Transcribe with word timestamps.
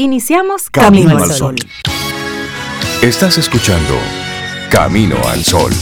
Iniciamos 0.00 0.70
Camino, 0.70 1.18
al 1.18 1.28
Sol. 1.32 1.56
Estás 3.02 3.36
escuchando 3.36 3.94
Camino 4.70 5.16
al 5.26 5.42
Sol. 5.42 5.72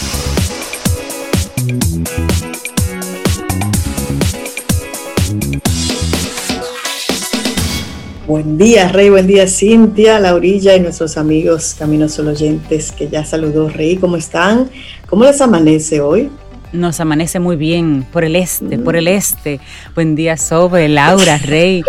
Buen 8.26 8.56
día, 8.56 8.88
Rey. 8.88 9.10
Buen 9.10 9.26
día, 9.26 9.46
Cintia, 9.46 10.18
Laurilla 10.18 10.74
y 10.74 10.80
nuestros 10.80 11.18
amigos 11.18 11.76
Camino 11.78 12.08
Sol 12.08 12.28
oyentes 12.28 12.92
que 12.92 13.10
ya 13.10 13.22
saludó, 13.22 13.68
Rey. 13.68 13.98
¿Cómo 13.98 14.16
están? 14.16 14.70
¿Cómo 15.10 15.24
les 15.24 15.42
amanece 15.42 16.00
hoy? 16.00 16.30
Nos 16.76 17.00
amanece 17.00 17.40
muy 17.40 17.56
bien 17.56 18.06
por 18.12 18.24
el 18.24 18.36
este, 18.36 18.78
por 18.78 18.96
el 18.96 19.08
este. 19.08 19.60
Buen 19.94 20.14
día, 20.14 20.36
Sobe, 20.36 20.88
Laura, 20.88 21.38
Rey. 21.38 21.82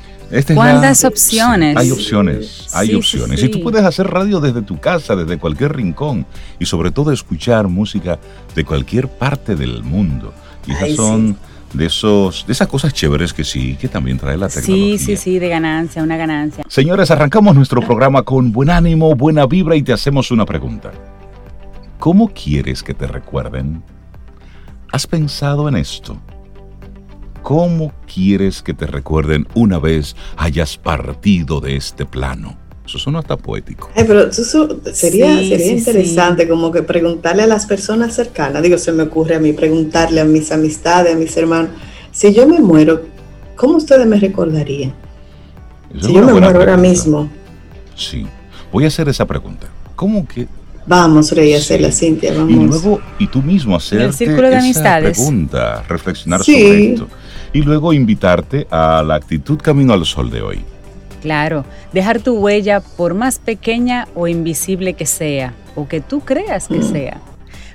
¿Cuántas 0.55 1.05
opciones? 1.05 1.77
hay 1.77 1.91
opciones, 1.93 2.67
hay 2.73 2.95
opciones. 2.95 3.43
Y 3.43 3.48
tú 3.48 3.63
puedes 3.63 3.85
hacer 3.85 4.09
radio 4.09 4.41
desde 4.41 4.63
tu 4.63 4.79
casa, 4.79 5.15
desde 5.15 5.39
cualquier 5.39 5.77
rincón 5.77 6.27
y 6.59 6.67
sobre 6.67 6.91
todo 6.91 7.13
escuchar 7.13 7.69
música 7.69 8.19
de 8.55 8.65
cualquier 8.65 9.09
parte 9.09 9.55
del 9.55 9.83
mundo. 9.85 10.33
Y 10.67 10.73
esas 10.73 10.97
son 10.97 11.37
de 11.77 11.87
esos 11.87 12.47
de 12.47 12.53
esas 12.53 12.69
cosas 12.69 12.93
chéveres 12.93 13.33
que 13.33 13.45
sí, 13.45 13.77
que 13.81 13.89
también 13.89 14.19
trae 14.19 14.37
la 14.37 14.49
tecnología. 14.49 14.99
Sí, 14.99 15.05
sí, 15.05 15.17
sí, 15.17 15.39
de 15.39 15.49
ganancia, 15.49 16.03
una 16.03 16.17
ganancia. 16.17 16.65
Señores, 16.69 17.11
arrancamos 17.11 17.55
nuestro 17.55 17.81
programa 17.81 18.23
con 18.23 18.53
buen 18.53 18.71
ánimo, 18.71 19.15
buena 19.15 19.47
vibra 19.47 19.77
y 19.77 19.83
te 19.83 19.93
hacemos 19.93 20.31
una 20.31 20.45
pregunta. 20.45 20.93
¿Cómo 21.98 22.29
quieres 22.29 22.83
que 22.83 22.95
te 22.95 23.07
recuerden? 23.07 23.83
¿Has 24.92 25.07
pensado 25.07 25.69
en 25.69 25.77
esto? 25.77 26.20
¿Cómo 27.42 27.92
quieres 28.13 28.63
que 28.63 28.75
te 28.75 28.86
recuerden 28.86 29.47
una 29.55 29.79
vez 29.79 30.17
hayas 30.36 30.77
partido 30.77 31.61
de 31.61 31.77
este 31.77 32.05
plano? 32.05 32.66
Eso 32.86 32.98
suena 32.98 33.19
hasta 33.19 33.36
poético. 33.36 33.91
pero 33.95 34.29
eso 34.29 34.80
sería, 34.92 35.36
sería 35.36 35.73
interesante 35.73 36.48
como 36.48 36.70
que 36.70 36.83
preguntarle 36.83 37.42
a 37.42 37.47
las 37.47 37.67
personas 37.67 38.14
cercanas, 38.14 38.63
digo, 38.63 38.79
se 38.79 38.92
me 38.92 39.02
ocurre 39.02 39.35
a 39.35 39.41
mí 39.41 39.52
preguntarle 39.52 40.20
a 40.20 40.24
mis 40.24 40.52
amistades, 40.52 41.14
a 41.14 41.19
mis 41.19 41.36
hermanos, 41.36 41.70
si 42.13 42.33
yo 42.33 42.47
me 42.47 42.61
muero, 42.61 43.02
¿cómo 43.57 43.77
ustedes 43.77 44.07
me 44.07 44.19
recordarían? 44.19 44.95
si 46.01 46.13
yo 46.13 46.23
me 46.23 46.33
muero 46.33 46.58
ahora 46.58 46.77
mismo. 46.77 47.29
Sí, 47.95 48.27
voy 48.70 48.85
a 48.85 48.89
hacer 48.89 49.08
esa 49.08 49.27
pregunta. 49.27 49.68
¿Cómo 49.97 50.27
que 50.27 50.47
Vamos, 50.86 51.33
Rey, 51.33 51.53
a 51.53 51.58
hacerla, 51.58 51.91
Cintia, 51.91 52.33
vamos. 52.33 52.53
Y 52.53 52.55
luego, 52.55 53.01
y 53.18 53.27
tú 53.27 53.42
mismo 53.42 53.74
hacerte 53.74 54.24
esa 54.24 55.01
pregunta, 55.01 55.83
reflexionar 55.89 56.45
sobre 56.45 56.92
esto 56.92 57.08
y 57.53 57.63
luego 57.63 57.92
invitarte 57.92 58.67
a 58.70 59.03
la 59.03 59.17
actitud 59.17 59.58
Camino 59.58 59.92
al 59.92 60.05
Sol 60.05 60.30
de 60.30 60.42
hoy. 60.42 60.61
Claro, 61.27 61.67
dejar 61.92 62.20
tu 62.20 62.39
huella 62.39 62.79
por 62.79 63.14
más 63.14 63.41
pequeña 63.41 64.07
o 64.14 64.29
invisible 64.29 64.92
que 64.92 65.07
sea, 65.07 65.55
o 65.75 65.89
que 65.89 66.01
tú 66.01 66.20
creas 66.20 66.69
que 66.69 66.79
mm. 66.79 66.92
sea, 66.92 67.20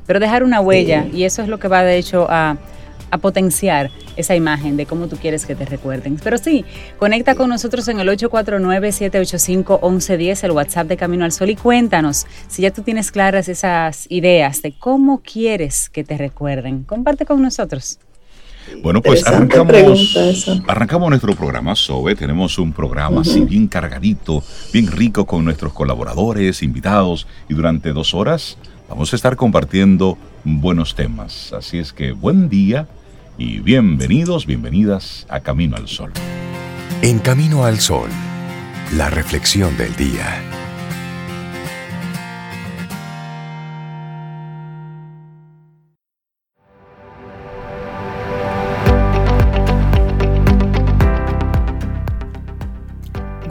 pero 0.07 0.21
dejar 0.21 0.45
una 0.45 0.61
huella 0.61 1.05
y 1.11 1.25
eso 1.25 1.41
es 1.41 1.49
lo 1.49 1.59
que 1.59 1.67
va 1.67 1.83
de 1.83 1.97
hecho 1.97 2.27
a, 2.29 2.55
a 3.09 3.17
potenciar 3.17 3.91
esa 4.15 4.37
imagen 4.37 4.77
de 4.77 4.85
cómo 4.85 5.09
tú 5.09 5.17
quieres 5.17 5.45
que 5.45 5.53
te 5.53 5.65
recuerden. 5.65 6.17
Pero 6.23 6.37
sí, 6.37 6.63
conecta 6.97 7.35
con 7.35 7.49
nosotros 7.49 7.89
en 7.89 7.99
el 7.99 8.07
849-785-1110, 8.07 10.45
el 10.45 10.51
WhatsApp 10.51 10.87
de 10.87 10.95
Camino 10.95 11.25
al 11.25 11.33
Sol, 11.33 11.49
y 11.49 11.57
cuéntanos 11.57 12.27
si 12.47 12.61
ya 12.61 12.71
tú 12.71 12.83
tienes 12.83 13.11
claras 13.11 13.49
esas 13.49 14.09
ideas 14.09 14.61
de 14.61 14.71
cómo 14.71 15.19
quieres 15.19 15.89
que 15.89 16.05
te 16.05 16.17
recuerden. 16.17 16.85
Comparte 16.85 17.25
con 17.25 17.41
nosotros. 17.41 17.99
Bueno, 18.81 19.01
pues 19.01 19.25
arrancamos, 19.27 20.17
arrancamos 20.67 21.09
nuestro 21.09 21.35
programa 21.35 21.75
SOBE. 21.75 22.15
Tenemos 22.15 22.57
un 22.57 22.73
programa 22.73 23.21
así 23.21 23.41
bien 23.41 23.67
cargadito, 23.67 24.43
bien 24.73 24.87
rico 24.87 25.25
con 25.25 25.45
nuestros 25.45 25.73
colaboradores, 25.73 26.63
invitados 26.63 27.27
y 27.49 27.53
durante 27.53 27.93
dos 27.93 28.13
horas 28.13 28.57
vamos 28.89 29.13
a 29.13 29.15
estar 29.15 29.35
compartiendo 29.35 30.17
buenos 30.43 30.95
temas. 30.95 31.53
Así 31.53 31.77
es 31.77 31.93
que 31.93 32.11
buen 32.11 32.49
día 32.49 32.87
y 33.37 33.59
bienvenidos, 33.59 34.45
bienvenidas 34.45 35.25
a 35.29 35.39
Camino 35.39 35.77
al 35.77 35.87
Sol. 35.87 36.11
En 37.01 37.19
Camino 37.19 37.65
al 37.65 37.79
Sol, 37.79 38.09
la 38.95 39.09
reflexión 39.09 39.77
del 39.77 39.95
día. 39.95 40.60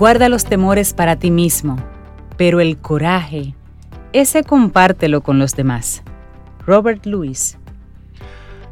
Guarda 0.00 0.30
los 0.30 0.46
temores 0.46 0.94
para 0.94 1.16
ti 1.16 1.30
mismo, 1.30 1.76
pero 2.38 2.60
el 2.60 2.78
coraje, 2.78 3.54
ese 4.14 4.44
compártelo 4.44 5.20
con 5.20 5.38
los 5.38 5.54
demás. 5.54 6.02
Robert 6.66 7.04
Louis. 7.04 7.58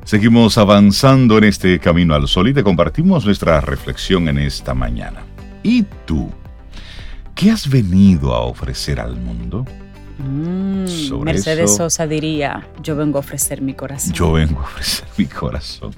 Seguimos 0.04 0.56
avanzando 0.56 1.36
en 1.36 1.44
este 1.44 1.78
camino 1.80 2.14
al 2.14 2.28
sol 2.28 2.48
y 2.48 2.54
te 2.54 2.64
compartimos 2.64 3.26
nuestra 3.26 3.60
reflexión 3.60 4.26
en 4.30 4.38
esta 4.38 4.72
mañana. 4.72 5.20
¿Y 5.62 5.82
tú? 6.06 6.30
¿Qué 7.34 7.50
has 7.50 7.68
venido 7.68 8.34
a 8.34 8.40
ofrecer 8.40 8.98
al 8.98 9.14
mundo? 9.14 9.66
Mm, 10.18 11.22
Mercedes 11.22 11.76
Sosa 11.76 12.06
diría, 12.08 12.66
yo 12.82 12.96
vengo 12.96 13.18
a 13.18 13.20
ofrecer 13.20 13.62
mi 13.62 13.74
corazón. 13.74 14.12
Yo 14.12 14.32
vengo 14.32 14.60
a 14.60 14.64
ofrecer 14.64 15.06
mi 15.16 15.26
corazón. 15.26 15.94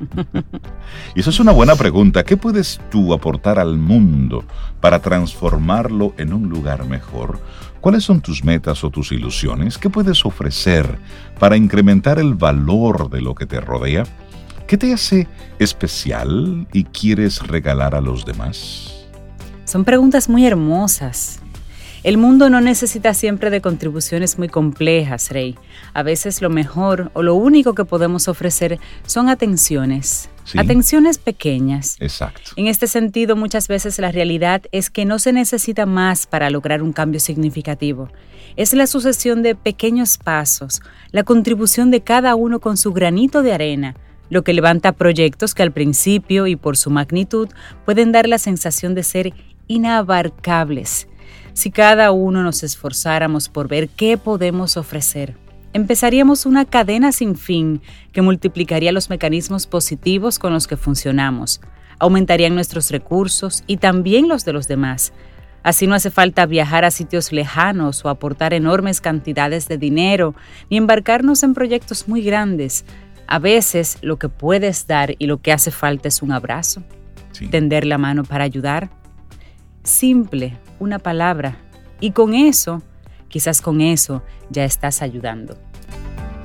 y 1.14 1.20
eso 1.20 1.30
es 1.30 1.40
una 1.40 1.52
buena 1.52 1.74
pregunta. 1.74 2.22
¿Qué 2.22 2.36
puedes 2.36 2.80
tú 2.90 3.14
aportar 3.14 3.58
al 3.58 3.78
mundo 3.78 4.44
para 4.80 5.00
transformarlo 5.00 6.14
en 6.18 6.34
un 6.34 6.50
lugar 6.50 6.84
mejor? 6.84 7.40
¿Cuáles 7.80 8.04
son 8.04 8.20
tus 8.20 8.44
metas 8.44 8.84
o 8.84 8.90
tus 8.90 9.10
ilusiones? 9.10 9.78
¿Qué 9.78 9.88
puedes 9.88 10.26
ofrecer 10.26 10.98
para 11.38 11.56
incrementar 11.56 12.18
el 12.18 12.34
valor 12.34 13.08
de 13.08 13.22
lo 13.22 13.34
que 13.34 13.46
te 13.46 13.58
rodea? 13.60 14.04
¿Qué 14.66 14.76
te 14.76 14.92
hace 14.92 15.26
especial 15.58 16.68
y 16.74 16.84
quieres 16.84 17.46
regalar 17.46 17.94
a 17.94 18.02
los 18.02 18.26
demás? 18.26 19.06
Son 19.64 19.84
preguntas 19.84 20.28
muy 20.28 20.46
hermosas 20.46 21.40
el 22.02 22.16
mundo 22.16 22.48
no 22.48 22.60
necesita 22.60 23.12
siempre 23.12 23.50
de 23.50 23.60
contribuciones 23.60 24.38
muy 24.38 24.48
complejas, 24.48 25.30
Rey. 25.30 25.56
A 25.92 26.02
veces 26.02 26.40
lo 26.40 26.48
mejor 26.48 27.10
o 27.12 27.22
lo 27.22 27.34
único 27.34 27.74
que 27.74 27.84
podemos 27.84 28.28
ofrecer 28.28 28.78
son 29.06 29.28
atenciones. 29.28 30.30
Atenciones 30.56 31.18
pequeñas. 31.18 31.96
Exacto. 32.00 32.52
En 32.56 32.66
este 32.66 32.86
sentido, 32.86 33.36
muchas 33.36 33.68
veces 33.68 33.98
la 33.98 34.10
realidad 34.10 34.62
es 34.72 34.90
que 34.90 35.04
no 35.04 35.18
se 35.18 35.32
necesita 35.32 35.86
más 35.86 36.26
para 36.26 36.50
lograr 36.50 36.82
un 36.82 36.92
cambio 36.92 37.20
significativo. 37.20 38.08
Es 38.56 38.72
la 38.72 38.86
sucesión 38.86 39.42
de 39.42 39.54
pequeños 39.54 40.18
pasos, 40.18 40.80
la 41.12 41.22
contribución 41.22 41.90
de 41.90 42.00
cada 42.00 42.34
uno 42.34 42.60
con 42.60 42.76
su 42.76 42.92
granito 42.92 43.42
de 43.42 43.52
arena, 43.52 43.94
lo 44.28 44.42
que 44.42 44.54
levanta 44.54 44.92
proyectos 44.92 45.54
que 45.54 45.62
al 45.62 45.72
principio 45.72 46.46
y 46.46 46.56
por 46.56 46.76
su 46.76 46.90
magnitud 46.90 47.48
pueden 47.84 48.10
dar 48.10 48.28
la 48.28 48.38
sensación 48.38 48.94
de 48.94 49.02
ser 49.02 49.34
inabarcables. 49.68 51.06
Si 51.52 51.70
cada 51.70 52.12
uno 52.12 52.42
nos 52.42 52.62
esforzáramos 52.62 53.48
por 53.48 53.68
ver 53.68 53.88
qué 53.88 54.16
podemos 54.16 54.76
ofrecer, 54.76 55.36
empezaríamos 55.72 56.46
una 56.46 56.64
cadena 56.64 57.12
sin 57.12 57.36
fin 57.36 57.82
que 58.12 58.22
multiplicaría 58.22 58.92
los 58.92 59.10
mecanismos 59.10 59.66
positivos 59.66 60.38
con 60.38 60.52
los 60.52 60.66
que 60.66 60.76
funcionamos, 60.76 61.60
aumentarían 61.98 62.54
nuestros 62.54 62.90
recursos 62.90 63.62
y 63.66 63.76
también 63.76 64.28
los 64.28 64.44
de 64.44 64.52
los 64.52 64.68
demás. 64.68 65.12
Así 65.62 65.86
no 65.86 65.94
hace 65.94 66.10
falta 66.10 66.46
viajar 66.46 66.84
a 66.84 66.90
sitios 66.90 67.32
lejanos 67.32 68.04
o 68.04 68.08
aportar 68.08 68.54
enormes 68.54 69.00
cantidades 69.00 69.68
de 69.68 69.76
dinero, 69.76 70.34
ni 70.70 70.78
embarcarnos 70.78 71.42
en 71.42 71.52
proyectos 71.52 72.08
muy 72.08 72.22
grandes. 72.22 72.86
A 73.26 73.38
veces 73.38 73.98
lo 74.00 74.18
que 74.18 74.30
puedes 74.30 74.86
dar 74.86 75.14
y 75.18 75.26
lo 75.26 75.42
que 75.42 75.52
hace 75.52 75.70
falta 75.70 76.08
es 76.08 76.22
un 76.22 76.32
abrazo, 76.32 76.82
tender 77.50 77.84
la 77.84 77.98
mano 77.98 78.24
para 78.24 78.44
ayudar. 78.44 78.90
Simple, 79.82 80.56
una 80.80 80.98
palabra. 80.98 81.58
Y 82.00 82.10
con 82.10 82.34
eso, 82.34 82.82
quizás 83.28 83.60
con 83.60 83.80
eso, 83.80 84.22
ya 84.50 84.64
estás 84.64 85.02
ayudando. 85.02 85.56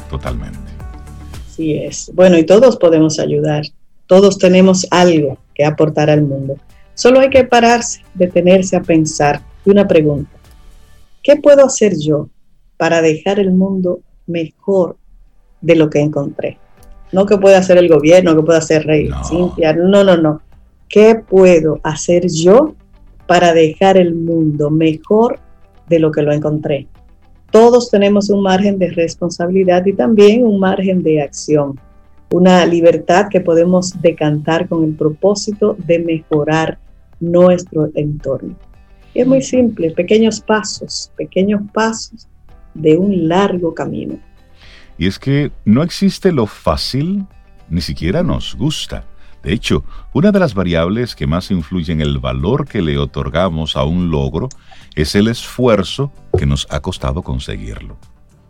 Totalmente. 0.09 0.59
Sí 1.49 1.75
es. 1.75 2.11
Bueno, 2.13 2.37
y 2.37 2.45
todos 2.45 2.77
podemos 2.77 3.17
ayudar. 3.17 3.63
Todos 4.05 4.37
tenemos 4.37 4.85
algo 4.91 5.39
que 5.55 5.65
aportar 5.65 6.09
al 6.09 6.21
mundo. 6.21 6.57
Solo 6.93 7.21
hay 7.21 7.29
que 7.29 7.43
pararse, 7.43 8.01
detenerse 8.13 8.75
a 8.75 8.81
pensar. 8.81 9.41
Y 9.65 9.71
una 9.71 9.87
pregunta. 9.87 10.29
¿Qué 11.23 11.37
puedo 11.37 11.65
hacer 11.65 11.93
yo 11.97 12.29
para 12.77 13.01
dejar 13.01 13.39
el 13.39 13.51
mundo 13.51 14.01
mejor 14.27 14.97
de 15.61 15.75
lo 15.75 15.89
que 15.89 16.01
encontré? 16.01 16.59
No 17.11 17.25
que 17.25 17.37
pueda 17.37 17.57
hacer 17.57 17.77
el 17.77 17.87
gobierno, 17.87 18.35
que 18.35 18.43
pueda 18.43 18.59
hacer 18.59 18.85
Rey, 18.85 19.07
no. 19.07 19.23
Cintia. 19.23 19.73
No, 19.73 20.03
no, 20.03 20.17
no. 20.17 20.41
¿Qué 20.87 21.15
puedo 21.15 21.79
hacer 21.83 22.27
yo 22.29 22.75
para 23.27 23.54
dejar 23.54 23.98
el 23.98 24.16
mundo 24.16 24.69
mejor 24.69 25.39
de 25.88 26.00
lo 26.00 26.12
que 26.12 26.22
lo 26.22 26.31
encontré? 26.31 26.88
Todos 27.51 27.89
tenemos 27.89 28.30
un 28.30 28.42
margen 28.42 28.77
de 28.80 28.92
responsabilidad 28.92 29.86
y 29.86 29.94
también 29.94 30.45
un 30.45 30.60
margen 30.60 31.04
de 31.04 31.22
acción 31.22 31.80
una 32.31 32.66
libertad 32.66 33.27
que 33.30 33.39
podemos 33.39 34.01
decantar 34.01 34.68
con 34.68 34.83
el 34.83 34.94
propósito 34.94 35.75
de 35.86 36.00
mejorar 36.00 36.80
nuestro 37.19 37.89
entorno. 37.95 38.56
Es 39.13 39.25
muy 39.25 39.42
simple, 39.42 39.92
pequeños 39.92 40.42
pasos, 40.42 41.12
pequeños 41.16 41.62
pasos 41.74 42.28
de 42.74 42.98
un 42.98 43.30
largo 43.30 43.74
camino. 43.74 44.19
Y 44.98 45.07
es 45.07 45.18
que 45.19 45.51
no 45.63 45.83
existe 45.83 46.31
lo 46.31 46.45
fácil, 46.45 47.25
ni 47.69 47.81
siquiera 47.81 48.24
nos 48.24 48.56
gusta. 48.56 49.06
De 49.45 49.53
hecho, 49.53 49.83
una 50.12 50.31
de 50.31 50.39
las 50.39 50.56
variables 50.56 51.15
que 51.15 51.27
más 51.27 51.51
influye 51.51 51.94
en 51.94 52.01
el 52.01 52.18
valor 52.18 52.68
que 52.68 52.81
le 52.81 52.97
otorgamos 52.97 53.75
a 53.75 53.83
un 53.83 54.09
logro 54.09 54.50
es 54.95 55.13
el 55.13 55.27
esfuerzo 55.27 56.12
que 56.36 56.47
nos 56.47 56.65
ha 56.71 56.80
costado 56.80 57.21
conseguirlo 57.21 57.95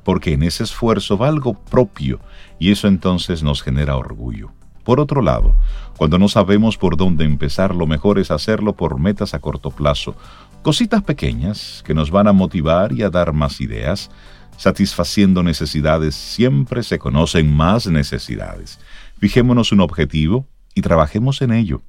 porque 0.05 0.33
en 0.33 0.43
ese 0.43 0.63
esfuerzo 0.63 1.17
va 1.17 1.27
algo 1.27 1.55
propio 1.55 2.19
y 2.59 2.71
eso 2.71 2.87
entonces 2.87 3.41
nos 3.41 3.63
genera 3.63 3.97
orgullo. 3.97 4.51
Por 4.83 4.99
otro 4.99 5.21
lado, 5.21 5.55
cuando 5.97 6.19
no 6.19 6.29
sabemos 6.29 6.77
por 6.77 6.95
dónde 6.95 7.25
empezar, 7.25 7.73
lo 7.73 7.87
mejor 7.87 8.19
es 8.19 8.29
hacerlo 8.29 8.75
por 8.75 8.99
metas 8.99 9.33
a 9.33 9.39
corto 9.39 9.71
plazo, 9.71 10.15
cositas 10.61 11.01
pequeñas 11.01 11.83
que 11.85 11.95
nos 11.95 12.11
van 12.11 12.27
a 12.27 12.33
motivar 12.33 12.93
y 12.93 13.01
a 13.01 13.09
dar 13.09 13.33
más 13.33 13.59
ideas. 13.59 14.11
Satisfaciendo 14.57 15.41
necesidades 15.41 16.13
siempre 16.13 16.83
se 16.83 16.99
conocen 16.99 17.51
más 17.51 17.87
necesidades. 17.87 18.79
Fijémonos 19.17 19.71
un 19.71 19.81
objetivo 19.81 20.47
y 20.75 20.81
trabajemos 20.81 21.41
en 21.41 21.53
ello. 21.53 21.81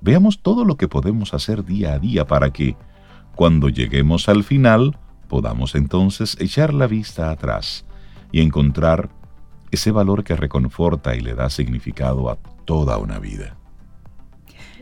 Veamos 0.00 0.40
todo 0.40 0.64
lo 0.64 0.76
que 0.76 0.86
podemos 0.86 1.34
hacer 1.34 1.64
día 1.64 1.94
a 1.94 1.98
día 1.98 2.26
para 2.26 2.52
que, 2.52 2.76
cuando 3.34 3.68
lleguemos 3.68 4.28
al 4.28 4.44
final, 4.44 4.96
podamos 5.28 5.74
entonces 5.74 6.36
echar 6.38 6.72
la 6.72 6.86
vista 6.86 7.30
atrás 7.30 7.84
y 8.30 8.42
encontrar 8.42 9.08
ese 9.70 9.90
valor 9.90 10.22
que 10.22 10.36
reconforta 10.36 11.16
y 11.16 11.20
le 11.20 11.34
da 11.34 11.50
significado 11.50 12.30
a 12.30 12.36
toda 12.64 12.98
una 12.98 13.18
vida. 13.18 13.56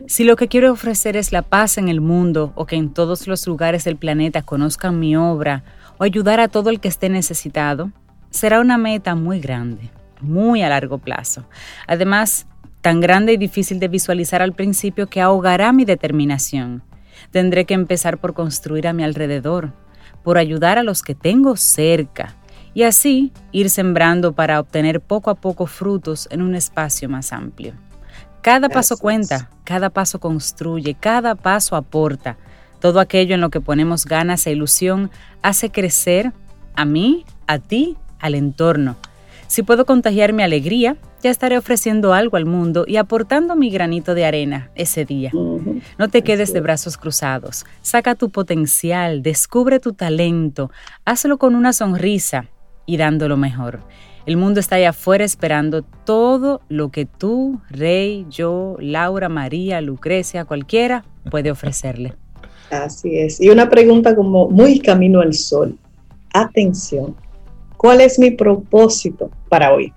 Si 0.07 0.25
lo 0.25 0.35
que 0.35 0.49
quiero 0.49 0.71
ofrecer 0.71 1.15
es 1.15 1.31
la 1.31 1.43
paz 1.43 1.77
en 1.77 1.87
el 1.87 2.01
mundo 2.01 2.51
o 2.55 2.65
que 2.65 2.75
en 2.75 2.93
todos 2.93 3.27
los 3.27 3.47
lugares 3.47 3.85
del 3.85 3.95
planeta 3.95 4.41
conozcan 4.41 4.99
mi 4.99 5.15
obra 5.15 5.63
o 5.97 6.03
ayudar 6.03 6.41
a 6.41 6.49
todo 6.49 6.69
el 6.69 6.81
que 6.81 6.89
esté 6.89 7.07
necesitado, 7.07 7.91
será 8.29 8.59
una 8.59 8.77
meta 8.77 9.15
muy 9.15 9.39
grande, 9.39 9.89
muy 10.19 10.61
a 10.61 10.69
largo 10.69 10.97
plazo. 10.97 11.45
Además, 11.87 12.47
tan 12.83 12.99
grande 12.99 13.31
y 13.31 13.37
difícil 13.37 13.79
de 13.79 13.87
visualizar 13.87 14.41
al 14.41 14.51
principio 14.51 15.07
que 15.07 15.21
ahogará 15.21 15.71
mi 15.71 15.85
determinación. 15.85 16.83
Tendré 17.31 17.63
que 17.63 17.73
empezar 17.73 18.17
por 18.17 18.33
construir 18.33 18.89
a 18.89 18.93
mi 18.93 19.05
alrededor, 19.05 19.71
por 20.21 20.37
ayudar 20.37 20.77
a 20.77 20.83
los 20.83 21.01
que 21.01 21.15
tengo 21.15 21.55
cerca 21.55 22.35
y 22.73 22.83
así 22.83 23.31
ir 23.53 23.69
sembrando 23.69 24.33
para 24.33 24.59
obtener 24.59 24.99
poco 24.99 25.29
a 25.29 25.35
poco 25.35 25.65
frutos 25.65 26.27
en 26.29 26.41
un 26.41 26.55
espacio 26.55 27.07
más 27.07 27.31
amplio. 27.31 27.73
Cada 28.41 28.67
paso 28.67 28.97
cuenta, 28.97 29.49
cada 29.63 29.89
paso 29.89 30.19
construye, 30.19 30.93
cada 30.93 31.35
paso 31.35 31.77
aporta. 31.77 32.35
Todo 32.81 32.99
aquello 32.99 33.33
en 33.33 33.39
lo 33.39 33.49
que 33.49 33.61
ponemos 33.61 34.03
ganas 34.03 34.45
e 34.45 34.51
ilusión 34.51 35.09
hace 35.41 35.69
crecer 35.69 36.33
a 36.75 36.83
mí, 36.83 37.23
a 37.47 37.59
ti, 37.59 37.95
al 38.19 38.35
entorno. 38.35 38.97
Si 39.47 39.63
puedo 39.63 39.85
contagiar 39.85 40.33
mi 40.33 40.43
alegría, 40.43 40.97
ya 41.23 41.29
estaré 41.29 41.57
ofreciendo 41.57 42.13
algo 42.13 42.35
al 42.35 42.45
mundo 42.45 42.83
y 42.85 42.97
aportando 42.97 43.55
mi 43.55 43.69
granito 43.69 44.13
de 44.13 44.25
arena 44.25 44.69
ese 44.75 45.05
día. 45.05 45.31
No 45.33 46.09
te 46.09 46.21
quedes 46.21 46.51
de 46.51 46.59
brazos 46.59 46.97
cruzados. 46.97 47.65
Saca 47.81 48.15
tu 48.15 48.29
potencial, 48.29 49.23
descubre 49.23 49.79
tu 49.79 49.93
talento, 49.93 50.69
hazlo 51.05 51.37
con 51.37 51.55
una 51.55 51.71
sonrisa 51.71 52.49
y 52.85 52.97
dando 52.97 53.29
lo 53.29 53.37
mejor. 53.37 53.79
El 54.25 54.35
mundo 54.35 54.59
está 54.59 54.75
allá 54.75 54.89
afuera 54.89 55.23
esperando 55.23 55.81
todo 55.81 56.61
lo 56.67 56.91
que 56.91 57.05
tú, 57.05 57.61
Rey, 57.69 58.25
yo, 58.29 58.75
Laura, 58.79 59.29
María, 59.29 59.79
Lucrecia, 59.79 60.43
cualquiera 60.43 61.05
puede 61.31 61.51
ofrecerle. 61.51 62.15
Así 62.69 63.17
es. 63.17 63.39
Y 63.39 63.49
una 63.49 63.69
pregunta 63.69 64.13
como 64.13 64.49
muy 64.49 64.79
camino 64.79 65.21
al 65.21 65.33
sol. 65.33 65.77
Atención. 66.33 67.15
¿Cuál 67.77 68.01
es 68.01 68.19
mi 68.19 68.31
propósito 68.31 69.29
para 69.49 69.73
hoy? 69.73 69.93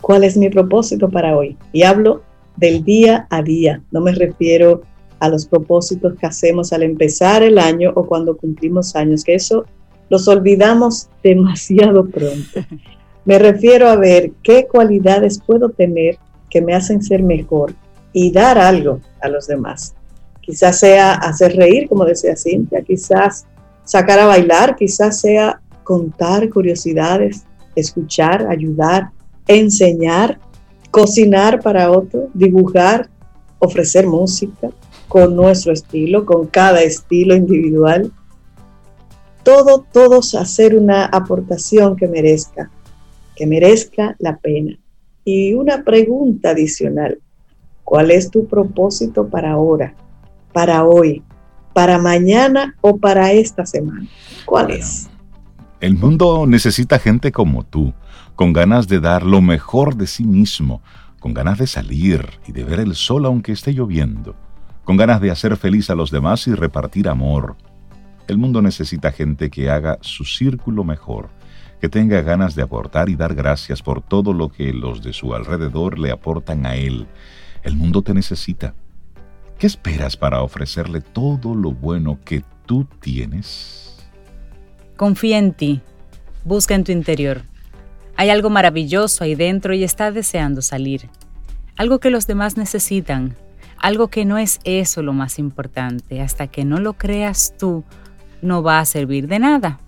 ¿Cuál 0.00 0.24
es 0.24 0.36
mi 0.36 0.48
propósito 0.48 1.08
para 1.08 1.36
hoy? 1.36 1.56
Y 1.72 1.82
hablo 1.82 2.22
del 2.56 2.84
día 2.84 3.26
a 3.30 3.42
día. 3.42 3.82
No 3.90 4.00
me 4.00 4.12
refiero 4.12 4.82
a 5.18 5.28
los 5.28 5.46
propósitos 5.46 6.14
que 6.18 6.26
hacemos 6.26 6.72
al 6.72 6.82
empezar 6.82 7.42
el 7.42 7.58
año 7.58 7.92
o 7.94 8.06
cuando 8.06 8.36
cumplimos 8.36 8.96
años, 8.96 9.22
que 9.22 9.34
eso 9.34 9.66
los 10.08 10.26
olvidamos 10.28 11.08
demasiado 11.22 12.06
pronto. 12.06 12.60
Me 13.24 13.38
refiero 13.38 13.88
a 13.88 13.96
ver 13.96 14.32
qué 14.42 14.66
cualidades 14.66 15.40
puedo 15.44 15.68
tener 15.68 16.18
que 16.48 16.62
me 16.62 16.74
hacen 16.74 17.02
ser 17.02 17.22
mejor 17.22 17.74
y 18.12 18.32
dar 18.32 18.58
algo 18.58 19.00
a 19.20 19.28
los 19.28 19.46
demás. 19.46 19.94
Quizás 20.40 20.80
sea 20.80 21.14
hacer 21.14 21.54
reír, 21.54 21.88
como 21.88 22.04
decía 22.04 22.34
Cintia, 22.34 22.82
quizás 22.82 23.46
sacar 23.84 24.18
a 24.18 24.26
bailar, 24.26 24.74
quizás 24.74 25.20
sea 25.20 25.60
contar 25.84 26.48
curiosidades, 26.48 27.44
escuchar, 27.76 28.46
ayudar, 28.48 29.10
enseñar, 29.50 30.38
cocinar 30.90 31.60
para 31.60 31.90
otro, 31.90 32.28
dibujar, 32.34 33.08
ofrecer 33.58 34.06
música 34.06 34.70
con 35.08 35.34
nuestro 35.34 35.72
estilo, 35.72 36.24
con 36.24 36.46
cada 36.46 36.82
estilo 36.82 37.34
individual. 37.34 38.12
Todo, 39.42 39.84
todos 39.92 40.34
hacer 40.34 40.76
una 40.76 41.06
aportación 41.06 41.96
que 41.96 42.06
merezca, 42.06 42.70
que 43.34 43.46
merezca 43.46 44.16
la 44.18 44.36
pena. 44.36 44.78
Y 45.24 45.54
una 45.54 45.82
pregunta 45.84 46.50
adicional, 46.50 47.18
¿cuál 47.84 48.10
es 48.10 48.30
tu 48.30 48.46
propósito 48.46 49.28
para 49.28 49.52
ahora, 49.52 49.94
para 50.52 50.84
hoy, 50.84 51.22
para 51.72 51.98
mañana 51.98 52.76
o 52.80 52.96
para 52.96 53.32
esta 53.32 53.66
semana? 53.66 54.06
¿Cuál 54.44 54.72
es? 54.72 55.08
El 55.80 55.96
mundo 55.96 56.46
necesita 56.46 56.98
gente 56.98 57.32
como 57.32 57.64
tú, 57.64 57.92
con 58.40 58.54
ganas 58.54 58.88
de 58.88 59.00
dar 59.00 59.22
lo 59.22 59.42
mejor 59.42 59.96
de 59.96 60.06
sí 60.06 60.24
mismo, 60.24 60.80
con 61.18 61.34
ganas 61.34 61.58
de 61.58 61.66
salir 61.66 62.26
y 62.46 62.52
de 62.52 62.64
ver 62.64 62.80
el 62.80 62.94
sol 62.94 63.26
aunque 63.26 63.52
esté 63.52 63.74
lloviendo, 63.74 64.34
con 64.86 64.96
ganas 64.96 65.20
de 65.20 65.30
hacer 65.30 65.58
feliz 65.58 65.90
a 65.90 65.94
los 65.94 66.10
demás 66.10 66.46
y 66.46 66.54
repartir 66.54 67.10
amor. 67.10 67.56
El 68.28 68.38
mundo 68.38 68.62
necesita 68.62 69.12
gente 69.12 69.50
que 69.50 69.68
haga 69.68 69.98
su 70.00 70.24
círculo 70.24 70.84
mejor, 70.84 71.28
que 71.82 71.90
tenga 71.90 72.22
ganas 72.22 72.54
de 72.54 72.62
aportar 72.62 73.10
y 73.10 73.14
dar 73.14 73.34
gracias 73.34 73.82
por 73.82 74.00
todo 74.00 74.32
lo 74.32 74.48
que 74.48 74.72
los 74.72 75.02
de 75.02 75.12
su 75.12 75.34
alrededor 75.34 75.98
le 75.98 76.10
aportan 76.10 76.64
a 76.64 76.76
él. 76.76 77.08
El 77.62 77.76
mundo 77.76 78.00
te 78.00 78.14
necesita. 78.14 78.72
¿Qué 79.58 79.66
esperas 79.66 80.16
para 80.16 80.40
ofrecerle 80.40 81.02
todo 81.02 81.54
lo 81.54 81.72
bueno 81.72 82.18
que 82.24 82.42
tú 82.64 82.86
tienes? 83.00 84.02
Confía 84.96 85.36
en 85.36 85.52
ti. 85.52 85.82
Busca 86.46 86.74
en 86.74 86.84
tu 86.84 86.92
interior. 86.92 87.49
Hay 88.16 88.30
algo 88.30 88.50
maravilloso 88.50 89.24
ahí 89.24 89.34
dentro 89.34 89.74
y 89.74 89.84
está 89.84 90.10
deseando 90.12 90.62
salir. 90.62 91.08
algo 91.76 91.98
que 91.98 92.10
los 92.10 92.26
demás 92.26 92.58
necesitan, 92.58 93.36
algo 93.78 94.08
que 94.08 94.26
no 94.26 94.36
es 94.36 94.60
eso 94.64 95.02
lo 95.02 95.14
más 95.14 95.38
importante. 95.38 96.20
Hasta 96.20 96.46
que 96.46 96.64
no 96.64 96.78
lo 96.78 96.92
creas 96.92 97.54
tú, 97.58 97.84
no 98.42 98.62
va 98.62 98.78
a 98.78 98.84
servir 98.84 99.26
de 99.26 99.38
nada. 99.38 99.80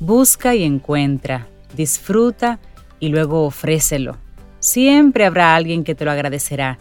Busca 0.00 0.54
y 0.56 0.64
encuentra, 0.64 1.46
disfruta 1.76 2.58
y 2.98 3.08
luego 3.08 3.44
ofrécelo. 3.44 4.16
Siempre 4.58 5.24
habrá 5.24 5.54
alguien 5.54 5.84
que 5.84 5.94
te 5.94 6.04
lo 6.04 6.10
agradecerá. 6.10 6.78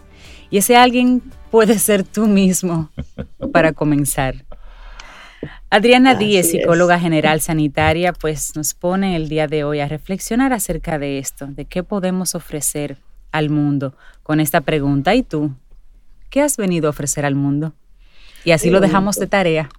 Y 0.49 0.57
ese 0.57 0.75
alguien 0.75 1.21
puede 1.51 1.77
ser 1.77 2.03
tú 2.03 2.25
mismo 2.25 2.89
para 3.53 3.73
comenzar. 3.73 4.45
Adriana 5.69 6.15
Díez, 6.15 6.51
psicóloga 6.51 6.99
general 6.99 7.41
sanitaria, 7.41 8.13
pues 8.13 8.55
nos 8.55 8.73
pone 8.73 9.15
el 9.15 9.29
día 9.29 9.47
de 9.47 9.63
hoy 9.63 9.79
a 9.79 9.87
reflexionar 9.87 10.53
acerca 10.53 10.99
de 10.99 11.19
esto, 11.19 11.47
de 11.47 11.65
qué 11.65 11.83
podemos 11.83 12.35
ofrecer 12.35 12.97
al 13.31 13.49
mundo 13.49 13.95
con 14.23 14.39
esta 14.39 14.61
pregunta. 14.61 15.15
¿Y 15.15 15.23
tú? 15.23 15.53
¿Qué 16.29 16.41
has 16.41 16.57
venido 16.57 16.87
a 16.87 16.89
ofrecer 16.91 17.25
al 17.25 17.35
mundo? 17.35 17.73
Y 18.43 18.51
así 18.51 18.69
lo 18.69 18.79
dejamos 18.79 19.17
de 19.17 19.27
tarea. 19.27 19.69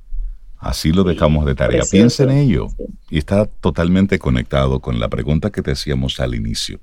Así 0.59 0.93
lo 0.93 1.05
dejamos 1.05 1.47
de 1.47 1.55
tarea. 1.55 1.83
Piensa 1.91 2.25
en 2.25 2.31
ello. 2.31 2.69
Y 3.09 3.19
está 3.19 3.47
totalmente 3.47 4.19
conectado 4.19 4.81
con 4.81 5.01
la 5.01 5.09
pregunta 5.09 5.51
que 5.51 5.63
te 5.63 5.73
hacíamos 5.73 6.21
al 6.21 6.35
inicio. 6.35 6.81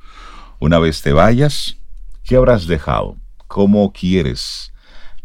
Una 0.59 0.79
vez 0.79 1.01
te 1.01 1.13
vayas, 1.13 1.77
¿qué 2.23 2.35
habrás 2.35 2.65
dejado? 2.65 3.15
¿Cómo 3.47 3.93
quieres 3.93 4.73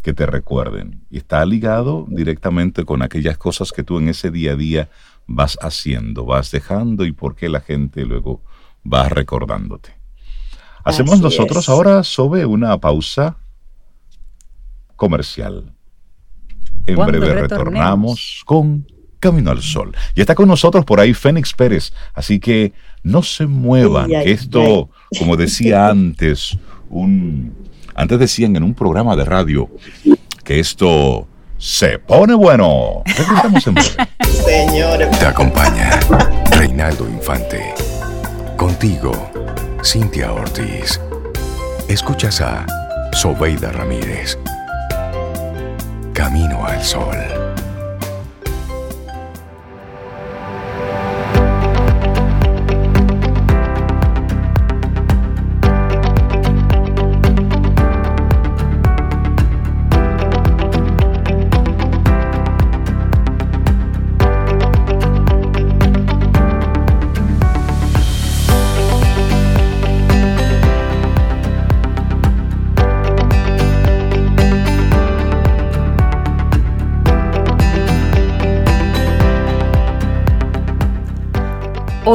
que 0.03 0.13
te 0.13 0.27
recuerden? 0.27 1.05
Y 1.11 1.19
está 1.19 1.45
ligado 1.45 2.07
directamente 2.09 2.85
con 2.85 3.03
aquellas 3.03 3.39
cosas 3.39 3.73
que 3.73 3.83
tú 3.83 3.99
en 3.99 4.09
ese 4.09 4.31
día 4.31 4.53
a 4.53 4.57
día 4.57 4.91
vas 5.27 5.57
haciendo, 5.63 6.25
vas 6.25 6.51
dejando 6.51 7.05
y 7.05 7.13
por 7.13 7.37
qué 7.37 7.49
la 7.49 7.61
gente 7.61 8.05
luego 8.05 8.43
va 8.91 9.09
recordándote. 9.09 9.95
Hacemos 10.85 11.21
nosotros 11.21 11.69
ahora 11.69 12.03
sobre 12.03 12.45
una 12.45 12.77
pausa 12.79 13.37
comercial. 14.97 15.73
En 16.87 16.97
breve 16.97 17.33
retornamos 17.35 18.43
con 18.45 18.87
Camino 19.21 19.53
al 19.53 19.63
Sol. 19.63 19.95
Y 20.17 20.21
está 20.21 20.35
con 20.35 20.49
nosotros 20.49 20.85
por 20.85 20.99
ahí 20.99 21.15
Fénix 21.15 21.53
Pérez. 21.55 21.93
Así 22.13 22.41
que 22.41 22.73
no 23.05 23.23
se 23.23 23.47
muevan, 23.47 24.09
que 24.09 24.33
esto, 24.33 24.91
como 25.17 25.37
decía 25.37 25.89
antes, 25.91 26.59
un, 26.91 27.55
antes 27.95 28.19
decían 28.19 28.57
en 28.57 28.63
un 28.63 28.75
programa 28.75 29.17
de 29.17 29.25
radio 29.25 29.69
que 30.45 30.61
esto 30.61 31.27
se 31.59 31.99
pone 31.99 32.35
bueno. 32.35 33.03
Regresamos 33.07 33.67
en 33.67 33.75
breve. 33.75 33.91
Señores. 34.45 35.19
Te 35.19 35.27
acompaña 35.27 36.01
Reinaldo 36.51 37.09
Infante. 37.09 37.75
Contigo, 38.57 39.13
Cintia 39.85 40.33
Ortiz. 40.33 41.01
Escuchas 41.89 42.41
a 42.41 42.67
Sobeida 43.13 43.71
Ramírez. 43.73 44.39
Camino 46.13 46.65
al 46.67 46.83
Sol. 46.83 47.42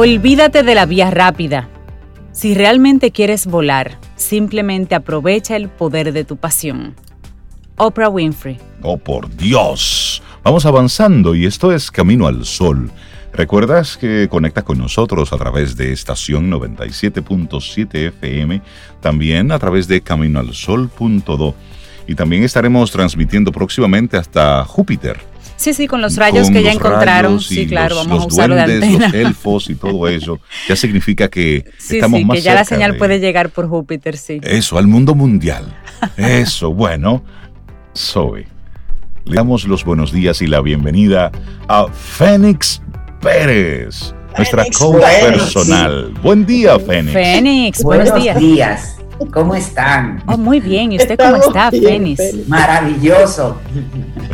Olvídate 0.00 0.62
de 0.62 0.76
la 0.76 0.86
vía 0.86 1.10
rápida. 1.10 1.68
Si 2.30 2.54
realmente 2.54 3.10
quieres 3.10 3.46
volar, 3.48 3.98
simplemente 4.14 4.94
aprovecha 4.94 5.56
el 5.56 5.68
poder 5.68 6.12
de 6.12 6.22
tu 6.22 6.36
pasión. 6.36 6.94
Oprah 7.78 8.08
Winfrey. 8.08 8.58
Oh, 8.80 8.96
por 8.96 9.28
Dios. 9.36 10.22
Vamos 10.44 10.64
avanzando 10.66 11.34
y 11.34 11.46
esto 11.46 11.72
es 11.72 11.90
Camino 11.90 12.28
al 12.28 12.44
Sol. 12.44 12.92
¿Recuerdas 13.32 13.96
que 13.96 14.28
conectas 14.30 14.62
con 14.62 14.78
nosotros 14.78 15.32
a 15.32 15.36
través 15.36 15.76
de 15.76 15.92
estación 15.92 16.48
97.7 16.48 17.88
FM, 17.92 18.62
también 19.00 19.50
a 19.50 19.58
través 19.58 19.88
de 19.88 20.00
caminoalsol.do 20.00 21.56
y 22.06 22.14
también 22.14 22.44
estaremos 22.44 22.92
transmitiendo 22.92 23.50
próximamente 23.50 24.16
hasta 24.16 24.64
Júpiter 24.64 25.18
Sí, 25.58 25.74
sí, 25.74 25.88
con 25.88 26.00
los 26.00 26.16
rayos 26.16 26.50
que 26.50 26.62
ya 26.62 26.70
encontraron. 26.70 27.40
Sí, 27.40 27.66
claro, 27.66 27.96
vamos 27.96 28.22
a 28.22 28.26
usarlo 28.26 28.54
de 28.54 28.62
antena. 28.62 29.08
Los 29.08 29.14
elfos 29.14 29.68
y 29.68 29.74
todo 29.74 30.06
eso. 30.06 30.38
Ya 30.68 30.76
significa 30.76 31.28
que 31.28 31.64
estamos 31.90 32.20
sí, 32.20 32.28
que 32.28 32.40
ya 32.40 32.54
la 32.54 32.64
señal 32.64 32.96
puede 32.96 33.18
llegar 33.18 33.50
por 33.50 33.68
Júpiter, 33.68 34.16
sí. 34.16 34.40
Eso, 34.44 34.78
al 34.78 34.86
mundo 34.86 35.16
mundial. 35.16 35.76
Eso, 36.16 36.72
bueno. 36.72 37.24
Zoe, 37.96 38.46
le 39.24 39.34
damos 39.34 39.64
los 39.64 39.84
buenos 39.84 40.12
días 40.12 40.40
y 40.42 40.46
la 40.46 40.60
bienvenida 40.60 41.32
a 41.66 41.88
Fénix 41.88 42.80
Pérez, 43.20 44.14
nuestra 44.36 44.64
coach 44.66 45.02
personal. 45.02 46.14
Buen 46.22 46.46
día, 46.46 46.78
Fénix. 46.78 47.12
Fénix, 47.12 47.82
buenos, 47.82 48.10
buenos 48.10 48.38
días. 48.38 48.98
¿Cómo 49.32 49.56
están? 49.56 50.22
Oh, 50.26 50.38
muy 50.38 50.60
bien. 50.60 50.92
¿Y 50.92 50.98
usted 50.98 51.18
cómo 51.18 51.36
está, 51.36 51.72
Fénix? 51.72 52.46
Maravilloso. 52.46 53.58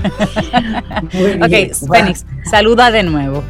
Ok, 1.42 1.72
Fénix, 1.92 2.24
saluda 2.44 2.90
de 2.90 3.02
nuevo. 3.02 3.42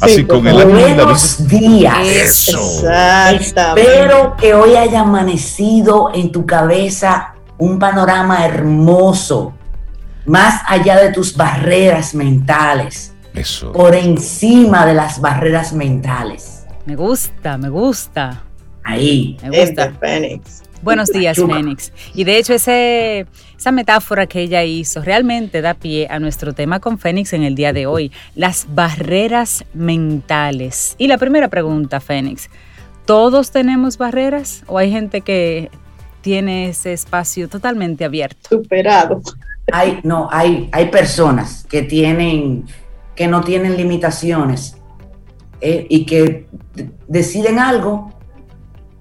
Así 0.00 0.24
con 0.24 0.46
el 0.46 0.64
Buenos 0.66 1.46
días. 1.46 2.06
Eso. 2.06 2.88
Espero 3.30 4.34
que 4.36 4.54
hoy 4.54 4.74
haya 4.76 5.00
amanecido 5.00 6.10
en 6.14 6.32
tu 6.32 6.46
cabeza 6.46 7.34
un 7.58 7.78
panorama 7.78 8.46
hermoso, 8.46 9.52
más 10.24 10.62
allá 10.66 10.98
de 11.00 11.12
tus 11.12 11.36
barreras 11.36 12.14
mentales. 12.14 13.12
Eso. 13.34 13.72
Por 13.72 13.94
encima 13.94 14.86
de 14.86 14.94
las 14.94 15.20
barreras 15.20 15.72
mentales. 15.74 16.64
Me 16.86 16.96
gusta, 16.96 17.58
me 17.58 17.68
gusta. 17.68 18.42
Ahí. 18.82 19.36
Me 19.42 19.64
gusta. 19.64 19.92
Fénix. 20.00 20.62
Buenos 20.82 21.10
días, 21.10 21.36
Fénix. 21.36 21.92
Y 22.14 22.24
de 22.24 22.38
hecho, 22.38 22.54
ese, 22.54 23.26
esa 23.56 23.70
metáfora 23.70 24.26
que 24.26 24.40
ella 24.40 24.64
hizo 24.64 25.02
realmente 25.02 25.60
da 25.60 25.74
pie 25.74 26.06
a 26.10 26.18
nuestro 26.18 26.54
tema 26.54 26.80
con 26.80 26.98
Fénix 26.98 27.34
en 27.34 27.42
el 27.42 27.54
día 27.54 27.72
de 27.72 27.86
hoy, 27.86 28.10
las 28.34 28.66
barreras 28.74 29.64
mentales. 29.74 30.94
Y 30.96 31.06
la 31.06 31.18
primera 31.18 31.48
pregunta, 31.48 32.00
Fénix, 32.00 32.48
¿todos 33.04 33.50
tenemos 33.50 33.98
barreras 33.98 34.62
o 34.66 34.78
hay 34.78 34.90
gente 34.90 35.20
que 35.20 35.70
tiene 36.22 36.70
ese 36.70 36.94
espacio 36.94 37.48
totalmente 37.48 38.04
abierto? 38.04 38.48
Superado. 38.48 39.20
Hay, 39.72 40.00
no, 40.02 40.28
hay, 40.32 40.68
hay 40.72 40.86
personas 40.86 41.66
que 41.68 41.82
tienen, 41.82 42.64
que 43.14 43.28
no 43.28 43.42
tienen 43.42 43.76
limitaciones 43.76 44.76
eh, 45.60 45.86
y 45.90 46.06
que 46.06 46.46
deciden 47.06 47.58
algo 47.58 48.14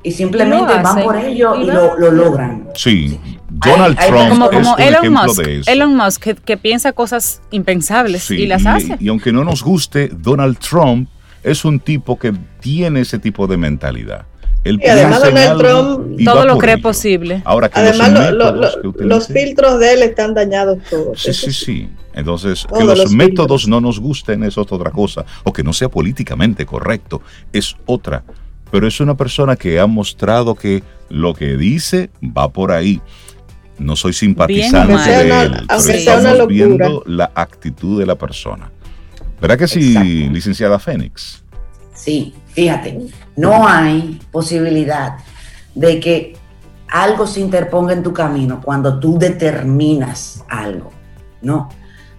y 0.04 0.12
simplemente 0.12 0.74
van 0.82 1.04
por 1.04 1.18
ello 1.18 1.56
y, 1.56 1.66
lo, 1.66 2.12
logran. 2.12 2.70
Sí, 2.76 3.20
Donald 3.50 3.98
Trump 3.98 4.30
como, 4.30 4.50
como 4.50 4.78
Elon 4.78 5.12
Musk, 5.12 5.42
Elon 5.68 5.96
Musk 5.96 6.28
que, 6.46 6.58
piensa 6.58 6.94
cosas 6.94 7.42
impensables 7.52 8.30
y 8.32 8.48
las 8.48 8.66
hace. 8.66 8.98
Y 9.00 9.10
aunque 9.10 9.32
no 9.32 9.44
nos 9.44 9.64
guste, 9.64 10.10
Donald 10.10 10.58
Trump 10.58 11.10
es 11.44 11.66
un 11.66 11.80
tipo 11.80 12.18
que 12.18 12.34
tiene 12.60 13.02
ese 13.02 13.20
tipo 13.20 13.48
de 13.48 13.58
mentalidad. 13.58 14.26
y 14.64 14.88
además 14.88 15.24
Donald 15.24 15.60
Trump 15.60 16.24
todo 16.24 16.46
lo 16.46 16.58
cree 16.58 16.78
posible. 16.78 17.42
Ahora 17.46 17.70
que 17.70 17.80
además 17.80 18.32
los, 19.00 19.28
filtros 19.28 19.80
de 19.80 19.94
él 19.94 20.04
están 20.04 20.34
dañados 20.34 20.80
todos. 20.90 21.22
Sí, 21.22 21.34
sí, 21.34 21.52
sí. 21.52 21.90
Entonces, 22.14 22.66
que 22.76 22.84
los, 22.84 23.12
métodos 23.12 23.68
no 23.68 23.80
nos 23.80 24.00
gusten 24.00 24.44
es 24.44 24.58
otra 24.58 24.92
cosa. 24.92 25.26
O 25.44 25.54
que 25.54 25.64
no 25.64 25.74
sea 25.74 25.90
políticamente 25.90 26.66
correcto 26.66 27.22
es 27.54 27.76
otra 27.86 28.24
pero 28.72 28.88
es 28.88 29.00
una 29.00 29.16
persona 29.16 29.56
que 29.56 29.80
ha 29.80 29.88
mostrado 29.88 30.56
que 30.56 30.84
lo 31.10 31.34
que 31.34 31.58
dice 31.58 32.10
va 32.24 32.50
por 32.50 32.72
ahí. 32.72 33.02
No 33.78 33.96
soy 33.96 34.14
simpatizante 34.14 35.10
de 35.10 35.42
él, 35.44 35.66
pero 35.68 35.80
estamos 35.80 36.48
viendo 36.48 37.04
la 37.06 37.32
actitud 37.34 38.00
de 38.00 38.06
la 38.06 38.16
persona. 38.16 38.70
¿Verdad 39.42 39.58
que 39.58 39.68
sí, 39.68 40.28
licenciada 40.30 40.78
Fénix? 40.80 41.44
Sí, 41.94 42.34
fíjate, 42.50 43.00
no 43.36 43.68
hay 43.68 44.20
posibilidad 44.32 45.18
de 45.76 46.00
que 46.00 46.38
algo 46.90 47.26
se 47.28 47.40
interponga 47.40 47.94
en 47.94 48.04
tu 48.04 48.14
camino 48.14 48.62
cuando 48.64 49.00
tú 49.00 49.18
determinas 49.18 50.44
algo, 50.50 50.92
¿no? 51.42 51.70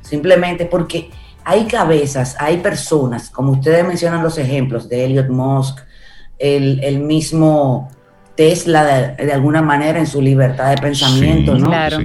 Simplemente 0.00 0.64
porque 0.64 1.10
hay 1.44 1.66
cabezas, 1.66 2.36
hay 2.38 2.58
personas, 2.58 3.30
como 3.30 3.52
ustedes 3.52 3.86
mencionan 3.86 4.22
los 4.22 4.38
ejemplos 4.38 4.88
de 4.88 5.04
Elliot 5.04 5.28
Musk, 5.28 5.80
el, 6.40 7.00
mismo 7.00 7.88
Tesla 8.34 8.84
de, 9.16 9.32
alguna 9.32 9.62
manera 9.62 9.98
en 9.98 10.06
su 10.06 10.20
libertad 10.20 10.70
de 10.70 10.78
pensamiento, 10.80 11.56
¿no? 11.56 11.68
Claro. 11.68 11.98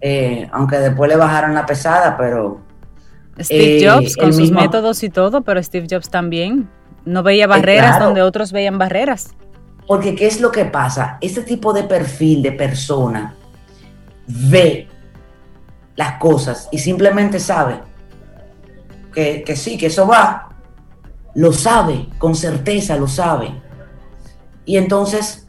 Eh, 0.00 0.48
aunque 0.52 0.78
después 0.78 1.10
le 1.10 1.16
bajaron 1.16 1.54
la 1.54 1.66
pesada, 1.66 2.16
pero... 2.16 2.60
Steve 3.40 3.78
eh, 3.78 3.88
Jobs 3.88 4.16
con 4.16 4.32
sus 4.32 4.52
métodos 4.52 5.02
y 5.02 5.10
todo, 5.10 5.42
pero 5.42 5.60
Steve 5.62 5.86
Jobs 5.90 6.08
también 6.08 6.68
no 7.04 7.22
veía 7.22 7.46
barreras 7.46 7.98
donde 7.98 8.22
otros 8.22 8.52
veían 8.52 8.78
barreras. 8.78 9.34
Porque 9.86 10.14
¿qué 10.14 10.26
es 10.26 10.40
lo 10.40 10.52
que 10.52 10.64
pasa? 10.66 11.18
Este 11.20 11.42
tipo 11.42 11.72
de 11.72 11.82
perfil 11.82 12.42
de 12.42 12.52
persona 12.52 13.34
ve 14.26 14.88
las 15.96 16.18
cosas 16.18 16.68
y 16.70 16.78
simplemente 16.78 17.40
sabe 17.40 17.80
que, 19.12 19.42
que 19.42 19.56
sí, 19.56 19.76
que 19.76 19.86
eso 19.86 20.06
va, 20.06 20.48
lo 21.34 21.52
sabe, 21.52 22.08
con 22.18 22.34
certeza 22.34 22.96
lo 22.96 23.08
sabe. 23.08 23.63
Y 24.64 24.76
entonces 24.76 25.46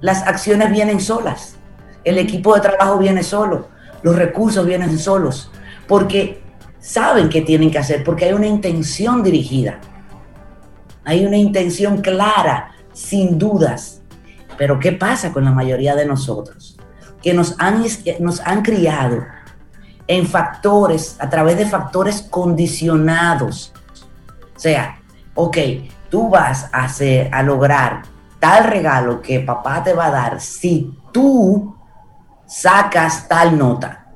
las 0.00 0.22
acciones 0.22 0.70
vienen 0.70 1.00
solas, 1.00 1.56
el 2.04 2.18
equipo 2.18 2.54
de 2.54 2.60
trabajo 2.60 2.98
viene 2.98 3.22
solo, 3.22 3.68
los 4.02 4.16
recursos 4.16 4.66
vienen 4.66 4.98
solos, 4.98 5.50
porque 5.86 6.42
saben 6.80 7.28
qué 7.28 7.42
tienen 7.42 7.70
que 7.70 7.78
hacer, 7.78 8.02
porque 8.02 8.24
hay 8.24 8.32
una 8.32 8.48
intención 8.48 9.22
dirigida, 9.22 9.78
hay 11.04 11.24
una 11.24 11.36
intención 11.36 12.00
clara, 12.00 12.72
sin 12.92 13.38
dudas. 13.38 14.02
Pero 14.58 14.78
¿qué 14.78 14.92
pasa 14.92 15.32
con 15.32 15.44
la 15.44 15.50
mayoría 15.50 15.94
de 15.94 16.06
nosotros? 16.06 16.76
Que 17.22 17.32
nos 17.32 17.54
han, 17.58 17.84
nos 18.20 18.40
han 18.40 18.62
criado 18.62 19.24
en 20.06 20.26
factores, 20.26 21.16
a 21.18 21.30
través 21.30 21.56
de 21.56 21.66
factores 21.66 22.22
condicionados. 22.22 23.72
O 24.54 24.58
sea, 24.58 25.00
ok, 25.34 25.56
tú 26.10 26.28
vas 26.28 26.68
a, 26.72 26.84
hacer, 26.84 27.32
a 27.32 27.42
lograr 27.42 28.02
tal 28.42 28.64
regalo 28.64 29.22
que 29.22 29.38
papá 29.38 29.84
te 29.84 29.92
va 29.92 30.06
a 30.06 30.10
dar 30.10 30.40
si 30.40 30.92
tú 31.12 31.76
sacas 32.44 33.28
tal 33.28 33.56
nota. 33.56 34.08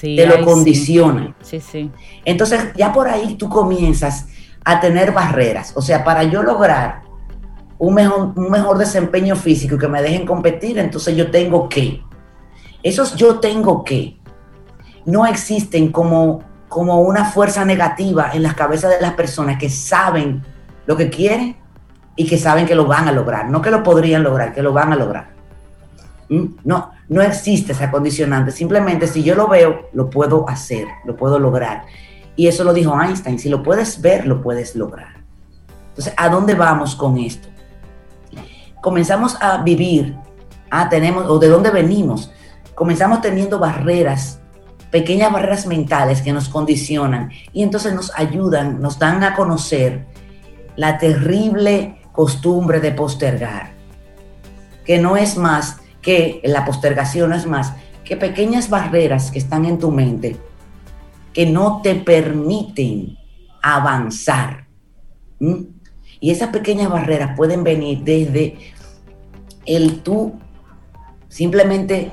te 0.00 0.26
lo 0.26 0.42
condicionan. 0.42 1.36
Sí. 1.42 1.60
sí, 1.60 1.92
Entonces 2.24 2.72
ya 2.74 2.94
por 2.94 3.06
ahí 3.08 3.34
tú 3.34 3.50
comienzas 3.50 4.28
a 4.64 4.80
tener 4.80 5.12
barreras. 5.12 5.74
O 5.76 5.82
sea, 5.82 6.02
para 6.02 6.22
yo 6.22 6.42
lograr 6.42 7.02
un 7.78 7.92
mejor, 7.92 8.32
un 8.34 8.50
mejor 8.50 8.78
desempeño 8.78 9.36
físico 9.36 9.74
y 9.74 9.78
que 9.78 9.88
me 9.88 10.00
dejen 10.00 10.24
competir, 10.24 10.78
entonces 10.78 11.14
yo 11.14 11.30
tengo 11.30 11.68
que. 11.68 12.02
Esos 12.82 13.14
yo 13.16 13.38
tengo 13.38 13.84
que 13.84 14.18
no 15.04 15.26
existen 15.26 15.92
como, 15.92 16.42
como 16.70 17.02
una 17.02 17.26
fuerza 17.26 17.66
negativa 17.66 18.30
en 18.32 18.44
las 18.44 18.54
cabezas 18.54 18.92
de 18.92 19.02
las 19.02 19.12
personas 19.12 19.58
que 19.58 19.68
saben 19.68 20.42
lo 20.86 20.96
que 20.96 21.10
quieren 21.10 21.63
y 22.16 22.26
que 22.26 22.38
saben 22.38 22.66
que 22.66 22.74
lo 22.74 22.86
van 22.86 23.08
a 23.08 23.12
lograr. 23.12 23.48
No 23.48 23.60
que 23.60 23.70
lo 23.70 23.82
podrían 23.82 24.22
lograr, 24.22 24.52
que 24.52 24.62
lo 24.62 24.72
van 24.72 24.92
a 24.92 24.96
lograr. 24.96 25.28
¿Mm? 26.28 26.44
No, 26.64 26.92
no 27.08 27.22
existe 27.22 27.72
esa 27.72 27.90
condicionante. 27.90 28.50
Simplemente 28.50 29.06
si 29.06 29.22
yo 29.22 29.34
lo 29.34 29.48
veo, 29.48 29.88
lo 29.92 30.10
puedo 30.10 30.48
hacer, 30.48 30.86
lo 31.04 31.16
puedo 31.16 31.38
lograr. 31.38 31.84
Y 32.36 32.46
eso 32.46 32.64
lo 32.64 32.72
dijo 32.72 33.00
Einstein. 33.00 33.38
Si 33.38 33.48
lo 33.48 33.62
puedes 33.62 34.00
ver, 34.00 34.26
lo 34.26 34.42
puedes 34.42 34.74
lograr. 34.74 35.14
Entonces, 35.90 36.14
¿a 36.16 36.28
dónde 36.28 36.54
vamos 36.54 36.96
con 36.96 37.18
esto? 37.18 37.48
Comenzamos 38.80 39.40
a 39.40 39.62
vivir, 39.62 40.16
ah, 40.70 40.88
tenemos, 40.88 41.26
o 41.28 41.38
de 41.38 41.48
dónde 41.48 41.70
venimos. 41.70 42.32
Comenzamos 42.74 43.20
teniendo 43.20 43.58
barreras 43.58 44.40
pequeñas 44.94 45.32
barreras 45.32 45.66
mentales 45.66 46.22
que 46.22 46.32
nos 46.32 46.48
condicionan 46.48 47.32
y 47.52 47.64
entonces 47.64 47.94
nos 47.94 48.16
ayudan, 48.16 48.80
nos 48.80 48.96
dan 48.96 49.24
a 49.24 49.34
conocer 49.34 50.06
la 50.76 50.98
terrible 50.98 52.00
costumbre 52.14 52.80
de 52.80 52.92
postergar, 52.92 53.74
que 54.86 54.98
no 54.98 55.18
es 55.18 55.36
más 55.36 55.78
que 56.00 56.40
la 56.44 56.64
postergación, 56.64 57.30
no 57.30 57.36
es 57.36 57.46
más 57.46 57.74
que 58.04 58.16
pequeñas 58.16 58.70
barreras 58.70 59.30
que 59.30 59.38
están 59.38 59.64
en 59.64 59.78
tu 59.78 59.90
mente 59.90 60.38
que 61.34 61.44
no 61.46 61.82
te 61.82 61.96
permiten 61.96 63.18
avanzar. 63.60 64.68
Y 66.20 66.30
esas 66.30 66.50
pequeñas 66.50 66.88
barreras 66.88 67.36
pueden 67.36 67.64
venir 67.64 68.04
desde 68.04 68.56
el 69.66 70.00
tú 70.02 70.34
simplemente 71.28 72.12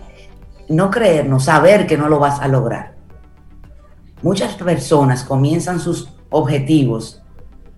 no 0.67 0.89
creernos, 0.89 1.45
saber 1.45 1.86
que 1.86 1.97
no 1.97 2.10
lo 2.10 2.19
vas 2.19 2.41
a 2.41 2.47
lograr. 2.47 2.95
Muchas 4.23 4.56
personas 4.56 5.23
comienzan 5.23 5.80
sus 5.80 6.10
objetivos 6.30 7.21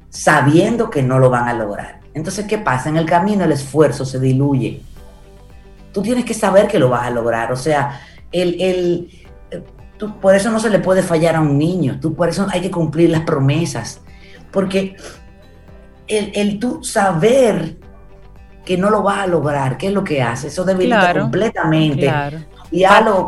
sabiendo 0.10 0.90
que 0.90 1.04
no 1.04 1.20
lo 1.20 1.30
van 1.30 1.48
a 1.48 1.54
lograr. 1.54 2.03
Entonces, 2.14 2.46
¿qué 2.46 2.58
pasa? 2.58 2.90
En 2.90 2.98
el 2.98 3.06
camino 3.06 3.44
el 3.44 3.52
esfuerzo 3.52 4.06
se 4.06 4.20
diluye. 4.20 4.82
Tú 5.92 6.02
tienes 6.02 6.26
que 6.26 6.34
saber 6.34 6.68
que 6.68 6.80
lo 6.80 6.90
vas 6.90 7.08
a 7.08 7.10
lograr. 7.10 7.52
O 7.52 7.56
sea, 7.56 8.02
el, 8.32 8.62
el, 8.62 9.10
por 10.22 10.36
eso 10.36 10.52
no 10.52 10.60
se 10.60 10.70
le 10.70 10.80
puede 10.80 11.04
fallar 11.04 11.36
a 11.36 11.42
un 11.42 11.58
niño. 11.58 12.00
Tú, 12.00 12.14
por 12.14 12.30
eso 12.30 12.48
hay 12.52 12.62
que 12.62 12.72
cumplir 12.72 13.10
las 13.10 13.22
promesas. 13.22 14.02
Porque 14.52 14.96
el, 16.08 16.32
el 16.36 16.60
tú 16.60 16.84
saber 16.84 17.78
que 18.66 18.78
no 18.78 18.90
lo 18.90 19.04
vas 19.04 19.20
a 19.20 19.28
lograr, 19.28 19.78
¿qué 19.78 19.88
es 19.88 19.94
lo 19.94 20.04
que 20.04 20.22
hace? 20.22 20.48
Eso 20.48 20.64
debilita 20.64 21.20
completamente 21.20 22.12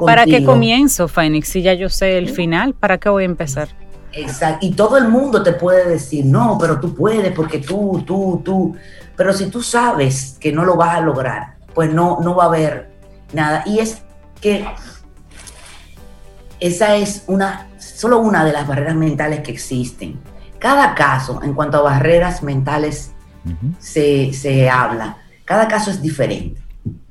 ¿Para 0.05 0.25
qué 0.25 0.43
comienzo, 0.43 1.07
Fénix? 1.07 1.49
Si 1.49 1.61
ya 1.61 1.73
yo 1.73 1.89
sé 1.89 2.17
el 2.17 2.29
final, 2.29 2.73
¿para 2.73 2.97
qué 2.97 3.09
voy 3.09 3.23
a 3.23 3.25
empezar? 3.25 3.69
Exacto. 4.15 4.65
Y 4.65 4.71
todo 4.71 4.97
el 4.97 5.09
mundo 5.09 5.43
te 5.43 5.51
puede 5.51 5.89
decir, 5.89 6.25
no, 6.25 6.57
pero 6.57 6.79
tú 6.79 6.95
puedes 6.95 7.33
porque 7.33 7.59
tú, 7.59 8.01
tú, 8.07 8.41
tú. 8.43 8.75
Pero 9.15 9.33
si 9.33 9.47
tú 9.47 9.61
sabes 9.61 10.37
que 10.39 10.53
no 10.53 10.63
lo 10.63 10.77
vas 10.77 10.95
a 10.95 11.01
lograr, 11.01 11.55
pues 11.73 11.93
no, 11.93 12.19
no 12.21 12.35
va 12.35 12.45
a 12.45 12.47
haber 12.47 12.91
nada. 13.33 13.63
Y 13.65 13.79
es 13.79 14.01
que 14.39 14.65
esa 16.61 16.95
es 16.95 17.25
una, 17.27 17.67
solo 17.77 18.19
una 18.19 18.45
de 18.45 18.53
las 18.53 18.65
barreras 18.67 18.95
mentales 18.95 19.41
que 19.41 19.51
existen. 19.51 20.17
Cada 20.59 20.95
caso, 20.95 21.41
en 21.43 21.53
cuanto 21.53 21.77
a 21.77 21.81
barreras 21.81 22.41
mentales 22.41 23.11
se, 23.77 24.33
se 24.33 24.69
habla, 24.69 25.17
cada 25.43 25.67
caso 25.67 25.91
es 25.91 26.01
diferente. 26.01 26.61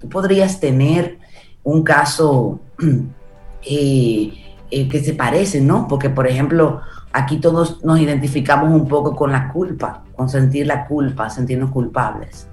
Tú 0.01 0.09
podrías 0.09 0.59
tener 0.59 1.19
un 1.63 1.83
caso 1.83 2.61
eh, 3.63 4.33
eh, 4.71 4.89
que 4.89 5.05
se 5.05 5.13
parece, 5.13 5.61
¿no? 5.61 5.87
Porque, 5.87 6.11
por 6.11 6.27
ejemplo, 6.27 6.81
aquí 7.15 7.39
todos 7.39 7.83
nos 7.85 7.99
identificamos 7.99 8.71
un 8.71 8.87
poco 8.87 9.15
con 9.15 9.33
la 9.33 9.49
culpa, 9.49 10.05
con 10.15 10.29
sentir 10.29 10.67
la 10.67 10.87
culpa, 10.87 11.31
sentirnos 11.31 11.71
culpables. 11.71 12.49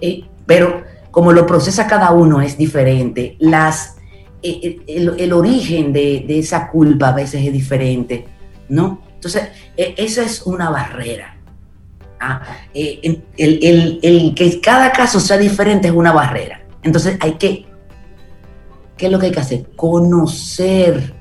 Eh, 0.00 0.24
pero 0.46 0.84
como 1.10 1.32
lo 1.32 1.46
procesa 1.46 1.86
cada 1.86 2.12
uno 2.12 2.40
es 2.40 2.56
diferente, 2.56 3.36
las, 3.40 3.96
el, 4.42 5.32
origen 5.32 5.92
de, 5.92 6.26
esa 6.28 6.68
culpa 6.68 7.08
a 7.08 7.12
veces 7.12 7.44
es 7.44 7.52
diferente, 7.52 8.26
¿no? 8.68 9.02
Entonces, 9.14 9.48
esa 9.76 10.22
es 10.22 10.42
una 10.42 10.70
barrera. 10.70 11.36
Ah, 12.20 12.42
el, 12.72 13.24
el 13.36 14.34
que 14.34 14.60
cada 14.60 14.92
caso 14.92 15.18
sea 15.18 15.38
diferente 15.38 15.88
es 15.88 15.94
una 15.94 16.12
barrera. 16.12 16.60
Entonces 16.82 17.18
hay 17.20 17.32
que 17.32 17.66
¿qué 18.96 19.06
es 19.06 19.12
lo 19.12 19.18
que 19.18 19.26
hay 19.26 19.32
que 19.32 19.40
hacer? 19.40 19.66
Conocer 19.76 21.14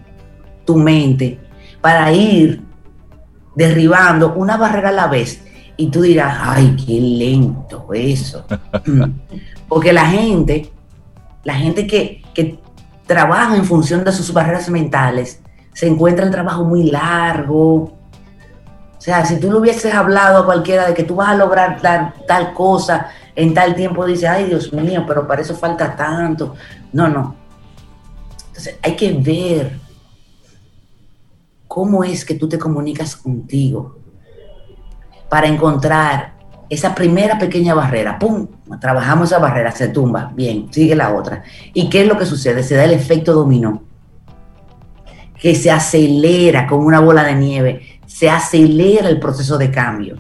tu 0.66 0.76
mente 0.76 1.40
para 1.82 2.12
ir 2.12 2.62
derribando 3.56 4.34
una 4.34 4.58
barrera 4.58 4.90
a 4.90 4.94
la 4.94 5.08
vez. 5.08 5.42
Y 5.78 5.88
tú 5.88 6.02
dirás, 6.02 6.38
ay, 6.40 6.76
qué 6.86 7.00
lento 7.00 7.88
eso. 7.94 8.46
Porque 9.68 9.92
la 9.92 10.06
gente, 10.06 10.72
la 11.44 11.56
gente 11.56 11.88
que, 11.88 12.24
que 12.34 12.60
trabaja 13.06 13.56
en 13.56 13.66
función 13.66 14.04
de 14.04 14.12
sus 14.12 14.32
barreras 14.32 14.70
mentales, 14.70 15.42
se 15.74 15.88
encuentra 15.88 16.26
el 16.26 16.32
trabajo 16.32 16.64
muy 16.64 16.90
largo. 16.90 17.76
O 17.76 19.02
sea, 19.06 19.26
si 19.26 19.40
tú 19.40 19.52
le 19.52 19.60
hubieses 19.60 19.94
hablado 19.94 20.40
a 20.40 20.46
cualquiera 20.46 20.88
de 20.88 20.94
que 20.94 21.04
tú 21.04 21.16
vas 21.16 21.30
a 21.30 21.36
lograr 21.36 21.82
tal, 21.82 22.14
tal 22.26 22.54
cosa 22.54 23.10
en 23.36 23.54
tal 23.54 23.76
tiempo, 23.76 24.06
dice, 24.06 24.28
ay 24.28 24.46
Dios 24.46 24.72
mío, 24.72 25.04
pero 25.06 25.28
para 25.28 25.42
eso 25.42 25.56
falta 25.56 25.96
tanto. 25.96 26.56
No, 26.94 27.10
no. 27.10 27.36
Entonces 28.48 28.78
hay 28.82 28.96
que 28.96 29.12
ver 29.12 29.85
cómo 31.68 32.04
es 32.04 32.26
que 32.26 32.36
tú 32.36 32.48
te 32.48 32.58
comunicas 32.58 33.16
contigo 33.16 34.00
para 35.30 35.48
encontrar 35.48 36.36
esa 36.70 36.96
primera 36.96 37.38
pequeña 37.38 37.74
barrera. 37.74 38.18
¡Pum! 38.18 38.48
Trabajamos 38.80 39.30
esa 39.30 39.40
barrera, 39.40 39.72
se 39.72 39.90
tumba. 39.90 40.32
Bien, 40.36 40.68
sigue 40.72 40.96
la 40.96 41.14
otra. 41.14 41.44
¿Y 41.74 41.90
qué 41.90 42.02
es 42.02 42.08
lo 42.08 42.18
que 42.18 42.26
sucede? 42.26 42.64
Se 42.64 42.76
da 42.76 42.86
el 42.86 42.92
efecto 42.92 43.34
dominó, 43.34 43.84
que 45.40 45.56
se 45.56 45.72
acelera 45.72 46.68
como 46.68 46.86
una 46.86 47.00
bola 47.00 47.24
de 47.24 47.36
nieve, 47.36 48.00
se 48.06 48.30
acelera 48.30 49.10
el 49.10 49.20
proceso 49.20 49.58
de 49.58 49.72
cambio. 49.72 50.18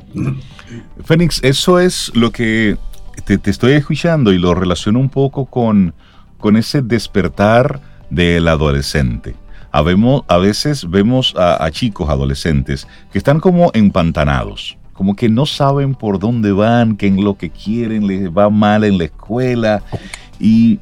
Fénix, 1.04 1.40
eso 1.44 1.80
es 1.80 2.12
lo 2.14 2.32
que 2.32 2.78
te, 3.26 3.40
estoy 3.50 3.74
escuchando 3.74 4.34
y 4.34 4.38
lo 4.38 4.54
relaciono 4.54 5.00
un 5.00 5.10
poco 5.10 5.46
con, 5.46 5.94
con 6.38 6.58
ese 6.58 6.82
despertar 6.82 7.80
del 8.10 8.48
adolescente. 8.48 9.36
A 9.76 10.38
veces 10.38 10.90
vemos 10.90 11.34
a, 11.36 11.70
chicos 11.70 12.10
adolescentes 12.10 12.88
que 13.12 13.18
están 13.18 13.42
como 13.42 13.72
empantanados, 13.74 14.78
como 14.94 15.18
que 15.18 15.28
no 15.28 15.46
saben 15.46 15.96
por 15.96 16.18
dónde 16.18 16.54
van, 16.54 16.96
que 16.96 17.08
en 17.08 17.22
lo 17.22 17.38
que 17.38 17.50
quieren 17.50 18.08
les 18.08 18.30
va 18.30 18.50
mal 18.50 18.86
en 18.86 18.98
la 18.98 19.04
escuela 19.04 19.84
y, 20.40 20.80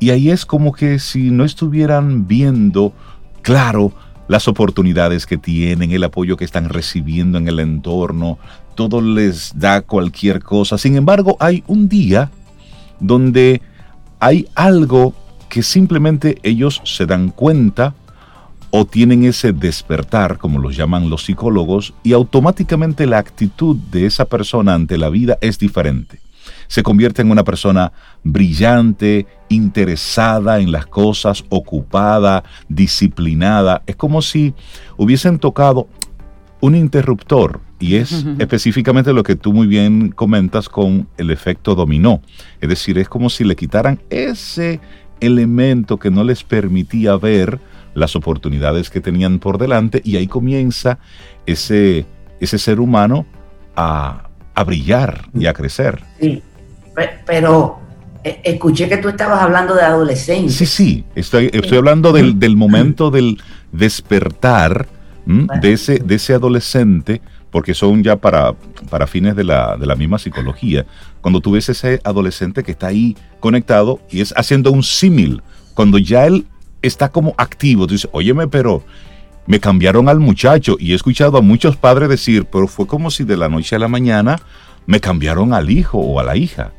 y 0.00 0.08
ahí 0.08 0.30
es 0.30 0.46
como 0.46 0.72
que 0.72 0.98
si 0.98 1.30
no 1.30 1.44
estuvieran 1.44 2.26
viendo 2.26 2.94
claro 3.42 3.92
las 4.28 4.48
oportunidades 4.48 5.26
que 5.26 5.36
tienen, 5.36 5.90
el 5.90 6.04
apoyo 6.04 6.38
que 6.38 6.46
están 6.46 6.70
recibiendo 6.70 7.36
en 7.36 7.48
el 7.48 7.60
entorno, 7.60 8.38
todo 8.76 9.02
les 9.02 9.52
da 9.58 9.82
cualquier 9.82 10.42
cosa. 10.42 10.78
Sin 10.78 10.96
embargo, 10.96 11.36
hay 11.38 11.64
un 11.66 11.86
día 11.86 12.30
donde 12.98 13.60
hay 14.20 14.48
algo 14.54 15.12
que 15.48 15.62
simplemente 15.62 16.38
ellos 16.42 16.80
se 16.84 17.06
dan 17.06 17.30
cuenta 17.30 17.94
o 18.70 18.84
tienen 18.84 19.24
ese 19.24 19.52
despertar, 19.52 20.38
como 20.38 20.58
los 20.58 20.76
llaman 20.76 21.08
los 21.08 21.24
psicólogos, 21.24 21.94
y 22.02 22.12
automáticamente 22.12 23.06
la 23.06 23.18
actitud 23.18 23.76
de 23.90 24.06
esa 24.06 24.26
persona 24.26 24.74
ante 24.74 24.98
la 24.98 25.08
vida 25.08 25.38
es 25.40 25.58
diferente. 25.58 26.20
Se 26.66 26.82
convierte 26.82 27.22
en 27.22 27.30
una 27.30 27.44
persona 27.44 27.92
brillante, 28.24 29.26
interesada 29.48 30.60
en 30.60 30.70
las 30.70 30.86
cosas, 30.86 31.44
ocupada, 31.48 32.44
disciplinada. 32.68 33.82
Es 33.86 33.96
como 33.96 34.20
si 34.20 34.54
hubiesen 34.98 35.38
tocado 35.38 35.88
un 36.60 36.74
interruptor 36.74 37.60
y 37.78 37.94
es 37.94 38.24
específicamente 38.38 39.12
lo 39.12 39.22
que 39.22 39.36
tú 39.36 39.52
muy 39.52 39.66
bien 39.66 40.10
comentas 40.10 40.68
con 40.68 41.08
el 41.16 41.30
efecto 41.30 41.74
dominó. 41.74 42.20
Es 42.60 42.68
decir, 42.68 42.98
es 42.98 43.08
como 43.08 43.30
si 43.30 43.44
le 43.44 43.56
quitaran 43.56 44.00
ese 44.10 44.80
elemento 45.20 45.98
que 45.98 46.10
no 46.10 46.24
les 46.24 46.44
permitía 46.44 47.16
ver 47.16 47.60
las 47.94 48.16
oportunidades 48.16 48.90
que 48.90 49.00
tenían 49.00 49.38
por 49.38 49.58
delante 49.58 50.00
y 50.04 50.16
ahí 50.16 50.26
comienza 50.26 50.98
ese, 51.46 52.06
ese 52.40 52.58
ser 52.58 52.80
humano 52.80 53.26
a, 53.76 54.24
brillar 54.66 55.26
y 55.34 55.46
a 55.46 55.52
crecer. 55.54 56.02
Sí, 56.20 56.42
pero 57.24 57.78
eh, 58.24 58.40
escuché 58.42 58.88
que 58.88 58.96
tú 58.96 59.08
estabas 59.08 59.40
hablando 59.40 59.74
de 59.74 59.82
adolescencia. 59.82 60.50
Sí, 60.50 60.66
sí, 60.66 61.04
estoy, 61.14 61.48
estoy 61.52 61.78
hablando 61.78 62.12
del, 62.12 62.40
del, 62.40 62.56
momento 62.56 63.10
del 63.10 63.40
despertar 63.70 64.88
de, 65.26 65.72
ese, 65.72 65.98
de 65.98 66.14
ese 66.14 66.34
adolescente, 66.34 67.20
porque 67.50 67.74
son 67.74 68.02
ya 68.02 68.16
para, 68.16 68.54
para 68.90 69.06
fines 69.06 69.36
de 69.36 69.44
la, 69.44 69.76
de 69.76 69.86
la 69.86 69.94
misma 69.94 70.18
psicología. 70.18 70.86
Cuando 71.20 71.40
tú 71.40 71.52
ves 71.52 71.68
ese 71.68 72.00
adolescente 72.04 72.62
que 72.62 72.72
está 72.72 72.88
ahí 72.88 73.16
conectado 73.40 74.00
y 74.10 74.20
es 74.20 74.34
haciendo 74.36 74.70
un 74.70 74.82
símil, 74.82 75.42
cuando 75.74 75.98
ya 75.98 76.26
él 76.26 76.46
está 76.82 77.08
como 77.08 77.34
activo. 77.36 77.86
Tú 77.86 77.94
dices, 77.94 78.10
óyeme, 78.12 78.48
pero 78.48 78.82
me 79.46 79.60
cambiaron 79.60 80.08
al 80.08 80.20
muchacho 80.20 80.76
y 80.78 80.92
he 80.92 80.94
escuchado 80.94 81.38
a 81.38 81.40
muchos 81.42 81.76
padres 81.76 82.08
decir, 82.08 82.44
pero 82.44 82.68
fue 82.68 82.86
como 82.86 83.10
si 83.10 83.24
de 83.24 83.36
la 83.36 83.48
noche 83.48 83.76
a 83.76 83.78
la 83.78 83.88
mañana 83.88 84.40
me 84.86 85.00
cambiaron 85.00 85.52
al 85.52 85.70
hijo 85.70 85.98
o 85.98 86.20
a 86.20 86.24
la 86.24 86.36
hija. 86.36 86.72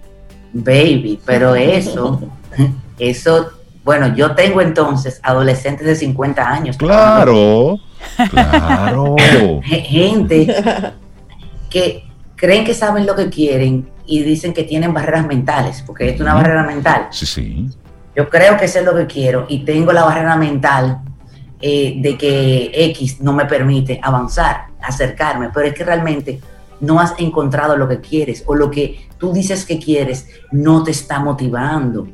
Baby, 0.53 1.19
pero 1.25 1.55
eso, 1.55 2.21
eso, 2.97 3.51
bueno, 3.83 4.15
yo 4.15 4.35
tengo 4.35 4.61
entonces 4.61 5.19
adolescentes 5.23 5.85
de 5.85 5.95
50 5.95 6.47
años. 6.47 6.77
Claro, 6.77 7.79
claro. 8.29 9.15
Gente 9.63 10.47
que 11.69 12.03
creen 12.35 12.65
que 12.65 12.73
saben 12.73 13.05
lo 13.05 13.15
que 13.15 13.29
quieren 13.29 13.89
y 14.05 14.23
dicen 14.23 14.53
que 14.53 14.63
tienen 14.63 14.93
barreras 14.93 15.27
mentales, 15.27 15.83
porque 15.85 16.09
es 16.09 16.19
una 16.19 16.33
barrera 16.33 16.63
mental. 16.63 17.07
Sí, 17.11 17.25
sí. 17.25 17.69
Yo 18.15 18.27
creo 18.27 18.57
que 18.57 18.65
eso 18.65 18.79
es 18.79 18.85
lo 18.85 18.95
que 18.95 19.07
quiero 19.07 19.45
y 19.47 19.59
tengo 19.59 19.93
la 19.93 20.03
barrera 20.03 20.35
mental 20.35 20.99
eh, 21.61 21.95
de 21.97 22.17
que 22.17 22.71
X 22.73 23.21
no 23.21 23.33
me 23.33 23.45
permite 23.45 23.99
avanzar, 24.01 24.67
acercarme, 24.81 25.49
pero 25.53 25.67
es 25.67 25.73
que 25.73 25.83
realmente 25.83 26.39
no 26.79 26.99
has 26.99 27.13
encontrado 27.19 27.75
lo 27.75 27.87
que 27.87 27.99
quieres 27.99 28.43
o 28.45 28.55
lo 28.55 28.71
que 28.71 29.07
tú 29.17 29.33
dices 29.33 29.65
que 29.65 29.79
quieres 29.79 30.27
no 30.51 30.83
te 30.83 30.91
está 30.91 31.19
motivando. 31.19 32.07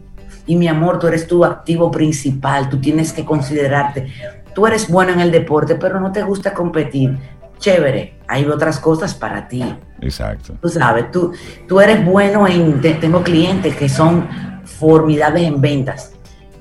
Y 0.45 0.55
mi 0.55 0.67
amor, 0.67 0.99
tú 0.99 1.07
eres 1.07 1.27
tu 1.27 1.43
activo 1.43 1.89
principal, 1.89 2.69
tú 2.69 2.79
tienes 2.79 3.11
que 3.11 3.25
considerarte. 3.25 4.07
Tú 4.53 4.67
eres 4.67 4.89
bueno 4.89 5.11
en 5.11 5.19
el 5.19 5.31
deporte, 5.31 5.75
pero 5.75 5.99
no 5.99 6.11
te 6.11 6.21
gusta 6.23 6.53
competir. 6.53 7.17
Chévere, 7.57 8.19
hay 8.27 8.45
otras 8.45 8.79
cosas 8.79 9.13
para 9.13 9.47
ti. 9.47 9.63
Exacto. 10.01 10.55
Tú 10.61 10.69
sabes, 10.69 11.11
tú, 11.11 11.33
tú 11.67 11.79
eres 11.79 12.05
bueno 12.05 12.47
en, 12.47 12.79
tengo 12.81 13.23
clientes 13.23 13.75
que 13.75 13.89
son 13.89 14.27
formidables 14.65 15.43
en 15.43 15.61
ventas, 15.61 16.13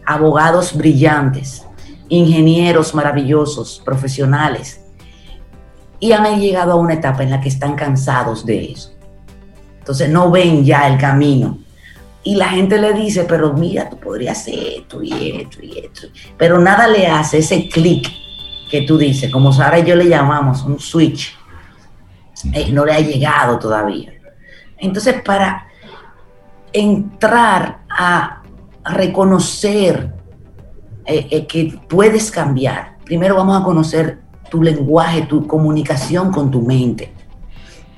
abogados 0.07 0.77
brillantes, 0.77 1.67
ingenieros 2.09 2.95
maravillosos, 2.95 3.83
profesionales, 3.85 4.81
y 6.01 6.13
han 6.13 6.41
llegado 6.41 6.73
a 6.73 6.77
una 6.77 6.95
etapa 6.95 7.23
en 7.23 7.31
la 7.31 7.41
que 7.41 7.49
están 7.49 7.75
cansados 7.75 8.45
de 8.45 8.73
eso. 8.73 8.93
Entonces 9.79 10.09
no 10.09 10.31
ven 10.31 10.65
ya 10.65 10.87
el 10.89 10.99
camino. 10.99 11.59
Y 12.25 12.37
la 12.37 12.49
gente 12.49 12.79
le 12.79 12.95
dice, 12.95 13.25
pero 13.25 13.53
mira, 13.53 13.91
tú 13.91 13.99
podrías 13.99 14.41
hacer 14.41 14.59
esto 14.79 15.03
y 15.03 15.13
esto 15.43 15.59
y 15.63 15.79
esto. 15.79 16.09
Pero 16.39 16.59
nada 16.59 16.89
le 16.89 17.07
hace 17.07 17.39
ese 17.39 17.69
clic 17.69 18.11
que 18.71 18.83
tú 18.83 18.97
dices, 18.97 19.31
como 19.31 19.53
Sara 19.53 19.79
y 19.79 19.85
yo 19.85 19.95
le 19.95 20.09
llamamos 20.09 20.63
un 20.63 20.81
switch. 20.81 21.37
Eh, 22.53 22.73
no 22.73 22.85
le 22.85 22.93
ha 22.93 23.01
llegado 23.01 23.59
todavía. 23.59 24.13
Entonces, 24.79 25.23
para 25.23 25.67
entrar 26.73 27.81
a 27.89 28.43
reconocer 28.85 30.13
eh, 31.07 31.29
eh, 31.31 31.47
que 31.47 31.79
puedes 31.89 32.31
cambiar, 32.31 32.97
primero 33.05 33.37
vamos 33.37 33.61
a 33.61 33.65
conocer 33.65 34.19
tu 34.51 34.63
lenguaje, 34.63 35.23
tu 35.23 35.47
comunicación 35.47 36.33
con 36.33 36.51
tu 36.51 36.63
mente. 36.63 37.13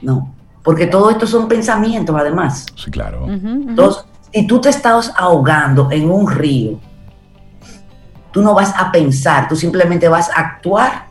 No, 0.03 0.35
porque 0.63 0.87
todo 0.87 1.11
esto 1.11 1.27
son 1.27 1.49
pensamientos 1.49 2.15
además. 2.19 2.67
Sí, 2.77 2.91
claro. 2.91 3.27
Entonces, 3.29 4.05
si 4.33 4.47
tú 4.47 4.61
te 4.61 4.69
estás 4.69 5.13
ahogando 5.17 5.91
en 5.91 6.11
un 6.11 6.31
río, 6.31 6.79
tú 8.33 8.43
no 8.43 8.55
vas 8.55 8.75
a 8.77 8.93
pensar, 8.93 9.49
tú 9.49 9.57
simplemente 9.57 10.09
vas 10.09 10.31
a 10.31 10.41
actuar 10.41 11.07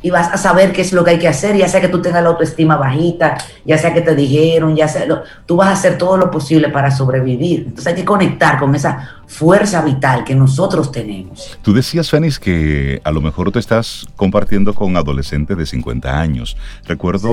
y 0.00 0.10
vas 0.10 0.32
a 0.32 0.36
saber 0.36 0.72
qué 0.72 0.82
es 0.82 0.92
lo 0.92 1.04
que 1.04 1.12
hay 1.12 1.18
que 1.18 1.28
hacer, 1.28 1.56
ya 1.56 1.68
sea 1.68 1.80
que 1.80 1.88
tú 1.88 2.00
tengas 2.00 2.22
la 2.22 2.30
autoestima 2.30 2.76
bajita, 2.76 3.36
ya 3.64 3.78
sea 3.78 3.92
que 3.92 4.00
te 4.00 4.14
dijeron, 4.14 4.76
ya 4.76 4.86
sea, 4.86 5.06
tú 5.44 5.56
vas 5.56 5.68
a 5.68 5.72
hacer 5.72 5.98
todo 5.98 6.16
lo 6.16 6.30
posible 6.30 6.68
para 6.68 6.90
sobrevivir. 6.90 7.64
Entonces 7.66 7.86
hay 7.88 7.94
que 7.94 8.04
conectar 8.04 8.58
con 8.58 8.74
esa 8.74 9.22
fuerza 9.26 9.82
vital 9.82 10.24
que 10.24 10.34
nosotros 10.34 10.92
tenemos. 10.92 11.58
Tú 11.62 11.72
decías, 11.72 12.10
Fénix, 12.10 12.38
que 12.38 13.00
a 13.02 13.10
lo 13.10 13.20
mejor 13.20 13.50
te 13.50 13.58
estás 13.58 14.06
compartiendo 14.14 14.72
con 14.72 14.96
adolescentes 14.96 15.56
de 15.56 15.66
50 15.66 16.18
años. 16.18 16.56
Recuerdo 16.86 17.30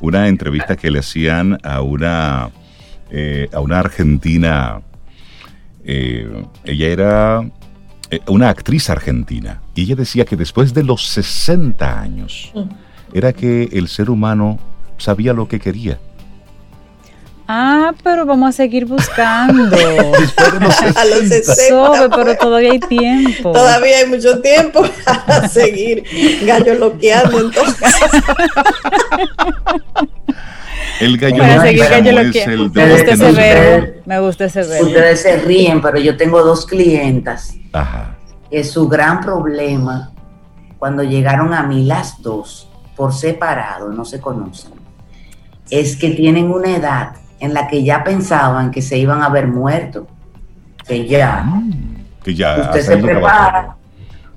una 0.00 0.28
entrevista 0.28 0.76
que 0.76 0.90
le 0.90 1.00
hacían 1.00 1.58
a 1.62 1.82
una, 1.82 2.50
eh, 3.10 3.48
a 3.52 3.60
una 3.60 3.78
argentina, 3.78 4.80
eh, 5.84 6.44
ella 6.64 6.86
era 6.86 7.50
eh, 8.10 8.20
una 8.28 8.48
actriz 8.48 8.90
argentina, 8.90 9.62
y 9.74 9.82
ella 9.82 9.96
decía 9.96 10.24
que 10.24 10.36
después 10.36 10.74
de 10.74 10.84
los 10.84 11.06
60 11.08 12.00
años 12.00 12.52
mm. 12.54 13.16
era 13.16 13.32
que 13.32 13.68
el 13.72 13.88
ser 13.88 14.10
humano 14.10 14.58
sabía 14.98 15.32
lo 15.32 15.48
que 15.48 15.60
quería. 15.60 15.98
Ah, 17.48 17.94
pero 18.02 18.26
vamos 18.26 18.48
a 18.48 18.52
seguir 18.52 18.86
buscando. 18.86 19.76
Después 20.18 20.52
de 20.52 20.60
los 20.60 20.74
60. 20.74 21.00
A 21.00 21.04
los 21.04 21.28
60 21.28 22.08
pero 22.16 22.36
todavía 22.36 22.72
hay 22.72 22.80
tiempo. 22.80 23.52
Todavía 23.52 23.98
hay 23.98 24.06
mucho 24.06 24.40
tiempo 24.40 24.84
para 25.04 25.48
seguir 25.48 26.04
gallo 26.44 26.74
loqueando 26.74 27.40
entonces. 27.40 27.94
El 31.00 31.18
gallo 31.18 31.44
es 31.44 32.46
el 32.46 32.70
Me 32.72 32.90
gusta 32.92 33.12
ese 33.12 33.32
verbo. 33.32 33.92
Me 34.06 34.20
gusta 34.20 34.44
ese 34.46 34.62
verbo. 34.64 34.86
Ustedes 34.86 35.22
se 35.22 35.36
ríen, 35.38 35.80
pero 35.80 35.98
yo 35.98 36.16
tengo 36.16 36.42
dos 36.42 36.66
clientas. 36.66 37.54
Ajá. 37.72 38.16
Que 38.50 38.64
su 38.64 38.88
gran 38.88 39.20
problema, 39.20 40.12
cuando 40.78 41.02
llegaron 41.04 41.54
a 41.54 41.62
mí 41.62 41.84
las 41.84 42.22
dos, 42.22 42.68
por 42.96 43.12
separado, 43.12 43.90
no 43.90 44.04
se 44.04 44.20
conocen, 44.20 44.72
es 45.70 45.96
que 45.96 46.10
tienen 46.10 46.50
una 46.50 46.74
edad 46.76 47.16
en 47.40 47.54
la 47.54 47.68
que 47.68 47.82
ya 47.82 48.04
pensaban 48.04 48.70
que 48.70 48.82
se 48.82 48.98
iban 48.98 49.22
a 49.22 49.28
ver 49.28 49.46
muertos. 49.46 50.04
Que 50.86 51.06
ya. 51.06 51.42
Mm, 51.42 51.96
que 52.22 52.34
ya. 52.34 52.60
Usted 52.62 52.82
se 52.82 52.96
prepara 52.96 53.76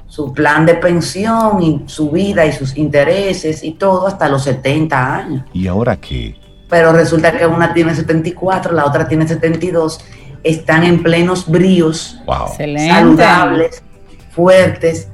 su 0.07 0.33
plan 0.33 0.65
de 0.65 0.73
pensión 0.73 1.61
y 1.61 1.83
su 1.85 2.09
vida 2.09 2.45
y 2.45 2.51
sus 2.51 2.75
intereses 2.77 3.63
y 3.63 3.73
todo 3.73 4.07
hasta 4.07 4.27
los 4.27 4.43
70 4.43 5.15
años. 5.15 5.43
¿Y 5.53 5.67
ahora 5.67 5.95
qué? 5.95 6.35
pero 6.69 6.93
resulta 6.93 7.35
que 7.35 7.45
una 7.45 7.73
tiene 7.73 7.95
74, 7.95 8.71
la 8.73 8.85
otra 8.85 9.07
tiene 9.07 9.27
72, 9.27 9.99
están 10.43 10.83
en 10.83 11.01
plenos 11.01 11.49
bríos, 11.49 12.21
saludables, 12.55 13.83
fuertes, 14.29 15.09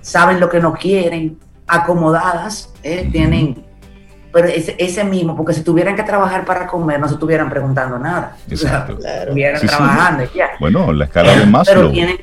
saben 0.00 0.40
lo 0.40 0.48
que 0.48 0.58
no 0.58 0.72
quieren, 0.72 1.38
acomodadas, 1.66 2.72
¿eh? 2.82 3.08
tienen, 3.12 3.65
pero 4.36 4.48
ese, 4.48 5.02
mismo, 5.02 5.34
porque 5.34 5.54
si 5.54 5.62
tuvieran 5.62 5.96
que 5.96 6.02
trabajar 6.02 6.44
para 6.44 6.66
comer, 6.66 7.00
no 7.00 7.08
se 7.08 7.14
estuvieran 7.14 7.48
preguntando 7.48 7.98
nada. 7.98 8.36
Exacto. 8.50 8.98
estuvieran 9.02 9.58
trabajando 9.62 10.24
ya. 10.34 10.50
Bueno, 10.60 10.92
la 10.92 11.06
escala 11.06 11.34
de 11.34 11.46
más. 11.46 11.66
Pero 11.66 11.90
tienen, 11.90 12.18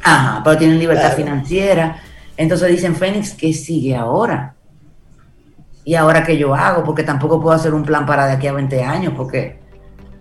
ajá, 0.00 0.42
pero 0.44 0.56
tienen 0.56 0.78
libertad 0.78 1.12
financiera. 1.12 1.96
Entonces 2.36 2.68
dicen, 2.68 2.94
Fénix, 2.94 3.32
¿qué 3.32 3.52
sigue 3.52 3.96
ahora? 3.96 4.54
¿Y 5.84 5.96
ahora 5.96 6.22
qué 6.22 6.38
yo 6.38 6.54
hago? 6.54 6.84
Porque 6.84 7.02
tampoco 7.02 7.42
puedo 7.42 7.56
hacer 7.56 7.74
un 7.74 7.82
plan 7.82 8.06
para 8.06 8.26
de 8.28 8.34
aquí 8.34 8.46
a 8.46 8.52
20 8.52 8.84
años, 8.84 9.12
porque... 9.16 9.58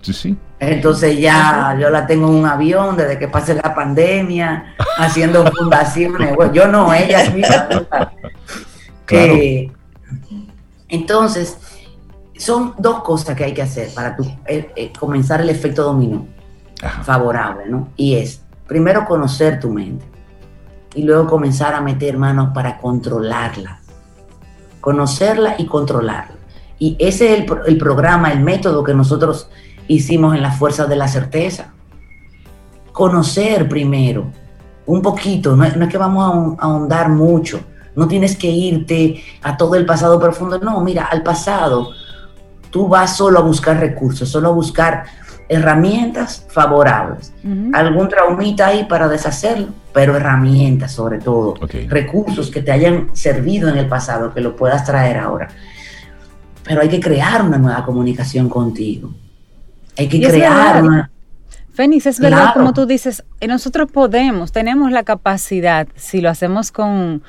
Sí, 0.02 0.14
sí. 0.14 0.38
Entonces 0.60 1.20
ya 1.20 1.78
yo 1.80 1.92
la 1.92 2.08
tengo 2.08 2.28
en 2.28 2.34
un 2.34 2.46
avión 2.48 2.98
desde 2.98 3.20
que 3.20 3.28
pase 3.28 3.54
la 3.54 3.76
pandemia, 3.76 4.74
haciendo 4.98 5.46
fundaciones. 5.46 6.36
Bueno, 6.36 6.52
yo 6.54 6.68
no, 6.68 6.92
ella 6.92 7.22
es 7.22 7.36
mi 7.36 7.44
claro. 7.44 7.86
Eh, 9.12 9.72
entonces, 10.94 11.58
son 12.38 12.76
dos 12.78 13.02
cosas 13.02 13.36
que 13.36 13.44
hay 13.44 13.54
que 13.54 13.64
hacer 13.64 13.92
para 13.96 14.16
eh, 14.46 14.72
eh, 14.76 14.94
comenzar 14.98 15.42
el 15.42 15.50
efecto 15.50 15.84
dominó 15.84 16.28
favorable, 17.04 17.64
¿no? 17.68 17.90
Y 17.96 18.14
es, 18.16 18.44
primero, 18.68 19.06
conocer 19.06 19.60
tu 19.60 19.72
mente 19.72 20.06
y 20.94 21.02
luego 21.02 21.28
comenzar 21.28 21.74
a 21.74 21.82
meter 21.82 22.18
manos 22.18 22.50
para 22.54 22.78
controlarla. 22.78 23.80
Conocerla 24.82 25.56
y 25.58 25.66
controlarla. 25.66 26.36
Y 26.78 26.96
ese 27.00 27.34
es 27.34 27.40
el, 27.40 27.48
el 27.66 27.78
programa, 27.80 28.32
el 28.32 28.42
método 28.42 28.84
que 28.84 28.94
nosotros 28.94 29.50
hicimos 29.88 30.36
en 30.36 30.44
la 30.44 30.52
fuerza 30.52 30.86
de 30.86 30.96
la 30.96 31.08
certeza. 31.08 31.74
Conocer 32.92 33.68
primero, 33.68 34.26
un 34.86 35.02
poquito, 35.02 35.56
no, 35.56 35.64
es 35.64 35.74
que 35.88 35.98
vamos 35.98 36.58
a 36.60 36.66
ahondar 36.66 37.10
mucho, 37.10 37.62
no 37.96 38.08
tienes 38.08 38.36
que 38.36 38.48
irte 38.48 39.24
a 39.42 39.58
todo 39.58 39.76
el 39.76 39.86
pasado 39.86 40.20
profundo, 40.20 40.60
no, 40.60 40.82
mira, 40.82 41.06
al 41.06 41.24
pasado 41.24 41.92
tú 42.70 42.88
vas 42.88 43.16
solo 43.16 43.40
a 43.40 43.42
buscar 43.44 43.80
recursos, 43.80 44.28
solo 44.30 44.50
a 44.50 44.52
buscar 44.52 45.06
herramientas 45.48 46.46
favorables. 46.50 47.34
Algún 47.74 48.10
traumita 48.10 48.68
ahí 48.68 48.86
para 48.86 49.08
deshacerlo, 49.08 49.68
pero 49.94 50.16
herramientas 50.16 50.92
sobre 50.92 51.20
todo, 51.20 51.54
recursos 51.88 52.50
que 52.50 52.62
te 52.62 52.72
hayan 52.72 53.16
servido 53.16 53.70
en 53.70 53.78
el 53.78 53.88
pasado, 53.88 54.34
que 54.34 54.42
lo 54.42 54.56
puedas 54.56 54.84
traer 54.86 55.18
ahora. 55.18 55.50
Pero 56.64 56.82
hay 56.82 56.90
que 56.90 57.00
crear 57.00 57.44
una 57.44 57.58
nueva 57.58 57.86
comunicación 57.86 58.50
contigo. 58.50 59.14
Hay 59.98 60.08
que 60.08 60.20
crear 60.20 60.84
una... 60.84 61.12
Fénix, 61.74 62.06
es 62.06 62.20
verdad, 62.20 62.54
como 62.54 62.74
tú 62.74 62.86
dices, 62.86 63.24
eh, 63.40 63.48
nosotros 63.48 63.92
podemos, 63.92 64.52
tenemos 64.52 64.92
la 64.92 65.04
capacidad, 65.04 65.88
si 65.96 66.22
lo 66.22 66.30
hacemos 66.30 66.72
con, 66.72 67.24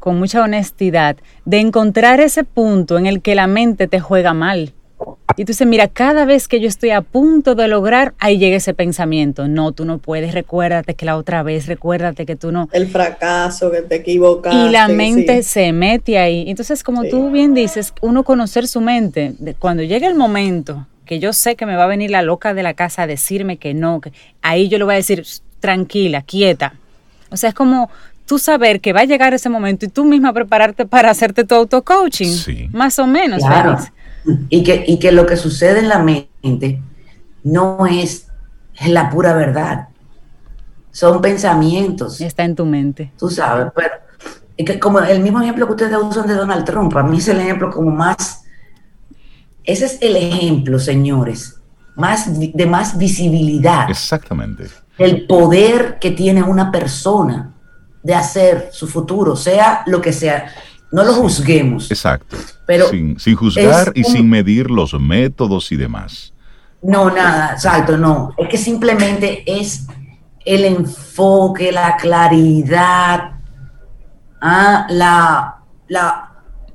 con 0.00 0.18
mucha 0.18 0.42
honestidad, 0.42 1.16
de 1.44 1.60
encontrar 1.60 2.18
ese 2.18 2.42
punto 2.42 2.98
en 2.98 3.06
el 3.06 3.22
que 3.22 3.36
la 3.36 3.46
mente 3.46 3.86
te 3.86 4.00
juega 4.00 4.34
mal 4.34 4.72
y 5.36 5.44
tú 5.44 5.52
dices, 5.52 5.66
mira, 5.66 5.88
cada 5.88 6.24
vez 6.24 6.48
que 6.48 6.60
yo 6.60 6.68
estoy 6.68 6.90
a 6.90 7.02
punto 7.02 7.54
de 7.54 7.68
lograr, 7.68 8.14
ahí 8.18 8.38
llega 8.38 8.56
ese 8.56 8.74
pensamiento. 8.74 9.48
No, 9.48 9.72
tú 9.72 9.84
no 9.84 9.98
puedes, 9.98 10.34
recuérdate 10.34 10.94
que 10.94 11.06
la 11.06 11.16
otra 11.16 11.42
vez, 11.42 11.66
recuérdate 11.66 12.26
que 12.26 12.36
tú 12.36 12.52
no. 12.52 12.68
El 12.72 12.88
fracaso, 12.88 13.70
que 13.70 13.82
te 13.82 13.96
equivocaste. 13.96 14.58
Y 14.58 14.70
la 14.70 14.88
mente 14.88 15.42
se 15.42 15.72
mete 15.72 16.18
ahí. 16.18 16.44
Entonces, 16.48 16.82
como 16.82 17.04
tú 17.04 17.30
bien 17.30 17.54
dices, 17.54 17.94
uno 18.02 18.24
conocer 18.24 18.66
su 18.66 18.80
mente, 18.80 19.34
cuando 19.58 19.82
llegue 19.82 20.06
el 20.06 20.14
momento 20.14 20.86
que 21.06 21.18
yo 21.18 21.32
sé 21.32 21.56
que 21.56 21.66
me 21.66 21.76
va 21.76 21.84
a 21.84 21.88
venir 21.88 22.10
la 22.10 22.22
loca 22.22 22.52
de 22.52 22.62
la 22.62 22.74
casa 22.74 23.02
a 23.02 23.06
decirme 23.06 23.56
que 23.56 23.72
no, 23.72 24.00
que 24.00 24.12
ahí 24.42 24.68
yo 24.68 24.78
le 24.78 24.84
voy 24.84 24.94
a 24.94 24.96
decir, 24.96 25.24
tranquila, 25.60 26.22
quieta. 26.22 26.74
O 27.30 27.36
sea, 27.36 27.48
es 27.50 27.54
como 27.54 27.90
tú 28.30 28.38
saber 28.38 28.80
que 28.80 28.92
va 28.92 29.00
a 29.00 29.04
llegar 29.06 29.34
ese 29.34 29.48
momento 29.48 29.86
y 29.86 29.88
tú 29.88 30.04
misma 30.04 30.32
prepararte 30.32 30.86
para 30.86 31.10
hacerte 31.10 31.42
tu 31.42 31.56
auto-coaching. 31.56 32.32
Sí. 32.32 32.68
Más 32.72 32.96
o 33.00 33.06
menos, 33.08 33.42
claro. 33.42 33.76
Y 34.48 34.62
que, 34.62 34.84
y 34.86 35.00
que 35.00 35.10
lo 35.10 35.26
que 35.26 35.36
sucede 35.36 35.80
en 35.80 35.88
la 35.88 35.98
mente 35.98 36.80
no 37.42 37.88
es, 37.88 38.28
la 38.86 39.10
pura 39.10 39.32
verdad. 39.32 39.88
Son 40.92 41.20
pensamientos. 41.20 42.20
Está 42.20 42.44
en 42.44 42.54
tu 42.54 42.64
mente. 42.64 43.10
Tú 43.18 43.28
sabes, 43.30 43.72
pero 43.74 43.94
que 44.56 44.78
como 44.78 45.00
el 45.00 45.18
mismo 45.18 45.42
ejemplo 45.42 45.66
que 45.66 45.72
ustedes 45.72 45.98
usan 46.00 46.28
de 46.28 46.34
Donald 46.34 46.64
Trump, 46.64 46.96
a 46.96 47.02
mí 47.02 47.18
es 47.18 47.26
el 47.26 47.40
ejemplo 47.40 47.68
como 47.68 47.90
más, 47.90 48.44
ese 49.64 49.86
es 49.86 49.98
el 50.00 50.14
ejemplo, 50.14 50.78
señores, 50.78 51.56
más 51.96 52.28
de 52.38 52.66
más 52.66 52.96
visibilidad. 52.96 53.90
Exactamente. 53.90 54.68
El 54.98 55.26
poder 55.26 55.98
que 55.98 56.12
tiene 56.12 56.44
una 56.44 56.70
persona 56.70 57.56
de 58.02 58.14
hacer 58.14 58.70
su 58.72 58.86
futuro, 58.86 59.36
sea 59.36 59.82
lo 59.86 60.00
que 60.00 60.12
sea. 60.12 60.52
No 60.92 61.04
lo 61.04 61.12
juzguemos. 61.14 61.90
Exacto. 61.90 62.36
Pero 62.66 62.88
sin, 62.88 63.16
juzgar 63.36 63.92
y 63.94 64.04
sin 64.04 64.28
medir 64.28 64.70
los 64.70 64.98
métodos 64.98 65.70
y 65.70 65.76
demás. 65.76 66.32
No, 66.82 67.10
nada, 67.10 67.52
exacto, 67.52 67.96
no. 67.96 68.32
Es 68.38 68.48
que 68.48 68.58
simplemente 68.58 69.44
es 69.46 69.86
el 70.44 70.64
enfoque, 70.64 71.70
la 71.70 71.96
claridad, 71.96 73.32
ah, 74.40 74.86
la, 74.88 75.56
la 75.88 76.30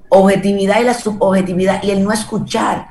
objetividad 0.10 0.80
y 0.80 0.84
la 0.84 0.94
subjetividad 0.94 1.84
y 1.84 1.92
el 1.92 2.04
no 2.04 2.12
escuchar. 2.12 2.90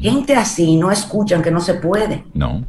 Gente 0.00 0.34
así 0.34 0.76
no 0.76 0.90
escuchan 0.90 1.42
que 1.42 1.50
no 1.50 1.60
se 1.60 1.74
puede. 1.74 2.24
No. 2.32 2.64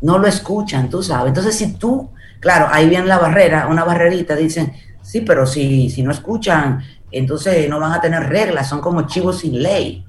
No 0.00 0.18
lo 0.18 0.26
escuchan, 0.26 0.90
tú 0.90 1.02
sabes. 1.02 1.28
Entonces, 1.28 1.56
si 1.56 1.74
tú, 1.74 2.10
claro, 2.40 2.68
ahí 2.70 2.88
viene 2.88 3.06
la 3.06 3.18
barrera, 3.18 3.66
una 3.68 3.84
barrerita, 3.84 4.36
dicen, 4.36 4.72
sí, 5.02 5.20
pero 5.20 5.46
si, 5.46 5.90
si 5.90 6.02
no 6.02 6.10
escuchan 6.10 6.82
entonces 7.10 7.68
no 7.68 7.80
van 7.80 7.92
a 7.92 8.00
tener 8.00 8.28
reglas, 8.28 8.68
son 8.68 8.80
como 8.80 9.06
chivos 9.06 9.40
sin 9.40 9.62
ley. 9.62 10.04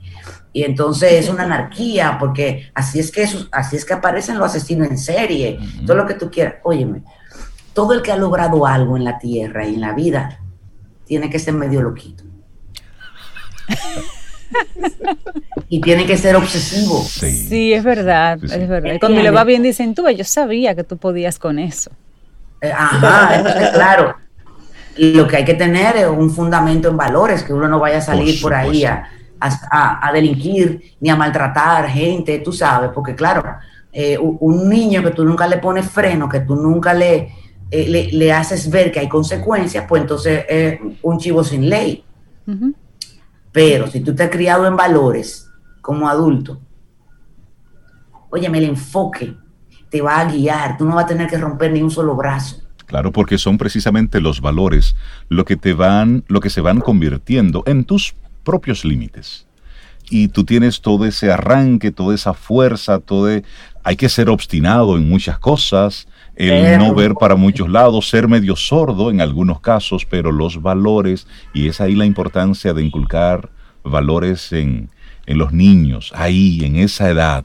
Y 0.54 0.64
entonces 0.64 1.14
es 1.14 1.30
una 1.30 1.44
anarquía, 1.44 2.18
porque 2.20 2.72
así 2.74 3.00
es 3.00 3.12
que, 3.12 3.28
así 3.52 3.76
es 3.76 3.86
que 3.86 3.94
aparecen 3.94 4.40
los 4.40 4.48
asesinos 4.48 4.90
en 4.90 4.98
serie, 4.98 5.60
todo 5.86 5.98
lo 5.98 6.08
que 6.08 6.16
tú 6.16 6.32
quieras. 6.32 6.56
Óyeme, 6.64 7.04
todo 7.74 7.94
el 7.94 8.02
que 8.02 8.12
ha 8.12 8.18
logrado 8.18 8.66
algo 8.66 8.98
en 8.98 9.04
la 9.04 9.20
tierra 9.20 9.68
y 9.68 9.76
en 9.76 9.82
la 9.82 9.94
vida 9.94 10.40
tiene 11.06 11.30
que 11.30 11.38
ser 11.38 11.54
medio 11.54 11.82
loquito. 11.82 12.24
y 15.70 15.82
tiene 15.82 16.06
que 16.06 16.18
ser 16.18 16.36
obsesivo. 16.36 17.04
Sí, 17.04 17.74
es 17.74 17.84
verdad, 17.84 18.40
es 18.44 18.68
verdad. 18.68 18.96
Y 18.96 19.00
cuando 19.00 19.22
le 19.22 19.30
va 19.30 19.44
bien 19.44 19.62
dicen, 19.62 19.94
tú, 19.94 20.10
yo 20.10 20.24
sabía 20.24 20.74
que 20.74 20.84
tú 20.84 20.98
podías 20.98 21.38
con 21.38 21.60
eso. 21.60 21.92
Eh, 22.62 22.72
ajá, 22.72 23.72
claro. 23.74 24.16
Lo 24.98 25.28
que 25.28 25.38
hay 25.38 25.46
que 25.46 25.54
tener 25.54 25.96
es 25.98 26.08
un 26.08 26.32
fundamento 26.32 26.90
en 26.90 26.98
valores, 26.98 27.44
que 27.44 27.54
uno 27.54 27.68
no 27.68 27.80
vaya 27.80 28.00
a 28.00 28.02
salir 28.02 28.42
por, 28.42 28.54
ahí 28.54 28.84
a, 28.84 30.12
delinquir 30.12 30.96
ni 31.00 31.10
a 31.10 31.16
maltratar 31.16 31.88
gente, 31.88 32.40
tú 32.40 32.52
sabes, 32.52 32.90
porque 32.94 33.14
claro, 33.14 33.44
eh, 33.94 34.18
un 34.18 34.68
niño 34.68 35.04
que 35.04 35.12
tú 35.12 35.24
nunca 35.24 35.46
le 35.48 35.58
pones 35.58 35.88
freno, 35.88 36.28
que 36.28 36.40
tú 36.40 36.56
nunca 36.56 36.96
le, 36.96 37.32
eh, 37.70 38.10
le, 38.12 38.34
haces 38.34 38.70
ver 38.72 38.92
que 38.92 39.00
hay 39.00 39.10
consecuencias, 39.10 39.86
pues 39.88 40.02
entonces 40.02 40.46
es 40.48 40.80
un 41.04 41.20
chivo 41.20 41.44
sin 41.44 41.70
ley. 41.70 42.04
Pero 43.52 43.88
si 43.88 44.00
tú 44.00 44.16
te 44.16 44.24
has 44.24 44.30
criado 44.30 44.66
en 44.66 44.76
valores 44.76 45.50
como 45.82 46.08
adulto, 46.08 46.60
óyeme, 48.30 48.58
el 48.60 48.66
enfoque 48.66 49.36
te 49.90 50.02
va 50.02 50.20
a 50.20 50.26
guiar, 50.26 50.78
tú 50.78 50.86
no 50.86 50.96
vas 50.96 51.06
a 51.06 51.08
tener 51.08 51.28
que 51.28 51.38
romper 51.38 51.72
ni 51.72 51.82
un 51.82 51.92
solo 51.92 52.16
brazo. 52.16 52.58
Claro, 52.86 53.12
porque 53.12 53.38
son 53.38 53.58
precisamente 53.58 54.22
los 54.22 54.40
valores 54.40 54.96
lo 55.28 55.44
que 55.44 55.58
te 55.58 55.74
van, 55.74 56.24
lo 56.28 56.40
que 56.40 56.50
se 56.50 56.62
van 56.62 56.80
convirtiendo 56.80 57.64
en 57.66 57.84
tus 57.84 58.16
propios 58.44 58.86
límites. 58.86 59.46
Y 60.10 60.30
tú 60.30 60.46
tienes 60.46 60.80
todo 60.80 61.06
ese 61.06 61.32
arranque, 61.32 61.92
toda 61.92 62.16
esa 62.16 62.34
fuerza, 62.34 63.00
todo 63.00 63.28
hay 63.84 63.96
que 63.98 64.08
ser 64.08 64.30
obstinado 64.30 64.96
en 64.96 65.10
muchas 65.10 65.38
cosas, 65.38 66.08
el 66.38 66.78
no 66.78 66.94
ver 66.94 67.14
para 67.14 67.36
muchos 67.36 67.68
lados, 67.70 68.10
ser 68.10 68.28
medio 68.28 68.56
sordo 68.56 69.12
en 69.12 69.20
algunos 69.20 69.60
casos, 69.60 70.06
pero 70.06 70.32
los 70.32 70.62
valores, 70.62 71.28
y 71.54 71.68
es 71.68 71.82
ahí 71.82 71.96
la 71.96 72.06
importancia 72.06 72.74
de 72.74 72.84
inculcar 72.84 73.50
valores 73.84 74.54
en, 74.54 74.90
en 75.26 75.38
los 75.38 75.52
niños, 75.52 76.14
ahí, 76.16 76.64
en 76.64 76.78
esa 76.78 77.10
edad. 77.10 77.44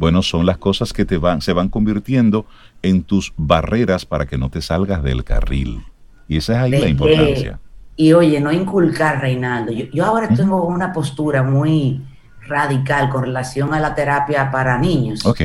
Bueno, 0.00 0.22
son 0.22 0.46
las 0.46 0.56
cosas 0.56 0.94
que 0.94 1.04
te 1.04 1.18
van, 1.18 1.42
se 1.42 1.52
van 1.52 1.68
convirtiendo 1.68 2.46
en 2.80 3.02
tus 3.02 3.34
barreras 3.36 4.06
para 4.06 4.24
que 4.24 4.38
no 4.38 4.48
te 4.48 4.62
salgas 4.62 5.02
del 5.02 5.24
carril. 5.24 5.84
Y 6.26 6.38
esa 6.38 6.54
es 6.54 6.58
ahí 6.60 6.70
la 6.70 6.88
importancia. 6.88 7.60
y 7.96 8.14
oye, 8.14 8.40
no 8.40 8.50
inculcar, 8.50 9.20
Reinaldo. 9.20 9.72
Yo, 9.72 10.06
ahora 10.06 10.28
tengo 10.28 10.64
una 10.64 10.90
postura 10.94 11.42
muy 11.42 12.00
radical 12.48 13.10
con 13.10 13.24
relación 13.24 13.74
a 13.74 13.78
la 13.78 13.94
terapia 13.94 14.50
para 14.50 14.78
niños. 14.78 15.26
Ok. 15.26 15.42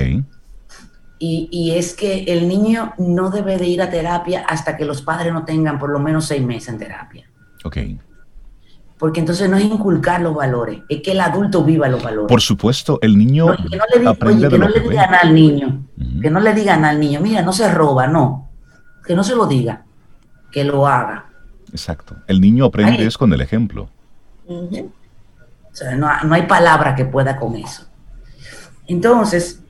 Y, 1.20 1.50
y, 1.52 1.72
es 1.72 1.94
que 1.94 2.24
el 2.24 2.48
niño 2.48 2.94
no 2.98 3.30
debe 3.30 3.58
de 3.58 3.68
ir 3.68 3.82
a 3.82 3.90
terapia 3.90 4.46
hasta 4.48 4.78
que 4.78 4.86
los 4.86 5.02
padres 5.02 5.34
no 5.34 5.44
tengan 5.44 5.78
por 5.78 5.90
lo 5.90 6.00
menos 6.00 6.28
seis 6.28 6.42
meses 6.42 6.70
en 6.70 6.78
terapia. 6.78 7.30
Ok 7.66 7.78
porque 8.98 9.20
entonces 9.20 9.50
no 9.50 9.58
es 9.58 9.66
inculcar 9.66 10.22
los 10.22 10.34
valores, 10.34 10.82
es 10.88 11.02
que 11.02 11.12
el 11.12 11.22
adulto 11.22 11.64
viva 11.64 11.88
los 11.90 12.02
valores. 12.02 12.30
Por 12.30 12.42
supuesto, 12.42 12.98
el 13.02 13.18
niño 13.18 13.48
que 13.70 13.78
no 13.78 13.84
le, 13.94 14.08
oye, 14.08 14.50
que 14.50 14.58
no 14.58 14.70
le 14.70 14.80
digan 14.80 15.14
al 15.14 15.36
niño, 15.36 15.86
que 16.22 16.30
no 16.30 16.40
le 16.40 16.54
digan 16.54 16.86
al 16.86 17.00
niño, 17.00 17.20
mira, 17.20 17.42
no 17.42 17.52
se 17.52 17.70
roba, 17.70 18.08
no, 18.08 18.50
que 19.06 19.16
no 19.16 19.24
se 19.24 19.36
lo 19.36 19.48
diga, 19.48 19.84
que 20.52 20.64
lo 20.64 20.88
haga. 20.88 21.26
Exacto, 21.72 22.16
el 22.28 22.40
niño 22.40 22.66
aprende 22.66 23.06
es 23.06 23.18
con 23.18 23.34
el 23.34 23.42
ejemplo. 23.42 23.90
O 24.48 24.70
sea, 25.74 25.96
no, 25.96 26.08
hay 26.34 26.44
palabra 26.44 26.96
que 26.96 27.04
pueda 27.04 27.36
con 27.36 27.56
eso. 27.56 27.86
Entonces, 28.88 29.62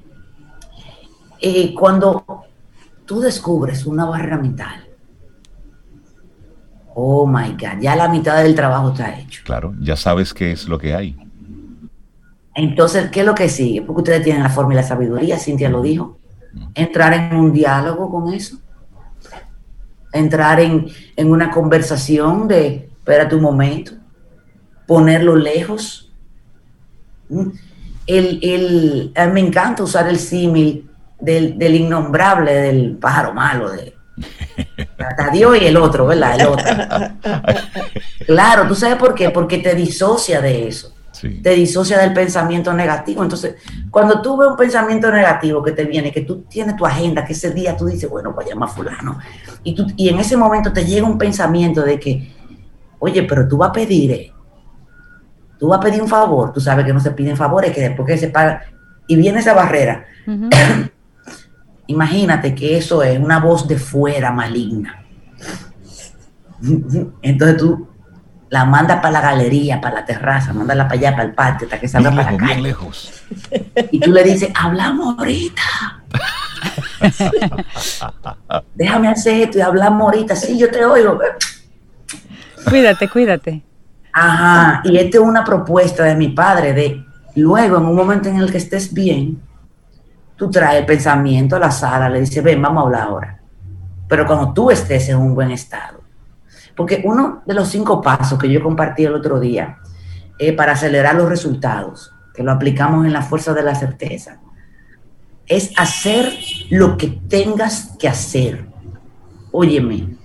eh, 1.41 1.73
cuando 1.73 2.43
tú 3.05 3.21
descubres 3.21 3.87
una 3.87 4.05
barrera 4.05 4.37
mental, 4.37 4.85
Oh 6.97 7.27
my 7.27 7.51
God, 7.51 7.81
ya 7.81 7.93
la 7.93 8.07
mitad 8.07 8.41
del 8.41 8.55
trabajo 8.55 8.91
está 8.91 9.19
hecho. 9.19 9.41
Claro, 9.43 9.75
ya 9.81 9.97
sabes 9.97 10.33
qué 10.33 10.53
es 10.53 10.65
lo 10.65 10.79
que 10.79 10.95
hay. 10.95 11.17
Entonces, 12.53 13.11
¿qué 13.11 13.19
es 13.19 13.25
lo 13.25 13.35
que 13.35 13.49
sigue? 13.49 13.81
Porque 13.81 13.99
ustedes 13.99 14.23
tienen 14.23 14.41
la 14.41 14.49
forma 14.49 14.71
y 14.71 14.77
la 14.77 14.83
sabiduría, 14.83 15.37
Cintia 15.37 15.69
lo 15.69 15.81
dijo. 15.81 16.17
Entrar 16.73 17.13
en 17.13 17.35
un 17.35 17.51
diálogo 17.51 18.09
con 18.09 18.33
eso. 18.33 18.59
Entrar 20.13 20.61
en, 20.61 20.87
una 21.17 21.51
conversación 21.51 22.47
de, 22.47 22.89
espérate 22.97 23.35
un 23.35 23.41
momento, 23.41 23.91
ponerlo 24.87 25.35
lejos. 25.35 26.13
Mm. 27.27 27.49
El, 28.07 29.11
me 29.33 29.39
encanta 29.41 29.83
usar 29.83 30.07
el 30.07 30.17
símil 30.17 30.89
del, 31.19 31.59
del, 31.59 31.75
innombrable, 31.75 32.53
del 32.53 32.95
pájaro 32.95 33.33
malo, 33.33 33.69
de 33.69 33.94
Dios 35.31 35.57
y 35.61 35.65
el 35.65 35.77
otro, 35.77 36.07
¿verdad? 36.07 36.39
El 36.39 36.47
otro. 36.47 36.65
claro, 38.25 38.67
¿tú 38.67 38.75
sabes 38.75 38.97
por 38.97 39.13
qué? 39.13 39.29
Porque 39.29 39.57
te 39.59 39.75
disocia 39.75 40.41
de 40.41 40.67
eso. 40.67 40.93
Te 41.41 41.51
disocia 41.51 41.97
del 41.97 42.13
pensamiento 42.13 42.73
negativo. 42.73 43.23
Entonces, 43.23 43.55
cuando 43.89 44.21
tú 44.21 44.37
ves 44.37 44.49
un 44.49 44.57
pensamiento 44.57 45.09
negativo 45.11 45.63
que 45.63 45.71
te 45.71 45.85
viene, 45.85 46.11
que 46.11 46.21
tú 46.21 46.41
tienes 46.41 46.75
tu 46.75 46.85
agenda, 46.85 47.23
que 47.23 47.33
ese 47.33 47.51
día 47.51 47.75
tú 47.75 47.85
dices, 47.85 48.09
bueno, 48.09 48.33
voy 48.33 48.45
a 48.45 48.49
llamar 48.49 48.69
a 48.69 48.71
fulano, 48.71 49.19
y, 49.63 49.73
tú, 49.73 49.87
y 49.95 50.09
en 50.09 50.19
ese 50.19 50.37
momento 50.37 50.71
te 50.71 50.85
llega 50.85 51.07
un 51.07 51.17
pensamiento 51.17 51.81
de 51.81 51.99
que, 51.99 52.31
oye, 52.99 53.23
pero 53.23 53.47
tú 53.47 53.57
vas 53.57 53.69
a 53.69 53.73
pedir, 53.73 54.11
eh, 54.11 54.33
tú 55.57 55.69
vas 55.69 55.79
a 55.79 55.81
pedir 55.81 56.01
un 56.01 56.09
favor, 56.09 56.51
tú 56.51 56.59
sabes 56.59 56.85
que 56.85 56.93
no 56.93 56.99
se 56.99 57.11
piden 57.11 57.37
favores, 57.37 57.71
que 57.71 57.81
después 57.81 58.05
que 58.07 58.17
se 58.17 58.27
paga, 58.27 58.63
y 59.07 59.15
viene 59.15 59.39
esa 59.39 59.53
barrera. 59.53 60.05
Imagínate 61.87 62.55
que 62.55 62.77
eso 62.77 63.03
es 63.03 63.19
una 63.19 63.39
voz 63.39 63.67
de 63.67 63.77
fuera 63.77 64.31
maligna. 64.31 65.03
Entonces 67.21 67.57
tú 67.57 67.87
la 68.49 68.65
mandas 68.65 68.97
para 68.97 69.11
la 69.11 69.21
galería, 69.21 69.81
para 69.81 69.95
la 69.95 70.05
terraza, 70.05 70.53
mándala 70.53 70.87
para 70.87 70.99
allá, 70.99 71.11
para 71.11 71.23
el 71.23 71.33
patio, 71.33 71.67
hasta 71.67 71.79
que 71.79 71.87
salga 71.87 72.11
para 72.11 72.31
la 72.31 72.37
calle. 72.37 72.61
lejos. 72.61 73.23
Y 73.91 73.99
tú 73.99 74.11
le 74.11 74.23
dices, 74.23 74.49
hablamos 74.55 75.17
ahorita. 75.17 75.61
Déjame 78.73 79.09
hacer 79.09 79.41
esto 79.41 79.57
y 79.57 79.61
hablamos 79.61 80.01
ahorita. 80.01 80.35
Sí, 80.35 80.57
yo 80.57 80.69
te 80.71 80.85
oigo. 80.85 81.19
Cuídate, 82.69 83.09
cuídate. 83.09 83.63
Ajá, 84.13 84.81
y 84.85 84.97
esta 84.97 85.17
es 85.17 85.23
una 85.23 85.43
propuesta 85.43 86.03
de 86.03 86.15
mi 86.15 86.29
padre 86.29 86.73
de 86.73 87.05
luego, 87.35 87.77
en 87.77 87.85
un 87.85 87.95
momento 87.95 88.29
en 88.29 88.37
el 88.37 88.49
que 88.49 88.57
estés 88.57 88.93
bien, 88.93 89.41
tú 90.35 90.49
traes 90.49 90.79
el 90.79 90.85
pensamiento 90.85 91.55
a 91.55 91.59
la 91.59 91.71
sala, 91.71 92.09
le 92.09 92.19
dices, 92.19 92.43
ven, 92.43 92.61
vamos 92.61 92.83
a 92.83 92.85
hablar 92.85 93.01
ahora. 93.01 93.39
Pero 94.07 94.25
cuando 94.27 94.53
tú 94.53 94.69
estés 94.69 95.09
en 95.09 95.17
un 95.17 95.33
buen 95.33 95.51
estado. 95.51 96.01
Porque 96.75 97.01
uno 97.05 97.41
de 97.45 97.53
los 97.53 97.69
cinco 97.69 98.01
pasos 98.01 98.37
que 98.37 98.49
yo 98.49 98.61
compartí 98.61 99.05
el 99.05 99.15
otro 99.15 99.39
día 99.39 99.77
eh, 100.37 100.53
para 100.53 100.73
acelerar 100.73 101.15
los 101.15 101.29
resultados, 101.29 102.11
que 102.33 102.43
lo 102.43 102.51
aplicamos 102.51 103.05
en 103.05 103.13
la 103.13 103.21
fuerza 103.21 103.53
de 103.53 103.63
la 103.63 103.75
certeza, 103.75 104.39
es 105.47 105.71
hacer 105.77 106.33
lo 106.69 106.97
que 106.97 107.07
tengas 107.07 107.95
que 107.97 108.09
hacer. 108.09 108.65
Óyeme, 109.51 110.17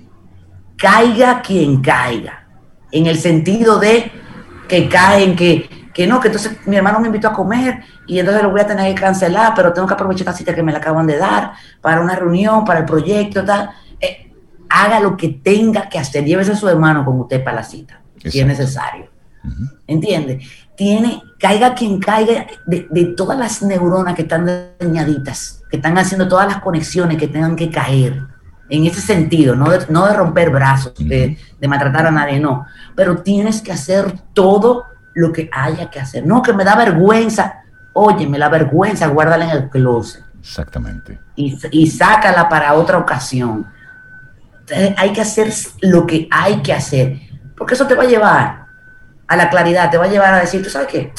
caiga 0.76 1.40
quien 1.40 1.82
caiga, 1.82 2.48
en 2.90 3.06
el 3.06 3.18
sentido 3.18 3.78
de 3.78 4.10
que 4.66 4.88
caen, 4.88 5.36
que 5.36 5.68
que 5.92 6.06
no, 6.06 6.20
que 6.20 6.28
entonces 6.28 6.56
mi 6.66 6.76
hermano 6.76 7.00
me 7.00 7.06
invitó 7.06 7.28
a 7.28 7.32
comer 7.32 7.80
y 8.06 8.18
entonces 8.18 8.42
lo 8.42 8.50
voy 8.50 8.60
a 8.60 8.66
tener 8.66 8.94
que 8.94 9.00
cancelar, 9.00 9.52
pero 9.54 9.72
tengo 9.72 9.86
que 9.86 9.94
aprovechar 9.94 10.20
esta 10.20 10.32
cita 10.32 10.54
que 10.54 10.62
me 10.62 10.72
la 10.72 10.78
acaban 10.78 11.06
de 11.06 11.16
dar 11.16 11.52
para 11.80 12.00
una 12.00 12.14
reunión, 12.14 12.64
para 12.64 12.80
el 12.80 12.86
proyecto, 12.86 13.44
tal. 13.44 13.70
Eh, 14.00 14.32
haga 14.68 15.00
lo 15.00 15.16
que 15.16 15.28
tenga 15.28 15.88
que 15.88 15.98
hacer, 15.98 16.24
llévese 16.24 16.52
a 16.52 16.56
su 16.56 16.68
hermano 16.68 17.04
con 17.04 17.20
usted 17.20 17.42
para 17.42 17.56
la 17.56 17.62
cita, 17.64 18.00
si 18.24 18.40
es 18.40 18.46
necesario. 18.46 19.08
¿Entiende? 19.86 20.40
Tiene, 20.76 21.22
caiga 21.38 21.74
quien 21.74 21.98
caiga 21.98 22.46
de, 22.66 23.14
todas 23.16 23.38
las 23.38 23.62
neuronas 23.62 24.14
que 24.14 24.22
están 24.22 24.46
dañaditas, 24.78 25.62
que 25.70 25.78
están 25.78 25.96
haciendo 25.98 26.28
todas 26.28 26.46
las 26.46 26.60
conexiones 26.60 27.16
que 27.16 27.26
tengan 27.26 27.56
que 27.56 27.70
caer 27.70 28.22
en 28.68 28.86
ese 28.86 29.00
sentido, 29.00 29.56
no 29.56 29.70
de, 29.70 29.86
no 29.88 30.06
de 30.06 30.12
romper 30.14 30.50
brazos, 30.50 30.94
de, 30.96 31.36
de 31.58 31.68
maltratar 31.68 32.06
a 32.06 32.10
nadie, 32.10 32.38
no, 32.38 32.66
pero 32.94 33.22
tienes 33.22 33.62
que 33.62 33.72
hacer 33.72 34.12
todo 34.32 34.84
lo 35.20 35.32
que 35.32 35.48
haya 35.52 35.90
que 35.90 36.00
hacer. 36.00 36.26
No, 36.26 36.42
que 36.42 36.52
me 36.52 36.64
da 36.64 36.74
vergüenza. 36.74 37.62
Óyeme, 37.92 38.38
la 38.38 38.48
vergüenza, 38.48 39.06
guárdala 39.08 39.44
en 39.44 39.50
el 39.50 39.68
closet. 39.68 40.24
Exactamente. 40.38 41.20
Y, 41.36 41.58
y 41.70 41.86
sácala 41.88 42.48
para 42.48 42.74
otra 42.74 42.98
ocasión. 42.98 43.66
hay 44.96 45.12
que 45.12 45.20
hacer 45.20 45.52
lo 45.82 46.06
que 46.06 46.28
hay 46.30 46.62
que 46.62 46.72
hacer. 46.72 47.20
Porque 47.56 47.74
eso 47.74 47.86
te 47.86 47.94
va 47.94 48.04
a 48.04 48.06
llevar 48.06 48.66
a 49.28 49.36
la 49.36 49.50
claridad, 49.50 49.90
te 49.90 49.98
va 49.98 50.06
a 50.06 50.08
llevar 50.08 50.34
a 50.34 50.40
decir, 50.40 50.62
¿tú 50.62 50.70
sabes 50.70 50.88
qué? 50.88 51.12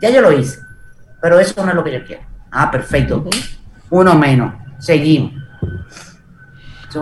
Ya 0.00 0.10
yo 0.10 0.20
lo 0.20 0.32
hice, 0.32 0.60
pero 1.20 1.38
eso 1.38 1.64
no 1.64 1.70
es 1.70 1.74
lo 1.74 1.84
que 1.84 1.92
yo 1.92 2.04
quiero. 2.04 2.22
Ah, 2.50 2.70
perfecto. 2.70 3.24
Uno 3.90 4.14
menos. 4.14 4.54
Seguimos. 4.78 5.32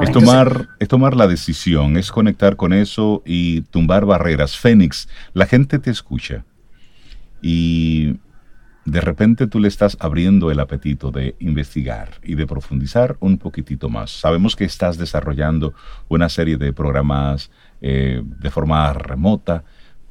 Es 0.03 0.13
tomar, 0.13 0.69
es 0.79 0.89
tomar 0.89 1.15
la 1.15 1.27
decisión, 1.27 1.97
es 1.97 2.11
conectar 2.11 2.57
con 2.57 2.73
eso 2.73 3.23
y 3.25 3.63
tumbar 3.63 4.05
barreras. 4.05 4.57
Fénix, 4.57 5.09
la 5.33 5.47
gente 5.47 5.79
te 5.79 5.91
escucha 5.91 6.45
y 7.41 8.17
de 8.85 9.01
repente 9.01 9.47
tú 9.47 9.59
le 9.61 9.69
estás 9.69 9.97
abriendo 10.01 10.51
el 10.51 10.61
apetito 10.61 11.11
de 11.11 11.35
investigar 11.41 12.13
y 12.23 12.37
de 12.37 12.47
profundizar 12.47 13.17
un 13.21 13.37
poquitito 13.37 13.89
más. 13.89 14.11
Sabemos 14.11 14.55
que 14.57 14.65
estás 14.65 14.97
desarrollando 14.97 15.75
una 16.09 16.29
serie 16.29 16.57
de 16.57 16.73
programas 16.73 17.51
eh, 17.81 18.23
de 18.25 18.51
forma 18.51 18.93
remota, 18.93 19.65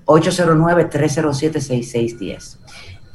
809-307-6610. 0.05 2.57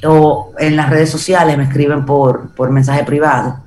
O 0.06 0.52
en 0.58 0.76
las 0.76 0.90
redes 0.90 1.08
sociales 1.10 1.56
me 1.56 1.64
escriben 1.64 2.04
por, 2.04 2.54
por 2.54 2.70
mensaje 2.70 3.04
privado 3.04 3.64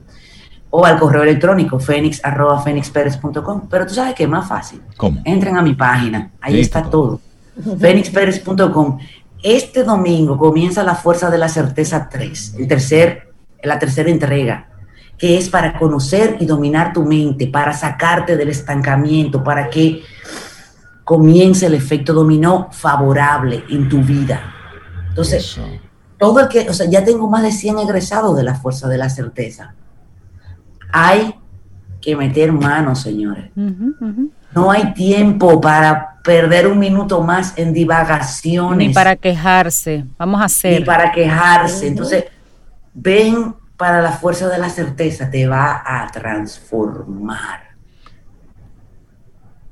o 0.70 0.86
al 0.86 1.00
correo 1.00 1.24
electrónico 1.24 1.80
fenix.fenixperez.com. 1.80 3.68
Pero 3.70 3.88
tú 3.88 3.94
sabes 3.94 4.14
que 4.14 4.24
es 4.24 4.30
más 4.30 4.48
fácil. 4.48 4.82
¿Cómo? 4.98 5.22
Entren 5.24 5.58
a 5.58 5.62
mi 5.62 5.74
página, 5.74 6.32
ahí 6.42 6.60
está 6.60 6.84
todo. 6.84 7.22
fenixperez.com. 7.80 9.00
Este 9.44 9.84
domingo 9.84 10.38
comienza 10.38 10.84
la 10.84 10.96
Fuerza 10.96 11.30
de 11.30 11.38
la 11.38 11.48
Certeza 11.48 12.10
3, 12.10 12.56
el 12.60 12.68
tercer 12.68 13.27
la 13.64 13.80
tercera 13.80 14.10
entrega, 14.10 14.70
que 15.18 15.38
es 15.38 15.50
para 15.50 15.78
conocer 15.78 16.38
y 16.40 16.46
dominar 16.46 16.94
tu 16.94 17.04
mente, 17.04 17.48
para 17.48 17.74
sacarte 17.74 18.38
del 18.38 18.50
estancamiento, 18.50 19.44
para 19.44 19.70
que 19.70 20.04
comience 21.04 21.66
el 21.66 21.74
efecto 21.74 22.14
dominó 22.14 22.70
favorable 22.72 23.64
en 23.70 23.88
tu 23.88 24.02
vida. 24.02 24.54
Entonces, 25.10 25.60
todo 26.18 26.40
el 26.42 26.48
que, 26.48 26.70
o 26.70 26.74
sea, 26.74 26.88
ya 26.90 27.04
tengo 27.04 27.30
más 27.30 27.44
de 27.44 27.52
100 27.52 27.80
egresados 27.80 28.36
de 28.36 28.44
la 28.44 28.56
fuerza 28.56 28.88
de 28.88 28.98
la 28.98 29.10
certeza. 29.10 29.74
Hay 30.92 31.36
que 32.02 32.16
meter 32.16 32.52
manos, 32.52 33.02
señores. 33.02 33.52
No 34.54 34.72
hay 34.72 34.94
tiempo 34.94 35.60
para 35.62 36.20
perder 36.24 36.68
un 36.68 36.78
minuto 36.78 37.22
más 37.22 37.58
en 37.58 37.74
divagaciones. 37.74 38.88
Ni 38.88 38.94
para 38.94 39.16
quejarse. 39.16 40.06
Vamos 40.18 40.42
a 40.42 40.46
hacer. 40.46 40.80
Ni 40.80 40.86
para 40.86 41.12
quejarse. 41.12 41.88
Entonces, 41.88 42.26
ven 42.98 43.56
para 43.78 44.02
la 44.02 44.12
fuerza 44.12 44.50
de 44.50 44.58
la 44.58 44.70
certeza, 44.70 45.30
te 45.30 45.48
va 45.48 45.84
a 45.86 46.08
transformar. 46.12 47.68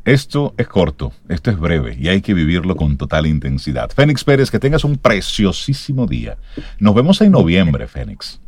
Esto 0.06 0.54
es 0.58 0.68
corto, 0.68 1.12
esto 1.30 1.50
es 1.50 1.60
breve 1.60 1.98
y 2.00 2.10
hay 2.10 2.22
que 2.22 2.36
vivirlo 2.36 2.76
con 2.76 2.96
total 2.96 3.26
intensidad. 3.26 3.90
Fénix 3.90 4.24
Pérez, 4.24 4.52
que 4.52 4.60
tengas 4.60 4.84
un 4.84 4.98
preciosísimo 4.98 6.06
día. 6.06 6.38
Nos 6.80 6.94
vemos 6.94 7.20
en 7.22 7.32
noviembre, 7.32 7.88
Fénix. 7.88 8.40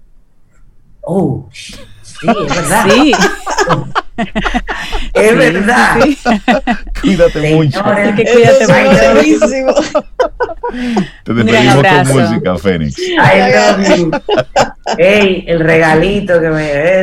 Oh, 1.02 1.50
sí, 1.52 1.76
es 2.22 2.56
verdad. 2.56 2.86
Sí. 2.88 3.12
es 5.14 5.38
verdad. 5.38 5.96
Cuídate 7.02 7.54
mucho. 7.54 7.84
Que 8.16 8.26
cuídate 8.26 8.68
mucho. 8.68 9.76
Te 11.24 11.34
despedimos 11.34 11.86
con 11.86 12.08
música, 12.08 12.58
Fénix. 12.58 12.96
Ey, 14.98 15.44
el 15.48 15.60
regalito 15.60 16.40
que 16.40 16.50
me 16.50 17.02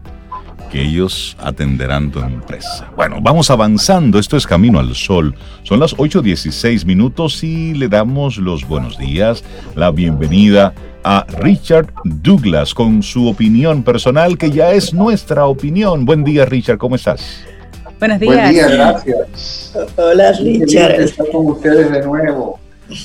Que 0.71 0.83
ellos 0.83 1.37
atenderán 1.41 2.11
tu 2.11 2.21
empresa. 2.21 2.91
Bueno, 2.97 3.19
vamos 3.21 3.51
avanzando. 3.51 4.19
Esto 4.19 4.37
es 4.37 4.47
Camino 4.47 4.79
al 4.79 4.95
Sol. 4.95 5.35
Son 5.65 5.81
las 5.81 5.97
8.16 5.97 6.85
minutos 6.87 7.43
y 7.43 7.75
le 7.75 7.89
damos 7.89 8.37
los 8.37 8.67
buenos 8.67 8.97
días, 8.97 9.43
la 9.75 9.91
bienvenida 9.91 10.73
a 11.03 11.27
Richard 11.41 11.93
Douglas 12.05 12.75
con 12.75 13.03
su 13.03 13.27
opinión 13.27 13.83
personal, 13.83 14.39
que 14.39 14.51
ya 14.51 14.73
es 14.73 14.95
nuestra 14.95 15.47
opinión. 15.47 16.05
Buen 16.05 16.25
día, 16.25 16.45
Richard, 16.45 16.79
¿cómo 16.79 16.95
estás? 16.95 17.43
Buenos 17.99 18.21
días. 18.21 18.35
Buen 18.35 18.51
día, 18.51 18.69
gracias. 18.69 19.75
Hola, 19.97 20.33
Qué 20.37 20.45
bien 20.45 20.61
Richard. 20.63 21.01
estar 21.01 21.27
con 21.31 21.47
ustedes 21.47 21.91
de 21.91 22.03
nuevo. 22.05 22.61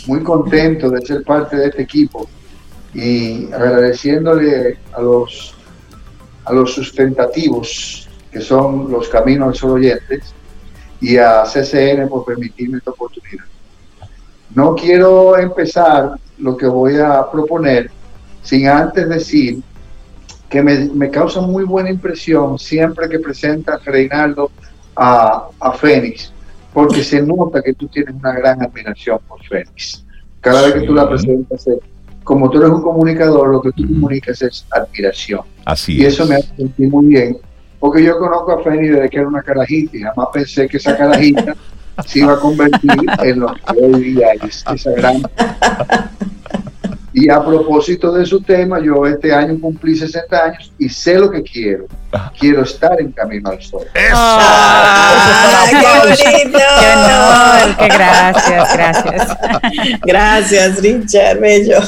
Muy 0.07 0.21
contento 0.23 0.89
de 0.89 1.05
ser 1.05 1.23
parte 1.23 1.55
de 1.57 1.67
este 1.67 1.81
equipo 1.83 2.27
y 2.93 3.51
agradeciéndole 3.51 4.77
a 4.93 5.01
los 5.01 5.54
a 6.45 6.53
los 6.53 6.73
sustentativos 6.73 8.07
que 8.31 8.41
son 8.41 8.91
los 8.91 9.07
Caminos 9.09 9.47
al 9.49 9.55
Sol 9.55 9.71
oyentes 9.71 10.33
y 11.01 11.17
a 11.17 11.43
CCN 11.43 12.07
por 12.09 12.25
permitirme 12.25 12.77
esta 12.79 12.91
oportunidad. 12.91 13.45
No 14.53 14.75
quiero 14.75 15.37
empezar 15.37 16.11
lo 16.37 16.55
que 16.57 16.65
voy 16.67 16.97
a 16.97 17.29
proponer 17.31 17.89
sin 18.43 18.67
antes 18.67 19.07
decir 19.09 19.59
que 20.49 20.61
me, 20.61 20.77
me 20.93 21.09
causa 21.09 21.41
muy 21.41 21.63
buena 21.63 21.89
impresión 21.89 22.59
siempre 22.59 23.09
que 23.09 23.19
presenta 23.19 23.79
Reinaldo 23.83 24.51
a, 24.95 25.47
a 25.59 25.71
Fénix, 25.73 26.31
porque 26.73 27.03
se 27.03 27.21
nota 27.21 27.61
que 27.61 27.73
tú 27.73 27.87
tienes 27.87 28.13
una 28.15 28.33
gran 28.33 28.61
admiración 28.61 29.19
por 29.27 29.43
Fénix. 29.45 30.05
Cada 30.41 30.61
vez 30.63 30.73
que 30.75 30.81
tú 30.81 30.93
la 30.93 31.03
Sí. 31.03 31.07
presentas, 31.09 31.67
eh, 31.67 31.79
como 32.25 32.49
tú 32.49 32.57
eres 32.57 32.71
un 32.71 32.81
comunicador, 32.81 33.49
lo 33.49 33.61
que 33.61 33.71
tú 33.71 33.83
comunicas 33.83 34.41
es 34.41 34.65
admiración. 34.71 35.41
Así 35.63 35.93
Y 35.93 36.05
es. 36.05 36.15
eso 36.15 36.25
me 36.25 36.35
hace 36.35 36.49
sentir 36.57 36.89
muy 36.89 37.05
bien, 37.05 37.37
porque 37.79 38.03
yo 38.03 38.17
conozco 38.17 38.51
a 38.51 38.63
Fénix 38.63 38.95
desde 38.95 39.09
que 39.09 39.17
era 39.19 39.27
una 39.27 39.43
carajita 39.43 39.95
y 39.95 40.01
jamás 40.01 40.27
pensé 40.33 40.67
que 40.67 40.77
esa 40.77 40.97
carajita 40.97 41.55
se 42.05 42.19
iba 42.19 42.33
a 42.33 42.39
convertir 42.39 42.91
en 43.23 43.39
lo 43.39 43.53
que 43.53 43.79
hoy 43.79 44.03
día 44.13 44.27
es, 44.43 44.65
esa 44.73 44.91
gran... 44.93 45.21
Y 47.17 47.29
a 47.29 47.41
propósito 47.41 48.11
de 48.11 48.25
su 48.25 48.41
tema, 48.41 48.77
yo 48.83 49.05
este 49.05 49.33
año 49.33 49.57
cumplí 49.61 49.95
60 49.95 50.37
años 50.37 50.73
y 50.77 50.89
sé 50.89 51.17
lo 51.17 51.31
que 51.31 51.41
quiero. 51.43 51.85
Quiero 52.37 52.63
estar 52.63 52.99
en 52.99 53.13
Camino 53.13 53.51
al 53.51 53.61
Sol. 53.61 53.85
¡Ah, 54.13 55.63
qué 55.69 55.77
bonito! 55.77 56.57
¡Qué 56.57 56.87
honor! 56.93 57.77
¡Qué 57.77 57.87
gracias! 57.87 58.73
Gracias. 58.75 59.37
Gracias, 60.03 60.81
Richard, 60.81 61.39
bello. 61.39 61.79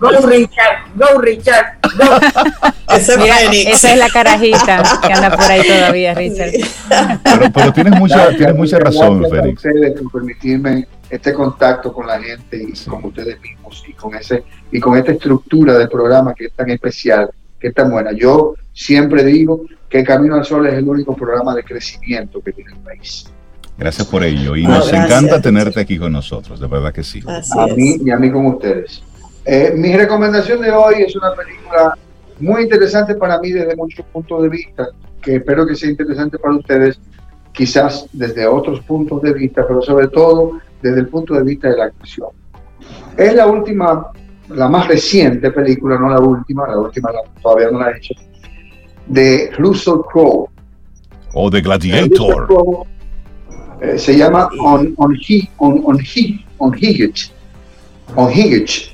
Go 0.00 0.08
Richard, 0.26 0.78
go 0.94 1.20
Richard, 1.20 1.76
go. 1.98 2.96
Ese 2.96 3.18
Mira, 3.18 3.38
esa 3.52 3.92
es 3.92 3.98
la 3.98 4.08
carajita 4.08 4.82
que 5.06 5.12
anda 5.12 5.36
por 5.36 5.44
ahí 5.44 5.60
todavía, 5.66 6.14
Richard. 6.14 6.52
Pero, 7.22 7.52
pero 7.52 7.72
tienes 7.74 8.00
mucha, 8.00 8.30
tienes 8.30 8.56
mucha 8.56 8.78
razón, 8.78 9.20
gracias 9.20 9.38
a 9.38 9.42
Félix. 9.42 9.64
ustedes 9.64 10.00
por 10.00 10.12
permitirme 10.12 10.86
este 11.12 11.32
contacto 11.34 11.92
con 11.92 12.06
la 12.06 12.20
gente 12.20 12.56
y 12.56 12.74
Sí. 12.74 12.88
con 12.88 13.04
ustedes 13.04 13.40
mismos 13.40 13.84
y 13.86 13.92
con 13.92 14.14
ese 14.14 14.42
y 14.70 14.80
con 14.80 14.96
esta 14.96 15.12
estructura 15.12 15.76
del 15.78 15.88
programa 15.88 16.34
que 16.34 16.46
es 16.46 16.52
tan 16.54 16.70
especial, 16.70 17.30
que 17.60 17.68
es 17.68 17.74
tan 17.74 17.90
buena. 17.90 18.12
Yo 18.12 18.54
siempre 18.72 19.22
digo 19.24 19.64
que 19.90 20.02
Camino 20.02 20.36
al 20.36 20.44
Sol 20.46 20.66
es 20.66 20.74
el 20.74 20.88
único 20.88 21.14
programa 21.14 21.54
de 21.54 21.62
crecimiento 21.64 22.40
que 22.40 22.52
tiene 22.52 22.72
el 22.72 22.78
país. 22.78 23.26
Gracias 23.76 24.06
por 24.06 24.24
ello. 24.24 24.56
Y 24.56 24.64
Ah, 24.64 24.68
nos 24.68 24.88
gracias, 24.90 25.04
encanta 25.06 25.42
tenerte 25.42 25.80
aquí 25.80 25.98
con 25.98 26.12
nosotros, 26.12 26.58
de 26.60 26.66
verdad 26.66 26.92
que 26.94 27.02
sí. 27.02 27.20
Así 27.26 27.58
A 27.58 27.66
es. 27.66 27.76
mí 27.76 27.96
y 28.04 28.10
a 28.10 28.16
mí 28.16 28.30
con 28.30 28.46
ustedes. 28.46 29.02
Eh, 29.44 29.74
mi 29.76 29.94
recomendación 29.96 30.60
de 30.62 30.70
hoy 30.70 31.02
es 31.06 31.14
una 31.16 31.34
película 31.34 31.94
muy 32.40 32.62
interesante 32.62 33.14
para 33.16 33.38
mí 33.38 33.50
desde 33.52 33.76
muchos 33.76 34.04
puntos 34.06 34.42
de 34.44 34.48
vista, 34.48 34.88
que 35.20 35.36
espero 35.36 35.66
que 35.66 35.74
sea 35.76 35.90
interesante 35.90 36.38
para 36.38 36.54
ustedes, 36.56 36.98
quizás 37.52 38.06
desde 38.12 38.46
otros 38.46 38.80
puntos 38.80 39.20
de 39.20 39.32
vista, 39.34 39.66
pero 39.68 39.82
sobre 39.82 40.08
todo 40.08 40.52
desde 40.82 41.00
el 41.00 41.08
punto 41.08 41.34
de 41.34 41.42
vista 41.42 41.68
de 41.68 41.76
la 41.76 41.84
actuación. 41.84 42.28
Es 43.16 43.34
la 43.34 43.46
última, 43.46 44.06
la 44.48 44.68
más 44.68 44.88
reciente 44.88 45.50
película, 45.50 45.98
no 45.98 46.08
la 46.10 46.20
última, 46.20 46.66
la 46.68 46.78
última 46.78 47.10
todavía 47.42 47.70
no 47.70 47.78
la 47.80 47.90
he 47.90 47.96
hecho, 47.98 48.14
de 49.06 49.50
Russell 49.58 50.00
Crowe. 50.10 50.48
O 51.34 51.48
de 51.50 51.60
Gladiator. 51.60 52.46
Crowe, 52.46 52.86
eh, 53.80 53.98
se 53.98 54.16
llama 54.16 54.48
On, 54.60 54.92
on, 54.96 55.14
Hi- 55.14 55.48
on, 55.58 55.82
on, 55.84 55.98
Hi- 55.98 56.44
on 56.58 56.74
Higgins. 56.74 57.32
On 58.16 58.30
Higgins. 58.30 58.90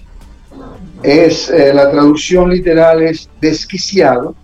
Es, 1.03 1.49
eh, 1.51 1.73
la 1.73 1.91
traducción 1.91 2.51
literal 2.51 3.03
es 3.03 3.29
desquiciado 3.41 4.35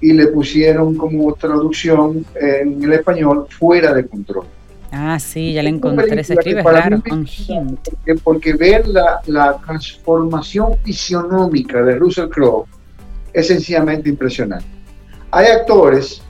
y 0.00 0.12
le 0.12 0.28
pusieron 0.28 0.94
como 0.96 1.32
traducción 1.34 2.24
en 2.40 2.82
el 2.82 2.92
español 2.92 3.46
fuera 3.50 3.92
de 3.92 4.06
control. 4.06 4.46
Ah, 4.90 5.18
sí, 5.18 5.52
ya 5.52 5.62
la 5.62 5.68
encontré. 5.68 6.06
Se 6.24 6.34
escribe 6.34 6.62
hint. 7.26 7.78
Porque, 7.84 8.14
porque 8.22 8.52
ver 8.54 8.88
la, 8.88 9.20
la 9.26 9.58
transformación 9.58 10.76
fisionómica 10.84 11.82
de 11.82 11.96
Russell 11.96 12.28
Crowe 12.28 12.64
es 13.32 13.48
sencillamente 13.48 14.08
impresionante. 14.08 14.64
Hay 15.30 15.46
actores 15.46 16.22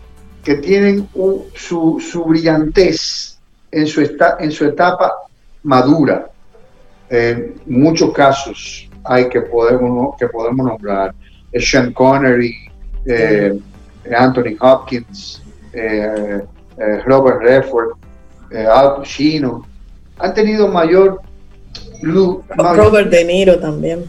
que 0.43 0.57
tienen 0.57 1.09
un- 1.15 1.45
su, 1.55 2.01
su 2.01 2.25
brillantez 2.25 3.39
en 3.71 3.87
su, 3.87 4.01
esta- 4.01 4.37
en 4.41 4.51
su 4.51 4.65
etapa 4.65 5.13
madura. 5.63 6.29
En 7.11 7.55
muchos 7.67 8.13
casos 8.13 8.89
hay 9.05 9.29
que 9.29 9.41
podemos, 9.43 10.17
que 10.19 10.27
podemos 10.29 10.67
nombrar 10.67 11.15
eh, 11.53 11.61
Sean 11.61 11.93
Connery, 11.93 12.55
eh, 13.07 13.59
Anthony 14.17 14.57
Hopkins, 14.61 15.43
eh, 15.73 16.41
eh, 16.77 16.99
Robert 17.07 17.41
Redford, 17.41 17.91
eh, 18.51 18.67
Al 18.67 18.97
Pacino, 18.97 19.67
han 20.19 20.35
tenido 20.35 20.69
mayor 20.69 21.21
luz, 22.03 22.39
mayor- 22.57 22.77
Robert 22.77 23.11
De 23.11 23.25
Niro 23.25 23.59
también. 23.59 24.05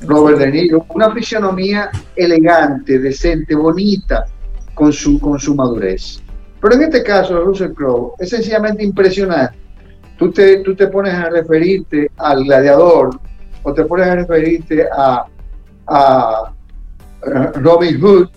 Robert 0.00 0.38
De 0.38 0.50
Niro, 0.52 0.86
una 0.90 1.10
fisionomía 1.12 1.90
elegante, 2.14 2.98
decente, 2.98 3.54
bonita, 3.54 4.26
con 4.74 4.92
su, 4.92 5.18
con 5.18 5.38
su 5.40 5.54
madurez. 5.54 6.20
Pero 6.60 6.74
en 6.74 6.82
este 6.82 7.02
caso, 7.02 7.40
Russell 7.44 7.72
Crowe 7.72 8.14
es 8.18 8.30
sencillamente 8.30 8.82
impresionante. 8.84 9.56
Tú 10.18 10.30
te, 10.32 10.58
tú 10.58 10.74
te 10.74 10.88
pones 10.88 11.14
a 11.14 11.30
referirte 11.30 12.10
al 12.16 12.44
gladiador 12.44 13.10
o 13.62 13.72
te 13.72 13.84
pones 13.84 14.06
a 14.08 14.14
referirte 14.16 14.86
a, 14.92 15.24
a, 15.86 16.52
eh, 17.24 17.50
Robin 17.54 18.00
Hood 18.00 18.28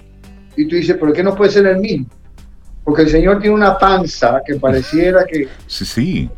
y 0.56 0.68
tú 0.68 0.76
dices, 0.76 0.98
¿por 0.98 1.12
qué 1.14 1.24
no 1.24 1.34
puede 1.36 1.52
ser 1.52 1.66
el 1.68 1.80
mismo? 1.80 2.06
Porque 2.84 3.04
el 3.04 3.10
señor 3.10 3.40
tiene 3.40 3.56
una 3.56 3.78
panza 3.78 4.42
que 4.46 4.56
pareciera 4.56 5.24
que, 5.26 5.48
Sí, 5.68 5.86
sí. 5.86 6.30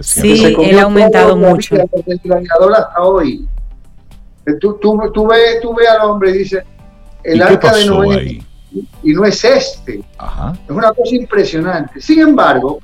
Sí, 0.00 0.36
se 0.36 0.48
él 0.48 0.78
ha 0.78 0.82
aumentado 0.82 1.36
mucho. 1.36 1.74
vida 1.76 1.84
desde 1.92 2.12
el 2.12 2.18
gladiador 2.18 2.74
hasta 2.74 3.00
hoy. 3.02 3.46
Eh, 4.46 4.54
Tú, 4.60 4.74
tú, 4.80 5.00
tú, 5.12 5.26
ves, 5.28 5.60
tú 5.62 5.74
ves 5.74 5.88
al 5.88 6.08
hombre 6.08 6.30
y 6.30 6.38
dices, 6.38 6.64
¿Y 7.24 7.30
el 7.30 7.38
qué 7.38 7.44
arca 7.44 7.72
de 7.72 7.86
Noé, 7.86 8.16
ahí? 8.16 8.46
y 9.02 9.12
no 9.12 9.24
es 9.24 9.42
este. 9.44 10.02
Ajá. 10.18 10.52
Es 10.64 10.70
una 10.70 10.88
cosa 10.92 11.14
impresionante. 11.14 12.00
Sin 12.00 12.20
embargo, 12.20 12.78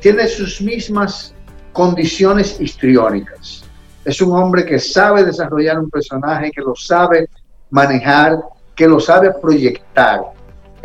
tiene 0.00 0.26
sus 0.28 0.60
mismas 0.60 1.34
condiciones 1.72 2.60
histriónicas. 2.60 3.64
Es 4.04 4.20
un 4.22 4.32
hombre 4.38 4.64
que 4.64 4.78
sabe 4.78 5.24
desarrollar 5.24 5.78
un 5.78 5.90
personaje, 5.90 6.50
que 6.52 6.62
lo 6.62 6.74
sabe 6.74 7.28
manejar, 7.70 8.38
que 8.74 8.86
lo 8.86 8.98
sabe 9.00 9.32
proyectar. 9.42 10.20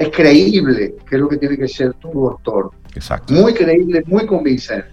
Es 0.04 0.10
creíble, 0.16 0.96
que 1.10 1.16
es 1.16 1.22
lo 1.22 1.28
que 1.30 1.38
tiene 1.38 1.58
que 1.58 1.68
ser 1.68 1.94
todo 1.96 2.32
actor. 2.32 2.72
Exacto. 2.96 3.34
Muy 3.34 3.54
creíble, 3.54 4.04
muy 4.06 4.26
convincente. 4.26 4.88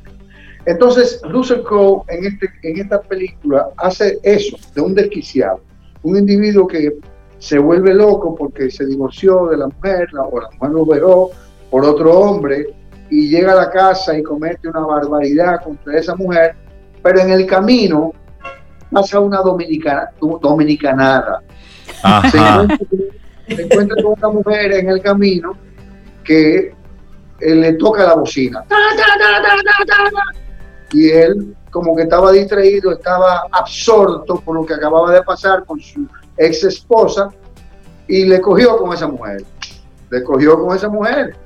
Entonces, 0.66 1.20
Russell 1.30 1.62
Crowe 1.62 2.04
en, 2.08 2.24
este, 2.26 2.48
en 2.62 2.78
esta 2.80 3.00
película 3.00 3.68
hace 3.76 4.18
eso, 4.22 4.56
de 4.74 4.80
un 4.80 4.94
desquiciado. 4.94 5.60
Un 6.02 6.18
individuo 6.18 6.66
que 6.66 6.96
se 7.38 7.58
vuelve 7.58 7.94
loco 7.94 8.34
porque 8.34 8.70
se 8.70 8.84
divorció 8.86 9.46
de 9.46 9.56
la 9.56 9.66
mujer, 9.68 10.12
la- 10.12 10.22
o 10.22 10.40
la 10.40 10.48
mujer 10.50 10.70
lo 10.70 10.84
dejó 10.84 11.30
por 11.70 11.84
otro 11.84 12.12
hombre, 12.18 12.66
y 13.10 13.28
llega 13.28 13.52
a 13.52 13.56
la 13.56 13.70
casa 13.70 14.16
y 14.16 14.22
comete 14.22 14.68
una 14.68 14.80
barbaridad 14.80 15.62
contra 15.64 15.98
esa 15.98 16.14
mujer, 16.14 16.54
pero 17.02 17.20
en 17.20 17.30
el 17.30 17.46
camino 17.46 18.12
pasa 18.90 19.18
una 19.18 19.40
dominicana, 19.40 20.10
dominicanada. 20.40 21.42
Ajá. 22.02 22.66
Encuentra 23.58 24.02
con 24.02 24.14
una 24.16 24.28
mujer 24.28 24.72
en 24.72 24.88
el 24.88 25.00
camino 25.00 25.56
que 26.24 26.74
eh, 27.40 27.54
le 27.54 27.72
toca 27.74 28.04
la 28.04 28.14
bocina. 28.14 28.64
Y 30.92 31.10
él 31.10 31.56
como 31.70 31.94
que 31.96 32.02
estaba 32.02 32.32
distraído, 32.32 32.92
estaba 32.92 33.44
absorto 33.52 34.40
por 34.40 34.56
lo 34.56 34.66
que 34.66 34.74
acababa 34.74 35.12
de 35.12 35.22
pasar 35.22 35.64
con 35.64 35.80
su 35.80 36.06
ex 36.36 36.64
esposa 36.64 37.28
y 38.08 38.24
le 38.24 38.40
cogió 38.40 38.76
con 38.76 38.92
esa 38.92 39.06
mujer. 39.06 39.44
Le 40.10 40.22
cogió 40.24 40.58
con 40.60 40.76
esa 40.76 40.88
mujer. 40.88 41.36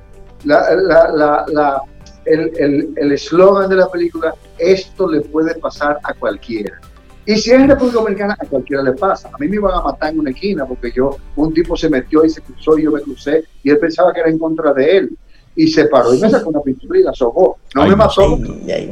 el 2.25 3.11
eslogan 3.11 3.69
de 3.69 3.75
la 3.75 3.87
película, 3.87 4.33
esto 4.57 5.07
le 5.07 5.21
puede 5.21 5.55
pasar 5.55 5.99
a 6.03 6.13
cualquiera. 6.13 6.79
Y 7.25 7.35
si 7.37 7.51
es 7.51 7.59
en 7.59 7.69
República 7.69 7.99
Dominicana, 7.99 8.37
a 8.39 8.45
cualquiera 8.45 8.83
le 8.83 8.93
pasa. 8.93 9.29
A 9.33 9.37
mí 9.39 9.47
me 9.47 9.55
iban 9.55 9.73
a 9.73 9.81
matar 9.81 10.13
en 10.13 10.19
una 10.19 10.29
esquina 10.29 10.65
porque 10.65 10.91
yo, 10.91 11.17
un 11.35 11.53
tipo 11.53 11.75
se 11.75 11.89
metió 11.89 12.23
y 12.23 12.29
se 12.29 12.41
cruzó 12.41 12.77
y 12.77 12.83
yo 12.83 12.91
me 12.91 13.01
crucé 13.01 13.43
y 13.63 13.69
él 13.71 13.79
pensaba 13.79 14.13
que 14.13 14.19
era 14.19 14.29
en 14.29 14.37
contra 14.37 14.73
de 14.73 14.97
él. 14.97 15.17
Y 15.57 15.67
se 15.67 15.85
paró 15.85 16.13
y 16.13 16.19
me 16.19 16.29
sacó 16.29 16.49
una 16.49 16.59
pintura 16.61 16.99
y 16.99 17.03
la 17.03 17.13
sobó. 17.13 17.57
No 17.73 17.87
me 17.87 17.95
mató. 17.95 18.37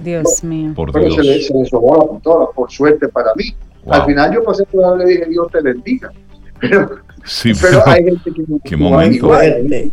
Dios 0.01 0.43
mío. 0.43 0.73
pero 0.75 1.11
Se, 1.11 1.21
le, 1.21 1.41
se 1.41 1.53
le 1.53 1.65
sobó 1.65 1.97
la 1.97 2.09
pintura, 2.09 2.45
por 2.55 2.71
suerte 2.71 3.09
para 3.09 3.33
mí. 3.35 3.53
Al 3.89 4.05
final 4.05 4.33
yo 4.33 4.43
pasé 4.43 4.63
por 4.65 4.95
y 4.95 5.03
le 5.03 5.11
dije, 5.11 5.25
Dios 5.25 5.47
te 5.51 5.61
bendiga. 5.61 6.11
Pero, 6.63 6.99
sí, 7.25 7.51
pero, 7.61 7.85
hay 7.85 8.05
gente 8.05 8.31
que 8.31 8.41
no 8.47 8.55
actúa 8.97 9.05
igual. 9.07 9.91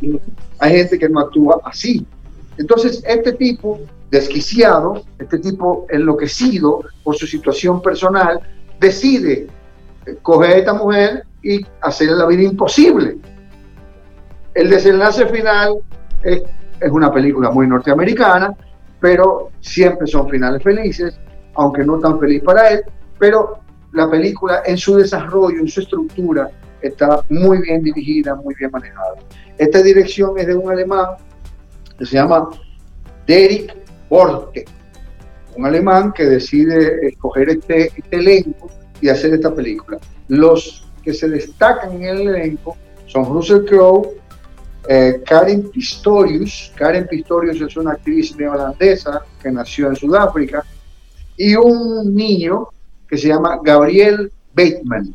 Hay 0.61 0.73
gente 0.73 0.99
que 1.01 1.09
no 1.09 1.19
actúa 1.19 1.61
así. 1.65 2.07
Entonces, 2.61 3.03
este 3.07 3.33
tipo 3.33 3.81
desquiciado, 4.11 5.03
este 5.19 5.39
tipo 5.39 5.87
enloquecido 5.89 6.83
por 7.03 7.17
su 7.17 7.27
situación 7.27 7.81
personal, 7.81 8.39
decide 8.79 9.47
coger 10.21 10.51
a 10.51 10.57
esta 10.57 10.75
mujer 10.75 11.25
y 11.43 11.65
hacerle 11.81 12.17
la 12.17 12.27
vida 12.27 12.43
imposible. 12.43 13.17
El 14.53 14.69
desenlace 14.69 15.25
final 15.29 15.79
es, 16.23 16.43
una 16.91 17.11
película 17.11 17.51
muy 17.51 17.67
norteamericana, 17.67 18.55
pero 19.01 19.49
siempre 19.61 20.07
son 20.07 20.29
finales 20.29 20.63
felices, 20.63 21.19
aunque 21.55 21.83
no 21.83 21.99
tan 21.99 22.21
feliz 22.21 22.43
para 22.43 22.69
él, 22.69 22.83
pero 23.19 23.61
la 23.93 24.11
película 24.11 24.63
en 24.67 24.77
su 24.77 24.97
desarrollo, 24.97 25.61
en 25.61 25.69
su 25.69 25.81
estructura, 25.81 26.51
está 26.83 27.23
muy 27.31 27.63
bien 27.63 27.83
dirigida, 27.83 28.35
muy 28.35 28.55
bien 28.55 28.71
manejada. 28.71 29.15
Esta 29.57 29.83
dirección 29.83 30.39
es 30.39 30.47
de 30.47 30.55
un 30.55 30.71
alemán 30.71 31.17
se 32.07 32.17
llama 32.17 32.49
Derek 33.27 33.77
Porte, 34.09 34.65
un 35.57 35.67
alemán 35.67 36.13
que 36.13 36.25
decide 36.25 37.09
escoger 37.09 37.51
este, 37.51 37.93
este, 37.97 38.17
elenco 38.17 38.71
y 39.01 39.09
hacer 39.09 39.35
esta 39.35 39.55
película. 39.55 39.99
Los 40.29 40.89
que 41.03 41.13
se 41.13 41.29
destacan 41.29 41.93
en 41.95 42.05
el 42.05 42.29
elenco 42.29 42.77
son 43.07 43.25
Russell 43.25 43.65
Crowe, 43.65 44.21
eh, 44.89 45.23
Karen 45.27 45.71
Pistorius. 45.71 46.73
Karen 46.77 47.07
Pistorius 47.07 47.61
es 47.61 47.77
una 47.77 47.93
actriz 47.93 48.37
neozelandesa 48.37 49.23
que 49.43 49.51
nació 49.51 49.89
en 49.89 49.97
Sudáfrica. 49.97 50.65
Y 51.37 51.55
un 51.55 52.15
niño 52.15 52.69
que 53.09 53.17
se 53.17 53.29
llama 53.29 53.59
Gabriel 53.63 54.31
Bateman. 54.55 55.15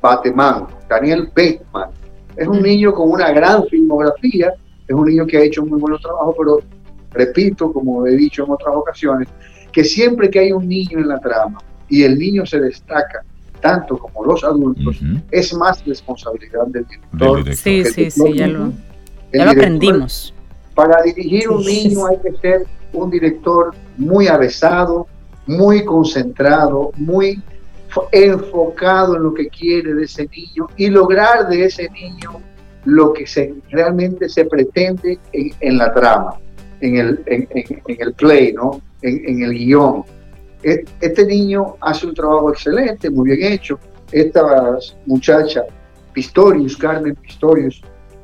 Bateman, 0.00 0.66
Daniel 0.88 1.30
Bateman. 1.34 1.90
Es 2.36 2.46
un 2.46 2.62
niño 2.62 2.92
con 2.92 3.10
una 3.10 3.32
gran 3.32 3.66
filmografía, 3.66 4.52
es 4.86 4.94
un 4.94 5.06
niño 5.06 5.26
que 5.26 5.38
ha 5.38 5.42
hecho 5.42 5.64
muy 5.64 5.80
buenos 5.80 6.00
trabajos, 6.00 6.34
pero 6.38 6.60
repito, 7.10 7.72
como 7.72 8.06
he 8.06 8.16
dicho 8.16 8.44
en 8.44 8.50
otras 8.50 8.74
ocasiones, 8.74 9.28
que 9.72 9.84
siempre 9.84 10.30
que 10.30 10.40
hay 10.40 10.52
un 10.52 10.68
niño 10.68 10.98
en 10.98 11.08
la 11.08 11.18
trama 11.18 11.58
y 11.88 12.02
el 12.02 12.18
niño 12.18 12.46
se 12.46 12.60
destaca 12.60 13.22
tanto 13.60 13.98
como 13.98 14.24
los 14.24 14.44
adultos, 14.44 15.00
es 15.30 15.54
más 15.54 15.84
responsabilidad 15.84 16.66
del 16.68 16.86
director. 16.86 17.54
Sí, 17.54 17.84
sí, 17.84 18.10
sí, 18.10 18.32
ya 18.34 18.46
lo, 18.46 18.72
aprendimos. 19.50 20.32
Para 20.74 21.02
dirigir 21.02 21.48
un 21.48 21.64
niño 21.64 22.06
hay 22.06 22.18
que 22.18 22.38
ser 22.40 22.66
un 22.92 23.10
director 23.10 23.74
muy 23.96 24.28
avesado, 24.28 25.06
muy 25.46 25.84
concentrado, 25.84 26.92
muy 26.96 27.42
enfocado 28.12 29.16
en 29.16 29.22
lo 29.22 29.34
que 29.34 29.48
quiere 29.48 29.94
de 29.94 30.04
ese 30.04 30.28
niño 30.28 30.68
y 30.76 30.88
lograr 30.88 31.48
de 31.48 31.64
ese 31.64 31.88
niño 31.90 32.40
lo 32.86 33.12
que 33.12 33.26
se, 33.26 33.54
realmente 33.70 34.28
se 34.28 34.46
pretende 34.46 35.18
en 35.32 35.78
la 35.78 35.92
trama 35.92 36.38
en 36.80 36.96
el, 36.96 37.22
en, 37.26 37.48
el 37.86 38.12
play, 38.14 38.52
¿no? 38.52 38.80
En, 39.02 39.42
el 39.42 39.52
guion. 39.52 40.04
E, 40.62 40.84
este 41.00 41.26
niño 41.26 41.76
hace 41.80 42.06
un 42.06 42.14
trabajo 42.14 42.50
excelente, 42.50 43.10
muy 43.10 43.36
bien 43.36 43.52
hecho. 43.52 43.78
Esta 44.12 44.78
muchacha, 45.06 45.62
Pistorius, 46.12 46.76
Carmen 46.76 47.14
Pistorius, 47.16 47.82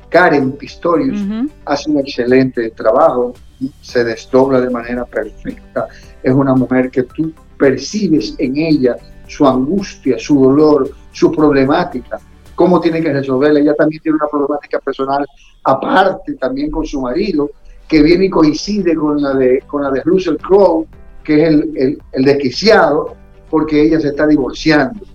Karen 0.09 0.51
Pistorius, 0.53 1.19
hace 1.65 1.89
un 1.89 1.99
excelente 1.99 2.69
trabajo, 2.71 3.33
se 3.81 4.03
desdobla 4.03 4.61
de 4.61 4.69
manera 4.69 5.05
perfecta. 5.05 5.87
Es 6.21 6.33
una 6.33 6.53
mujer 6.53 6.89
que 6.91 7.03
tú 7.03 7.33
percibes 7.57 8.35
en 8.37 8.57
ella 8.57 8.95
su 9.27 9.47
angustia, 9.47 10.19
su 10.19 10.39
dolor, 10.39 10.91
su 11.11 11.31
problemática, 11.31 12.19
cómo 12.55 12.79
tiene 12.79 13.01
que 13.01 13.13
resolverla. 13.13 13.59
Ella 13.59 13.75
también 13.75 14.01
tiene 14.01 14.17
una 14.17 14.27
problemática 14.27 14.79
personal 14.79 15.25
aparte 15.63 16.33
también 16.33 16.69
con 16.69 16.85
su 16.85 17.01
marido, 17.01 17.49
que 17.87 18.01
viene 18.01 18.25
y 18.25 18.29
coincide 18.29 18.95
con 18.95 19.21
la 19.21 19.33
de, 19.33 19.61
con 19.67 19.83
la 19.83 19.91
de 19.91 20.01
Russell 20.01 20.37
Crowe, 20.37 20.87
que 21.23 21.43
es 21.43 21.49
el, 21.49 22.01
el, 22.11 22.25
desquiciado, 22.25 23.15
porque 23.49 23.81
ella 23.81 23.99
se 23.99 24.09
está 24.09 24.27
divorciando. 24.27 25.05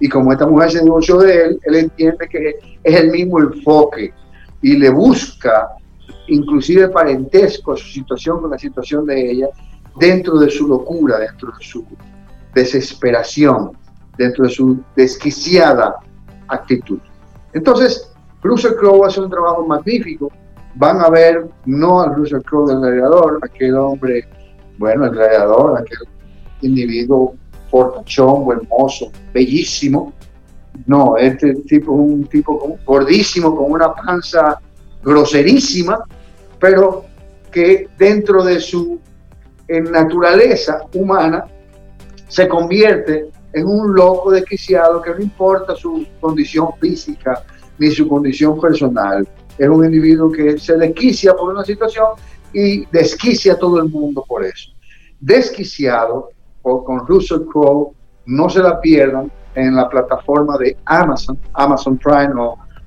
Y 0.00 0.08
como 0.08 0.32
esta 0.32 0.46
mujer 0.46 0.70
se 0.70 0.82
divorció 0.82 1.18
de 1.18 1.44
él, 1.44 1.60
él 1.64 1.74
entiende 1.74 2.28
que 2.28 2.56
es 2.82 2.94
el 2.94 3.10
mismo 3.10 3.40
enfoque 3.40 4.12
y 4.62 4.76
le 4.76 4.90
busca 4.90 5.68
inclusive 6.28 6.88
parentesco 6.88 7.72
a 7.72 7.76
su 7.76 7.88
situación 7.88 8.40
con 8.40 8.50
la 8.50 8.58
situación 8.58 9.06
de 9.06 9.30
ella 9.30 9.48
dentro 9.98 10.38
de 10.38 10.50
su 10.50 10.68
locura, 10.68 11.18
dentro 11.18 11.52
de 11.58 11.64
su 11.64 11.84
desesperación, 12.54 13.72
dentro 14.16 14.44
de 14.44 14.50
su 14.50 14.80
desquiciada 14.94 15.96
actitud. 16.48 16.98
Entonces, 17.52 18.12
Russell 18.42 18.74
Crowe 18.74 19.06
hace 19.06 19.20
un 19.20 19.30
trabajo 19.30 19.66
magnífico 19.66 20.30
van 20.74 21.00
a 21.00 21.10
ver 21.10 21.48
no 21.66 22.00
al 22.00 22.14
Russell 22.14 22.42
Crowe 22.42 22.68
del 22.68 22.80
gladiador, 22.80 23.40
aquel 23.42 23.76
hombre, 23.76 24.28
bueno, 24.78 25.06
el 25.06 25.10
gladiador, 25.10 25.78
aquel 25.80 25.98
individuo 26.62 27.34
fortachón, 27.70 28.44
buen 28.44 28.68
bellísimo. 29.32 30.12
No, 30.86 31.16
este 31.16 31.54
tipo 31.54 31.92
es 31.92 31.98
un 31.98 32.24
tipo 32.26 32.78
gordísimo, 32.86 33.54
con 33.56 33.72
una 33.72 33.92
panza 33.92 34.60
groserísima, 35.02 36.04
pero 36.60 37.04
que 37.50 37.88
dentro 37.98 38.44
de 38.44 38.60
su 38.60 39.00
naturaleza 39.90 40.82
humana 40.94 41.44
se 42.28 42.48
convierte 42.48 43.30
en 43.52 43.66
un 43.66 43.94
loco 43.94 44.30
desquiciado 44.30 45.00
que 45.02 45.10
no 45.10 45.20
importa 45.20 45.74
su 45.74 46.06
condición 46.20 46.68
física 46.80 47.42
ni 47.78 47.90
su 47.90 48.08
condición 48.08 48.60
personal, 48.60 49.26
es 49.56 49.68
un 49.68 49.84
individuo 49.84 50.30
que 50.30 50.58
se 50.58 50.76
desquicia 50.76 51.34
por 51.34 51.52
una 51.52 51.64
situación 51.64 52.06
y 52.52 52.86
desquicia 52.86 53.54
a 53.54 53.58
todo 53.58 53.80
el 53.80 53.88
mundo 53.88 54.24
por 54.26 54.44
eso. 54.44 54.70
Desquiciado 55.20 56.30
con 56.62 57.06
Russell 57.06 57.46
Crowe, 57.50 57.92
no 58.26 58.48
se 58.48 58.60
la 58.60 58.80
pierdan 58.80 59.30
en 59.54 59.74
la 59.74 59.88
plataforma 59.88 60.56
de 60.58 60.76
Amazon, 60.84 61.38
Amazon 61.54 61.98
Prime 61.98 62.34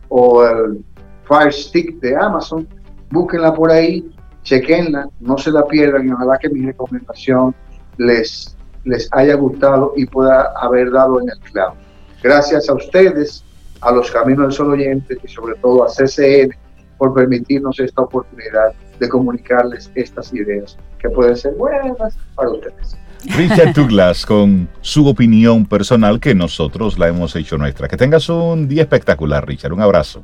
o, 0.10 0.46
el 0.46 0.84
Fire 1.24 1.52
Stick 1.52 2.00
de 2.00 2.16
Amazon. 2.16 2.68
Búsquenla 3.10 3.54
por 3.54 3.72
ahí, 3.72 4.10
chequenla, 4.44 5.10
no 5.20 5.38
se 5.38 5.52
la 5.52 5.66
pierdan 5.66 6.08
y 6.08 6.12
ojalá 6.12 6.38
que 6.38 6.50
mi 6.50 6.66
recomendación 6.66 7.54
les, 7.98 8.56
les 8.84 9.08
haya 9.12 9.36
gustado 9.36 9.94
y 9.96 10.06
pueda 10.06 10.52
haber 10.62 10.92
dado 10.92 11.22
en 11.22 11.30
el 11.30 11.40
clavo. 11.52 11.76
Gracias 12.24 12.70
a 12.70 12.74
ustedes 12.74 13.44
a 13.82 13.92
los 13.92 14.12
Caminos 14.12 14.48
del 14.48 14.52
Sol 14.54 14.72
Oyentes 14.72 15.18
y 15.24 15.28
sobre 15.28 15.56
todo 15.56 15.84
a 15.84 15.88
CCN 15.88 16.56
por 16.98 17.14
permitirnos 17.14 17.80
esta 17.80 18.04
oportunidad 18.04 18.74
de 19.00 19.10
comunicarles 19.10 19.90
estas 19.96 20.32
ideas 20.34 20.78
que 21.00 21.10
pueden 21.10 21.36
ser 21.36 21.56
buenas 21.56 22.16
para 22.36 22.52
ustedes. 22.52 22.96
Richard 23.26 23.74
Douglas 23.76 24.26
con 24.26 24.70
su 24.82 25.08
opinión 25.08 25.66
personal 25.66 26.20
que 26.20 26.36
nosotros 26.36 26.98
la 27.00 27.08
hemos 27.08 27.36
hecho 27.36 27.58
nuestra. 27.58 27.88
Que 27.88 27.98
tengas 27.98 28.30
un 28.30 28.68
día 28.68 28.84
espectacular, 28.84 29.48
Richard. 29.48 29.74
Un 29.74 29.82
abrazo. 29.82 30.24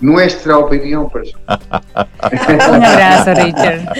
Nuestra 0.00 0.58
opinión 0.58 1.08
personal. 1.08 1.58
un 2.68 2.84
abrazo, 2.84 3.34
Richard. 3.34 3.94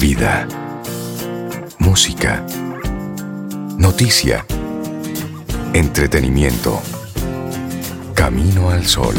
Vida. 0.00 0.46
Música. 1.78 2.44
Noticia. 3.78 4.44
Entretenimiento. 5.72 6.80
Camino 8.14 8.70
al 8.70 8.86
sol. 8.86 9.14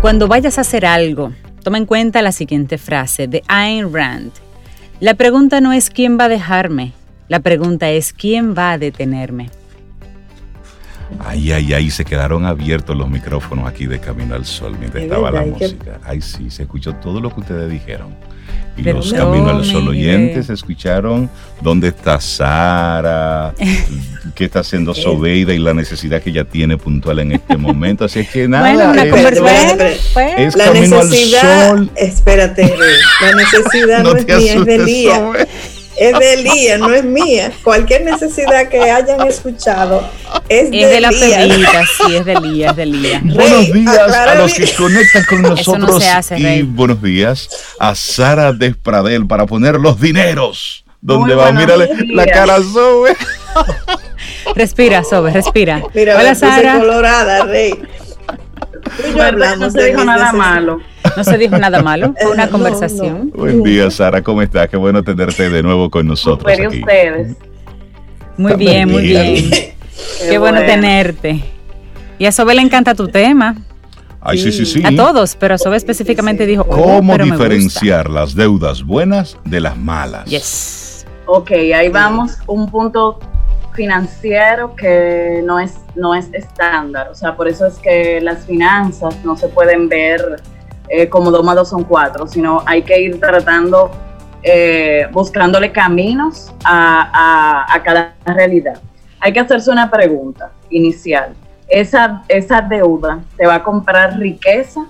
Cuando 0.00 0.28
vayas 0.28 0.58
a 0.58 0.60
hacer 0.60 0.84
algo, 0.84 1.32
toma 1.62 1.78
en 1.78 1.86
cuenta 1.86 2.20
la 2.20 2.32
siguiente 2.32 2.76
frase 2.78 3.26
de 3.26 3.42
Ayn 3.48 3.92
Rand. 3.92 4.43
La 5.00 5.14
pregunta 5.14 5.60
no 5.60 5.72
es 5.72 5.90
quién 5.90 6.18
va 6.18 6.24
a 6.24 6.28
dejarme, 6.28 6.92
la 7.28 7.40
pregunta 7.40 7.90
es 7.90 8.12
quién 8.12 8.54
va 8.56 8.72
a 8.72 8.78
detenerme. 8.78 9.50
Ay, 11.18 11.52
ay, 11.52 11.72
ay, 11.74 11.90
se 11.90 12.04
quedaron 12.04 12.46
abiertos 12.46 12.96
los 12.96 13.08
micrófonos 13.08 13.68
aquí 13.68 13.86
de 13.86 13.98
Camino 13.98 14.34
al 14.34 14.44
Sol 14.44 14.76
mientras 14.78 15.04
estaba 15.04 15.30
la 15.30 15.42
música. 15.42 16.00
Ay, 16.04 16.20
sí, 16.20 16.50
se 16.50 16.62
escuchó 16.62 16.94
todo 16.96 17.20
lo 17.20 17.32
que 17.32 17.40
ustedes 17.40 17.70
dijeron. 17.70 18.14
Y 18.76 18.82
los 18.82 19.12
Camino 19.12 19.50
al 19.50 19.64
Sol 19.64 19.88
oyentes 19.88 20.50
escucharon 20.50 21.30
dónde 21.60 21.88
está 21.88 22.20
Sara, 22.20 23.54
qué 24.34 24.44
está 24.44 24.60
haciendo 24.60 24.94
Sobeida 24.94 25.54
y 25.54 25.58
la 25.58 25.74
necesidad 25.74 26.20
que 26.20 26.30
ella 26.30 26.44
tiene 26.44 26.76
puntual 26.76 27.20
en 27.20 27.32
este 27.32 27.56
momento. 27.56 28.04
Así 28.04 28.20
es 28.20 28.30
que 28.30 28.48
nada, 28.48 28.72
bueno, 28.72 28.92
es, 30.36 30.56
la 30.56 30.64
Camino 30.64 31.04
necesidad, 31.04 31.70
al 31.70 31.76
Sol. 31.78 31.90
Espérate, 31.94 32.74
la 33.20 33.32
necesidad 33.36 34.02
no, 34.02 34.16
es 34.16 34.26
mía, 34.26 34.54
es 34.54 34.64
de 34.64 34.78
Lía 34.78 35.32
es 35.96 36.18
de 36.18 36.34
Elías, 36.34 36.78
no 36.78 36.92
es 36.92 37.04
mía. 37.04 37.52
Cualquier 37.62 38.02
necesidad 38.04 38.68
que 38.68 38.78
hayan 38.78 39.26
escuchado 39.26 40.08
es, 40.48 40.70
de, 40.70 40.82
es 40.82 40.90
de 40.90 41.00
la 41.00 41.10
pedita, 41.10 41.82
sí, 41.86 42.16
es 42.16 42.24
de 42.24 42.32
Elías, 42.32 42.70
es 42.70 42.76
de 42.76 42.82
Elías. 42.82 43.22
Buenos 43.34 43.72
días 43.72 43.98
a 43.98 44.34
los 44.34 44.54
que 44.54 44.70
conectan 44.74 45.24
con 45.24 45.42
nosotros 45.42 46.02
y 46.36 46.62
buenos 46.62 47.02
días 47.02 47.48
a 47.78 47.94
Sara 47.94 48.52
Despradel 48.52 49.26
para 49.26 49.46
poner 49.46 49.76
los 49.76 50.00
dineros. 50.00 50.84
Donde 51.00 51.34
va, 51.34 51.52
mírale 51.52 51.90
la 52.06 52.24
cara 52.24 52.56
Sobe. 52.62 53.14
Respira, 54.54 55.04
Sobe, 55.04 55.32
respira. 55.32 55.82
Mira, 55.94 56.16
Hola, 56.18 56.34
Sara. 56.34 56.78
colorada, 56.78 57.44
Rey. 57.44 57.74
no 59.58 59.70
se 59.70 59.84
dijo 59.84 60.04
nada 60.04 60.32
malo. 60.32 60.80
No 61.16 61.24
se 61.24 61.38
dijo 61.38 61.56
nada 61.58 61.82
malo, 61.82 62.14
fue 62.20 62.32
una 62.32 62.48
conversación. 62.48 63.30
Buen 63.34 63.62
día, 63.62 63.90
Sara, 63.90 64.22
¿cómo 64.22 64.42
estás? 64.42 64.68
Qué 64.68 64.76
bueno 64.76 65.02
tenerte 65.02 65.48
de 65.48 65.62
nuevo 65.62 65.90
con 65.90 66.06
nosotros. 66.06 66.52
Aquí. 66.52 66.80
ustedes. 66.80 67.36
Muy 68.36 68.54
bien, 68.54 68.90
muy 68.90 69.02
bien. 69.02 69.50
Qué, 70.28 70.38
bueno. 70.38 70.60
tenerte. 70.60 71.44
Y 72.18 72.26
a 72.26 72.32
Sobe 72.32 72.54
le 72.54 72.62
encanta 72.62 72.94
tu 72.94 73.08
tema. 73.08 73.56
Ay, 74.20 74.38
sí, 74.38 74.50
sí, 74.50 74.64
sí. 74.64 74.82
A 74.84 74.94
todos, 74.96 75.36
pero 75.36 75.54
a 75.54 75.58
Sobe 75.58 75.76
específicamente 75.76 76.46
dijo 76.46 76.66
cómo 76.66 77.16
diferenciar 77.18 78.08
las 78.08 78.34
deudas 78.34 78.82
buenas 78.82 79.36
de 79.44 79.60
las 79.60 79.76
malas. 79.76 80.24
Yes. 80.24 81.06
Ok, 81.26 81.50
ahí 81.52 81.88
vamos. 81.88 82.38
Un 82.46 82.70
punto 82.70 83.20
financiero 83.74 84.74
que 84.74 85.42
no 85.44 85.60
es, 85.60 85.74
no 85.94 86.14
es 86.14 86.28
estándar. 86.32 87.08
O 87.10 87.14
sea, 87.14 87.36
por 87.36 87.48
eso 87.48 87.66
es 87.66 87.74
que 87.74 88.20
las 88.20 88.46
finanzas 88.46 89.16
no 89.24 89.36
se 89.36 89.48
pueden 89.48 89.88
ver 89.88 90.42
eh, 90.88 91.08
como 91.08 91.30
dos 91.30 91.44
más 91.44 91.56
dos 91.56 91.68
son 91.68 91.84
cuatro, 91.84 92.26
sino 92.26 92.62
hay 92.66 92.82
que 92.82 93.00
ir 93.00 93.20
tratando, 93.20 93.90
eh, 94.42 95.06
buscándole 95.12 95.72
caminos 95.72 96.52
a, 96.64 97.64
a, 97.72 97.82
cada 97.82 98.14
realidad. 98.26 98.78
Hay 99.20 99.32
que 99.32 99.40
hacerse 99.40 99.70
una 99.70 99.90
pregunta 99.90 100.50
inicial. 100.70 101.34
¿Esa, 101.68 102.22
¿Esa 102.28 102.60
deuda 102.60 103.20
te 103.36 103.46
va 103.46 103.56
a 103.56 103.62
comprar 103.62 104.18
riqueza 104.18 104.84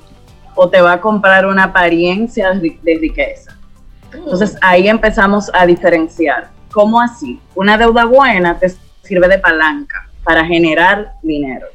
o 0.56 0.68
te 0.68 0.80
va 0.80 0.94
a 0.94 1.00
comprar 1.00 1.46
una 1.46 1.64
apariencia 1.64 2.52
de 2.52 2.98
riqueza? 3.00 3.56
Entonces 4.12 4.56
ahí 4.60 4.88
empezamos 4.88 5.50
a 5.54 5.66
diferenciar. 5.66 6.48
¿Cómo 6.72 7.00
así? 7.00 7.40
Una 7.54 7.78
deuda 7.78 8.04
buena 8.04 8.58
te 8.58 8.72
sirve 9.02 9.28
de 9.28 9.38
palanca 9.38 10.08
para 10.24 10.44
generar 10.44 11.12
dinero. 11.22 11.66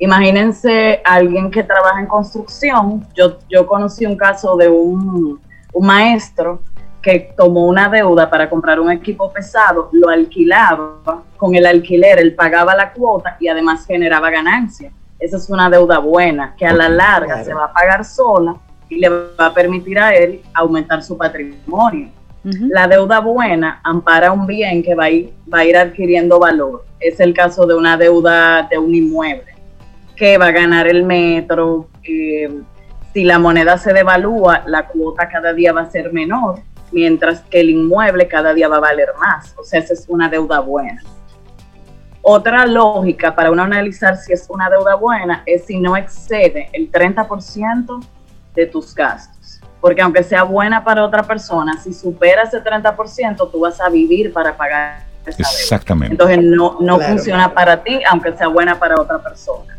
Imagínense 0.00 1.00
alguien 1.04 1.50
que 1.50 1.64
trabaja 1.64 2.00
en 2.00 2.06
construcción. 2.06 3.04
Yo, 3.14 3.38
yo 3.48 3.66
conocí 3.66 4.06
un 4.06 4.16
caso 4.16 4.56
de 4.56 4.68
un, 4.68 5.40
maestro 5.80 6.62
que 7.00 7.32
tomó 7.36 7.66
una 7.66 7.88
deuda 7.88 8.28
para 8.28 8.50
comprar 8.50 8.80
un 8.80 8.90
equipo 8.90 9.32
pesado, 9.32 9.90
lo 9.92 10.08
alquilaba, 10.08 11.22
con 11.36 11.54
el 11.54 11.66
alquiler 11.66 12.18
él 12.18 12.34
pagaba 12.34 12.74
la 12.74 12.92
cuota 12.92 13.36
y 13.38 13.46
además 13.46 13.86
generaba 13.86 14.28
ganancia. 14.28 14.90
Esa 15.20 15.36
es 15.36 15.48
una 15.48 15.70
deuda 15.70 15.98
buena 15.98 16.54
que 16.56 16.66
a 16.66 16.72
la 16.72 16.88
larga 16.88 17.44
se 17.44 17.54
va 17.54 17.66
a 17.66 17.72
pagar 17.72 18.04
sola 18.04 18.56
y 18.88 18.98
le 18.98 19.08
va 19.08 19.46
a 19.46 19.54
permitir 19.54 20.00
a 20.00 20.12
él 20.14 20.42
aumentar 20.52 21.00
su 21.02 21.16
patrimonio. 21.16 22.10
La 22.42 22.88
deuda 22.88 23.20
buena 23.20 23.80
ampara 23.84 24.32
un 24.32 24.46
bien 24.46 24.82
que 24.82 24.96
va 24.96 25.04
a, 25.04 25.10
ir, 25.10 25.32
va 25.52 25.60
a 25.60 25.64
ir 25.64 25.76
adquiriendo 25.76 26.40
valor. 26.40 26.84
Es 26.98 27.20
el 27.20 27.34
caso 27.34 27.66
de 27.66 27.76
una 27.76 27.96
deuda 27.96 28.66
de 28.68 28.78
un 28.78 28.92
inmueble 28.94 29.57
que 30.18 30.36
va 30.36 30.46
a 30.46 30.50
ganar 30.50 30.88
el 30.88 31.04
metro. 31.04 31.88
Eh, 32.02 32.60
si 33.14 33.24
la 33.24 33.38
moneda 33.38 33.78
se 33.78 33.92
devalúa, 33.92 34.64
la 34.66 34.86
cuota 34.86 35.28
cada 35.28 35.52
día 35.52 35.72
va 35.72 35.82
a 35.82 35.90
ser 35.90 36.12
menor, 36.12 36.60
mientras 36.92 37.40
que 37.42 37.60
el 37.60 37.70
inmueble 37.70 38.28
cada 38.28 38.52
día 38.52 38.68
va 38.68 38.76
a 38.76 38.80
valer 38.80 39.08
más. 39.18 39.54
O 39.56 39.64
sea, 39.64 39.80
esa 39.80 39.94
es 39.94 40.04
una 40.08 40.28
deuda 40.28 40.60
buena. 40.60 41.02
Otra 42.20 42.66
lógica 42.66 43.34
para 43.34 43.50
uno 43.50 43.62
analizar 43.62 44.16
si 44.16 44.32
es 44.32 44.46
una 44.50 44.68
deuda 44.68 44.96
buena 44.96 45.42
es 45.46 45.64
si 45.64 45.80
no 45.80 45.96
excede 45.96 46.68
el 46.72 46.90
30% 46.92 48.04
de 48.54 48.66
tus 48.66 48.94
gastos. 48.94 49.60
Porque 49.80 50.02
aunque 50.02 50.24
sea 50.24 50.42
buena 50.42 50.84
para 50.84 51.04
otra 51.04 51.22
persona, 51.22 51.80
si 51.80 51.94
supera 51.94 52.42
ese 52.42 52.62
30%, 52.62 53.50
tú 53.50 53.60
vas 53.60 53.80
a 53.80 53.88
vivir 53.88 54.32
para 54.32 54.56
pagar 54.56 55.06
esa 55.24 55.42
Exactamente. 55.42 56.14
Entonces 56.14 56.38
no, 56.42 56.76
no 56.80 56.98
funciona 56.98 57.54
para 57.54 57.82
ti, 57.82 58.00
aunque 58.10 58.36
sea 58.36 58.48
buena 58.48 58.78
para 58.78 59.00
otra 59.00 59.18
persona. 59.22 59.77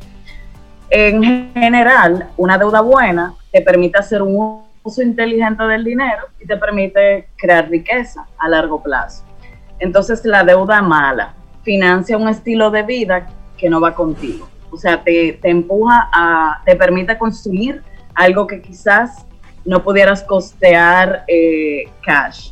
En 0.92 1.54
general, 1.54 2.30
una 2.36 2.58
deuda 2.58 2.82
buena 2.82 3.36
te 3.52 3.62
permite 3.62 4.00
hacer 4.00 4.24
un 4.24 4.64
uso 4.82 5.02
inteligente 5.04 5.64
del 5.64 5.84
dinero 5.84 6.28
y 6.40 6.48
te 6.48 6.58
permite 6.58 7.30
crear 7.38 7.70
riqueza 7.70 8.26
a 8.40 8.50
largo 8.50 8.82
plazo. 8.82 9.24
Entonces, 9.78 10.26
la 10.26 10.44
deuda 10.44 10.82
mala 10.82 11.34
financia 11.64 12.18
un 12.18 12.28
estilo 12.28 12.72
de 12.72 12.84
vida 12.84 13.28
que 13.56 13.70
no 13.70 13.80
va 13.80 13.94
contigo. 13.94 14.50
O 14.72 14.78
sea, 14.78 15.04
te, 15.04 15.40
empuja 15.44 16.10
a, 16.12 16.62
te 16.66 16.76
permite 16.76 17.18
construir 17.18 17.84
algo 18.16 18.48
que 18.48 18.62
quizás 18.62 19.26
no 19.66 19.84
pudieras 19.84 20.24
costear 20.24 21.24
eh, 21.28 21.88
cash 22.04 22.52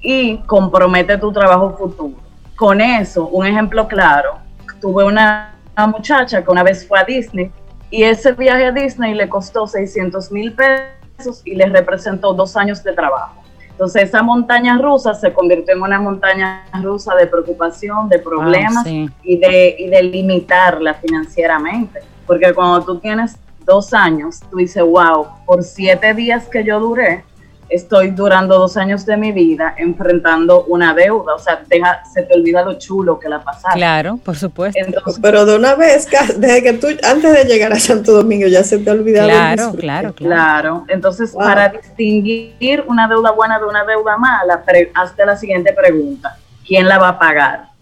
y 0.00 0.38
compromete 0.46 1.18
tu 1.18 1.32
trabajo 1.32 1.76
futuro. 1.76 2.16
Con 2.54 2.80
eso, 2.80 3.26
un 3.28 3.46
ejemplo 3.46 3.88
claro, 3.88 4.38
tuve 4.80 5.04
una 5.04 5.56
muchacha 5.88 6.44
que 6.44 6.50
una 6.50 6.62
vez 6.62 6.86
fue 6.86 7.00
a 7.00 7.04
Disney 7.04 7.50
y 7.90 8.02
ese 8.04 8.32
viaje 8.32 8.66
a 8.66 8.72
Disney 8.72 9.14
le 9.14 9.28
costó 9.28 9.66
600 9.66 10.30
mil 10.32 10.52
pesos 10.52 11.42
y 11.44 11.54
le 11.54 11.66
representó 11.66 12.32
dos 12.32 12.56
años 12.56 12.82
de 12.82 12.92
trabajo. 12.92 13.42
Entonces 13.70 14.04
esa 14.04 14.22
montaña 14.22 14.78
rusa 14.78 15.14
se 15.14 15.32
convirtió 15.32 15.74
en 15.74 15.82
una 15.82 16.00
montaña 16.00 16.64
rusa 16.80 17.14
de 17.16 17.26
preocupación, 17.26 18.08
de 18.08 18.20
problemas 18.20 18.86
y, 18.86 19.36
de, 19.36 19.74
y 19.78 19.88
de 19.88 20.02
limitarla 20.02 20.94
financieramente. 20.94 22.00
Porque 22.24 22.54
cuando 22.54 22.84
tú 22.84 22.98
tienes 22.98 23.36
dos 23.64 23.92
años, 23.92 24.40
tú 24.48 24.58
dices, 24.58 24.82
wow, 24.82 25.26
por 25.44 25.64
siete 25.64 26.14
días 26.14 26.46
que 26.48 26.62
yo 26.62 26.78
duré, 26.78 27.24
estoy 27.68 28.10
durando 28.10 28.58
dos 28.58 28.76
años 28.76 29.04
de 29.06 29.16
mi 29.16 29.32
vida 29.32 29.74
enfrentando 29.76 30.64
una 30.64 30.94
deuda. 30.94 31.34
O 31.34 31.38
sea, 31.38 31.62
deja, 31.66 32.04
se 32.04 32.22
te 32.22 32.34
olvida 32.34 32.62
lo 32.62 32.74
chulo 32.74 33.18
que 33.18 33.28
la 33.28 33.42
pasaste. 33.42 33.78
Claro, 33.78 34.18
por 34.22 34.36
supuesto. 34.36 34.80
Pero 35.20 35.44
de 35.46 35.56
una 35.56 35.74
vez, 35.74 36.08
desde 36.36 36.62
que 36.62 36.72
tú, 36.74 36.88
antes 37.02 37.32
de 37.32 37.44
llegar 37.44 37.72
a 37.72 37.78
Santo 37.78 38.12
Domingo, 38.12 38.46
ya 38.46 38.64
se 38.64 38.78
te 38.78 38.90
ha 38.90 38.92
olvidado. 38.92 39.28
Claro, 39.28 39.72
claro, 39.72 40.14
claro. 40.14 40.84
Entonces, 40.88 41.32
para 41.32 41.68
distinguir 41.68 42.84
una 42.86 43.08
deuda 43.08 43.32
buena 43.32 43.58
de 43.58 43.64
una 43.64 43.84
deuda 43.84 44.16
mala, 44.16 44.62
hazte 44.94 45.26
la 45.26 45.36
siguiente 45.36 45.72
pregunta. 45.72 46.36
¿Quién 46.66 46.88
la 46.88 46.98
va 46.98 47.08
a 47.10 47.18
pagar? 47.18 47.68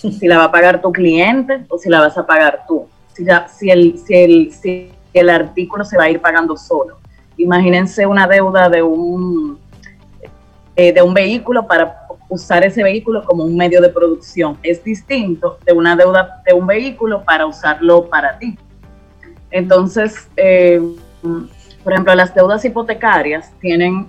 Si 0.00 0.26
la 0.26 0.38
va 0.38 0.44
a 0.44 0.50
pagar 0.50 0.80
tu 0.80 0.90
cliente 0.92 1.66
o 1.68 1.76
si 1.76 1.90
la 1.90 2.00
vas 2.00 2.16
a 2.16 2.24
pagar 2.26 2.64
tú. 2.66 2.88
Si, 3.12 3.26
si, 3.58 3.70
el, 3.70 3.98
si, 3.98 4.14
el, 4.14 4.52
si 4.52 4.92
el 5.12 5.28
artículo 5.28 5.84
se 5.84 5.98
va 5.98 6.04
a 6.04 6.10
ir 6.10 6.22
pagando 6.22 6.56
solo 6.56 6.99
imagínense 7.42 8.06
una 8.06 8.26
deuda 8.26 8.68
de 8.68 8.82
un, 8.82 9.58
eh, 10.76 10.92
de 10.92 11.02
un 11.02 11.14
vehículo 11.14 11.66
para 11.66 12.06
usar 12.28 12.64
ese 12.64 12.82
vehículo 12.82 13.24
como 13.24 13.44
un 13.44 13.56
medio 13.56 13.80
de 13.80 13.88
producción. 13.88 14.56
Es 14.62 14.82
distinto 14.84 15.58
de 15.64 15.72
una 15.72 15.96
deuda 15.96 16.42
de 16.46 16.52
un 16.54 16.66
vehículo 16.66 17.24
para 17.24 17.46
usarlo 17.46 18.08
para 18.08 18.38
ti. 18.38 18.56
Entonces, 19.50 20.28
eh, 20.36 20.80
por 21.82 21.92
ejemplo, 21.92 22.14
las 22.14 22.34
deudas 22.34 22.64
hipotecarias 22.64 23.52
tienen, 23.60 24.08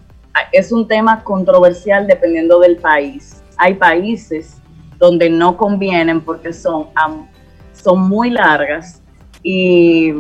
es 0.52 0.72
un 0.72 0.88
tema 0.88 1.24
controversial 1.24 2.06
dependiendo 2.06 2.60
del 2.60 2.78
país. 2.78 3.42
Hay 3.58 3.74
países 3.74 4.58
donde 4.98 5.30
no 5.30 5.58
convienen 5.58 6.22
porque 6.22 6.54
son, 6.54 6.88
son 7.74 8.08
muy 8.08 8.30
largas 8.30 9.02
y, 9.42 10.14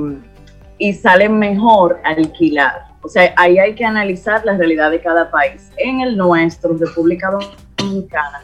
y 0.79 0.93
salen 0.93 1.37
mejor 1.37 1.99
alquilar. 2.03 2.90
O 3.03 3.09
sea, 3.09 3.33
ahí 3.35 3.57
hay 3.57 3.73
que 3.73 3.83
analizar 3.83 4.45
la 4.45 4.55
realidad 4.55 4.91
de 4.91 5.01
cada 5.01 5.31
país. 5.31 5.71
En 5.77 6.01
el 6.01 6.17
nuestro, 6.17 6.77
República 6.77 7.31
Dominicana, 7.77 8.41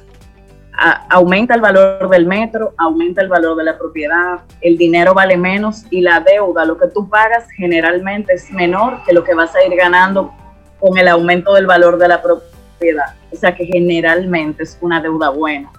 aumenta 1.09 1.55
el 1.55 1.61
valor 1.61 2.09
del 2.09 2.25
metro, 2.25 2.73
aumenta 2.77 3.21
el 3.21 3.29
valor 3.29 3.55
de 3.57 3.63
la 3.63 3.77
propiedad, 3.77 4.39
el 4.61 4.77
dinero 4.77 5.13
vale 5.13 5.37
menos 5.37 5.85
y 5.89 6.01
la 6.01 6.19
deuda, 6.19 6.65
lo 6.65 6.77
que 6.77 6.87
tú 6.87 7.09
pagas 7.09 7.49
generalmente 7.51 8.33
es 8.33 8.51
menor 8.51 9.03
que 9.03 9.13
lo 9.13 9.23
que 9.23 9.33
vas 9.33 9.55
a 9.55 9.63
ir 9.63 9.75
ganando 9.75 10.31
con 10.79 10.97
el 10.97 11.07
aumento 11.07 11.53
del 11.53 11.65
valor 11.65 11.97
de 11.97 12.07
la 12.07 12.21
propiedad. 12.21 13.15
O 13.31 13.35
sea 13.35 13.55
que 13.55 13.65
generalmente 13.65 14.63
es 14.63 14.77
una 14.81 15.01
deuda 15.01 15.29
buena. 15.29 15.71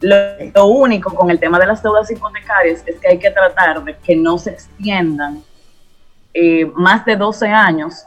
Lo, 0.00 0.66
único 0.66 1.14
con 1.14 1.30
el 1.30 1.38
tema 1.38 1.58
de 1.58 1.66
las 1.66 1.82
deudas 1.82 2.10
hipotecarias 2.10 2.82
es 2.86 2.98
que 2.98 3.08
hay 3.08 3.18
que 3.18 3.30
tratar 3.30 3.84
de 3.84 3.96
que 3.98 4.16
no 4.16 4.38
se 4.38 4.50
extiendan 4.50 5.42
eh, 6.32 6.64
más 6.74 7.04
de 7.04 7.16
12 7.16 7.48
años, 7.48 8.04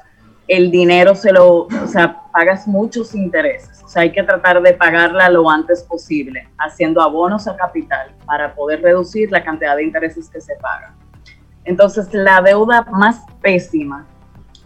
el 0.47 0.71
dinero 0.71 1.15
se 1.15 1.31
lo, 1.31 1.63
o 1.63 1.87
sea, 1.87 2.21
pagas 2.31 2.67
muchos 2.67 3.15
intereses. 3.15 3.81
O 3.83 3.87
sea, 3.87 4.03
hay 4.03 4.11
que 4.11 4.23
tratar 4.23 4.61
de 4.61 4.73
pagarla 4.73 5.29
lo 5.29 5.49
antes 5.49 5.83
posible, 5.83 6.47
haciendo 6.57 7.01
abonos 7.01 7.47
a 7.47 7.55
capital 7.55 8.11
para 8.25 8.53
poder 8.53 8.81
reducir 8.81 9.31
la 9.31 9.43
cantidad 9.43 9.75
de 9.75 9.83
intereses 9.83 10.29
que 10.29 10.41
se 10.41 10.55
pagan. 10.55 10.93
Entonces, 11.65 12.13
la 12.13 12.41
deuda 12.41 12.85
más 12.91 13.21
pésima 13.41 14.05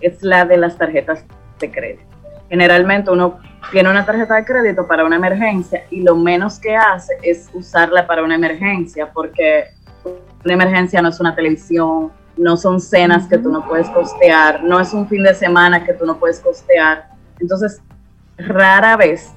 es 0.02 0.24
la 0.24 0.46
de 0.46 0.58
las 0.58 0.78
tarjetas 0.78 1.24
de 1.60 1.72
crédito. 1.72 2.04
Generalmente 2.50 3.12
uno 3.12 3.40
tiene 3.72 3.90
una 3.90 4.06
tarjeta 4.06 4.36
de 4.36 4.46
crédito 4.46 4.88
para 4.88 5.06
una 5.06 5.18
emergencia 5.18 5.84
y 5.92 6.02
lo 6.02 6.16
menos 6.16 6.60
que 6.60 6.76
hace 6.76 7.14
es 7.22 7.50
usarla 7.54 8.08
para 8.08 8.24
una 8.24 8.36
emergencia, 8.36 9.12
porque 9.12 9.66
una 10.46 10.54
emergencia 10.54 11.02
no 11.02 11.10
es 11.10 11.20
una 11.20 11.36
televisión, 11.36 12.12
no 12.38 12.58
son 12.58 12.80
cenas 12.80 13.28
que 13.28 13.38
tú 13.38 13.50
no 13.50 13.66
puedes 13.68 13.90
costear, 13.90 14.64
no 14.64 14.80
es 14.80 14.94
un 14.94 15.08
fin 15.08 15.24
de 15.24 15.34
semana 15.34 15.84
que 15.84 15.94
tú 15.94 16.06
no 16.06 16.18
puedes 16.18 16.40
costear. 16.40 17.10
Entonces, 17.40 17.82
rara 18.38 18.96
vez, 18.96 19.32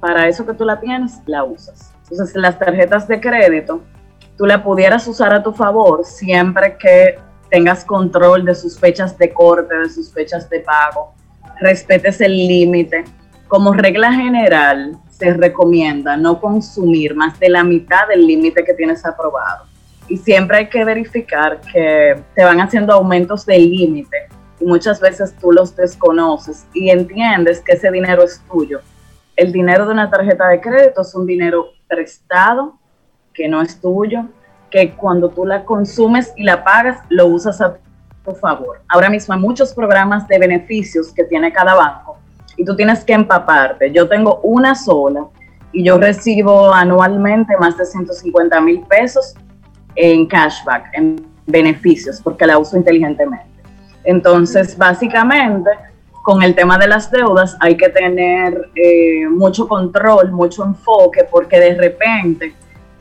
para 0.00 0.28
eso 0.28 0.44
que 0.46 0.54
tú 0.54 0.64
la 0.64 0.80
tienes, 0.80 1.18
la 1.26 1.44
usas. 1.44 1.92
Entonces, 2.10 2.36
las 2.36 2.58
tarjetas 2.58 3.08
de 3.08 3.20
crédito, 3.20 3.82
tú 4.36 4.46
la 4.46 4.62
pudieras 4.62 5.06
usar 5.06 5.32
a 5.32 5.42
tu 5.42 5.52
favor 5.52 6.04
siempre 6.04 6.76
que 6.76 7.18
tengas 7.50 7.84
control 7.84 8.44
de 8.44 8.54
sus 8.54 8.78
fechas 8.78 9.16
de 9.18 9.32
corte, 9.32 9.76
de 9.76 9.88
sus 9.88 10.12
fechas 10.12 10.48
de 10.48 10.60
pago, 10.60 11.14
respetes 11.60 12.20
el 12.20 12.32
límite. 12.32 13.04
Como 13.48 13.74
regla 13.74 14.12
general, 14.12 14.96
se 15.10 15.34
recomienda 15.34 16.16
no 16.16 16.40
consumir 16.40 17.14
más 17.14 17.38
de 17.38 17.50
la 17.50 17.62
mitad 17.62 18.08
del 18.08 18.26
límite 18.26 18.64
que 18.64 18.74
tienes 18.74 19.04
aprobado. 19.04 19.71
Y 20.12 20.18
siempre 20.18 20.58
hay 20.58 20.68
que 20.68 20.84
verificar 20.84 21.58
que 21.72 22.22
te 22.34 22.44
van 22.44 22.60
haciendo 22.60 22.92
aumentos 22.92 23.46
del 23.46 23.70
límite 23.70 24.28
y 24.60 24.66
muchas 24.66 25.00
veces 25.00 25.34
tú 25.40 25.52
los 25.52 25.74
desconoces 25.74 26.66
y 26.74 26.90
entiendes 26.90 27.60
que 27.60 27.72
ese 27.72 27.90
dinero 27.90 28.22
es 28.22 28.42
tuyo. 28.46 28.80
El 29.36 29.52
dinero 29.52 29.86
de 29.86 29.92
una 29.92 30.10
tarjeta 30.10 30.48
de 30.48 30.60
crédito 30.60 31.00
es 31.00 31.14
un 31.14 31.24
dinero 31.24 31.68
prestado 31.88 32.74
que 33.32 33.48
no 33.48 33.62
es 33.62 33.80
tuyo, 33.80 34.26
que 34.70 34.92
cuando 34.92 35.30
tú 35.30 35.46
la 35.46 35.64
consumes 35.64 36.30
y 36.36 36.42
la 36.42 36.62
pagas, 36.62 36.98
lo 37.08 37.28
usas 37.28 37.62
a 37.62 37.78
tu 38.22 38.32
favor. 38.32 38.82
Ahora 38.88 39.08
mismo 39.08 39.32
hay 39.32 39.40
muchos 39.40 39.72
programas 39.72 40.28
de 40.28 40.38
beneficios 40.38 41.10
que 41.14 41.24
tiene 41.24 41.54
cada 41.54 41.74
banco 41.74 42.18
y 42.58 42.66
tú 42.66 42.76
tienes 42.76 43.02
que 43.02 43.14
empaparte. 43.14 43.90
Yo 43.90 44.06
tengo 44.10 44.40
una 44.42 44.74
sola 44.74 45.24
y 45.72 45.82
yo 45.82 45.96
recibo 45.96 46.70
anualmente 46.70 47.56
más 47.56 47.78
de 47.78 47.86
150 47.86 48.60
mil 48.60 48.82
pesos 48.82 49.36
en 49.94 50.26
cashback, 50.26 50.90
en 50.94 51.24
beneficios, 51.46 52.20
porque 52.20 52.46
la 52.46 52.58
uso 52.58 52.76
inteligentemente. 52.76 53.46
Entonces, 54.04 54.76
básicamente, 54.76 55.70
con 56.22 56.42
el 56.42 56.54
tema 56.54 56.78
de 56.78 56.86
las 56.86 57.10
deudas 57.10 57.56
hay 57.60 57.76
que 57.76 57.88
tener 57.88 58.70
eh, 58.74 59.28
mucho 59.28 59.66
control, 59.68 60.30
mucho 60.30 60.64
enfoque, 60.64 61.24
porque 61.30 61.58
de 61.58 61.74
repente 61.74 62.54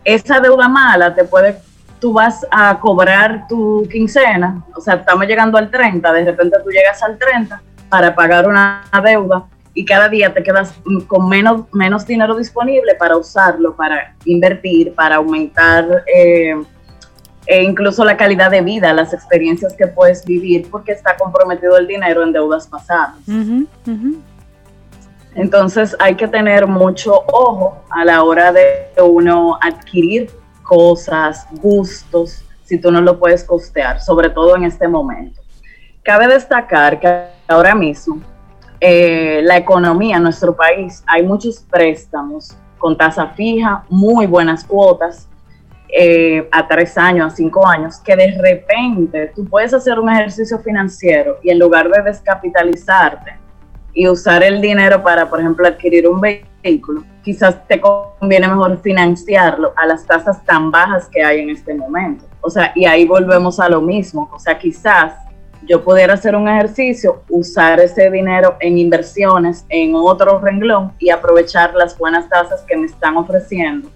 esa 0.04 0.40
deuda 0.40 0.68
mala 0.68 1.14
te 1.14 1.24
puede, 1.24 1.58
tú 2.00 2.14
vas 2.14 2.46
a 2.50 2.80
cobrar 2.80 3.48
tu 3.48 3.88
quincena, 3.92 4.66
o 4.76 4.82
sea, 4.82 4.96
estamos 4.96 5.28
llegando 5.28 5.58
al 5.58 5.70
30, 5.70 6.12
de 6.14 6.26
repente 6.26 6.58
tú 6.64 6.72
llegas 6.72 7.02
al 7.04 7.18
30 7.18 7.62
para 7.90 8.16
pagar 8.16 8.48
una 8.48 8.84
deuda 9.04 9.46
y 9.74 9.86
cada 9.86 10.10
día 10.10 10.34
te 10.34 10.44
quedas 10.44 10.74
con 11.08 11.30
menos, 11.30 11.66
menos 11.72 12.06
dinero 12.06 12.36
disponible 12.36 12.96
para 12.96 13.16
usarlo, 13.16 13.76
para 13.76 14.16
invertir, 14.26 14.94
para 14.96 15.18
aumentar 15.18 16.04
eh, 16.14 16.56
e 17.46 17.64
incluso 17.64 18.06
la 18.06 18.18
calidad 18.18 18.52
de 18.52 18.62
vida, 18.62 18.94
las 18.94 19.14
experiencias 19.14 19.74
que 19.74 19.88
puedes 19.88 20.26
vivir, 20.26 20.70
porque 20.70 20.92
está 20.92 21.18
comprometido 21.18 21.78
el 21.78 21.88
dinero 21.88 22.24
en 22.24 22.32
deudas 22.32 22.68
pasadas. 22.68 23.16
Entonces 25.34 25.96
hay 26.00 26.16
que 26.16 26.28
tener 26.28 26.68
mucho 26.68 27.24
ojo 27.28 27.84
a 27.90 28.04
la 28.06 28.24
hora 28.24 28.52
de 28.52 28.92
uno 29.02 29.58
adquirir 29.62 30.30
cosas, 30.62 31.48
gustos, 31.62 32.44
si 32.64 32.78
tú 32.78 32.92
no 32.92 33.02
lo 33.02 33.20
puedes 33.20 33.44
costear, 33.44 34.02
sobre 34.02 34.30
todo 34.30 34.56
en 34.56 34.64
este 34.64 34.88
momento. 34.88 35.42
Cabe 36.04 36.28
destacar 36.28 37.00
que 37.00 37.26
ahora 37.48 37.76
mismo 37.76 38.22
eh, 38.80 39.42
la 39.44 39.58
economía 39.58 40.18
en 40.18 40.24
nuestro 40.24 40.56
país, 40.56 41.04
hay 41.06 41.24
muchos 41.24 41.60
préstamos 41.70 42.56
con 42.78 42.98
tasa 42.98 43.28
fija, 43.28 43.84
muy 43.90 44.26
buenas 44.26 44.64
cuotas, 44.64 45.28
eh, 45.92 46.48
a 46.52 46.68
tres 46.68 46.98
años, 46.98 47.34
a 47.34 47.36
cinco 47.36 47.68
años, 47.68 47.98
que 47.98 48.16
de 48.16 48.38
repente 48.40 49.32
tú 49.36 49.46
puedes 49.46 49.74
hacer 49.74 50.00
un 50.00 50.10
ejercicio 50.10 50.60
financiero 50.60 51.38
y 51.44 51.50
en 51.50 51.60
lugar 51.60 51.90
de 51.90 52.02
descapitalizarte, 52.02 53.42
y 53.94 54.08
usar 54.08 54.44
el 54.44 54.62
dinero 54.62 55.04
para, 55.04 55.30
por 55.30 55.40
ejemplo, 55.40 55.68
adquirir 55.68 56.08
un 56.08 56.22
vehículo, 56.22 57.04
quizás 57.24 57.68
te 57.68 57.80
conviene 57.80 58.48
mejor 58.48 58.80
financiarlo 58.82 59.74
a 59.76 59.86
las 59.86 60.06
tasas 60.06 60.44
tan 60.46 60.72
bajas 60.72 61.08
que 61.08 61.24
hay 61.24 61.42
en 61.42 61.50
este 61.50 61.74
momento. 61.74 62.26
O 62.42 62.50
sea, 62.50 62.72
y 62.76 62.86
ahí 62.86 63.06
volvemos 63.06 63.60
a 63.60 63.70
lo 63.70 63.82
mismo. 63.82 64.30
O 64.34 64.40
sea, 64.40 64.58
quizás 64.58 65.14
yo 65.68 65.84
pudiera 65.84 66.14
hacer 66.14 66.36
un 66.36 66.48
ejercicio, 66.48 67.24
usar 67.30 67.80
ese 67.80 68.10
dinero 68.10 68.56
en 68.60 68.78
inversiones 68.78 69.66
en 69.70 69.94
otro 69.96 70.40
renglón 70.40 70.94
y 70.98 71.10
aprovechar 71.10 71.76
las 71.76 71.98
buenas 71.98 72.28
tasas 72.30 72.62
que 72.62 72.76
me 72.76 72.88
están 72.88 73.18
ofreciendo 73.18 73.90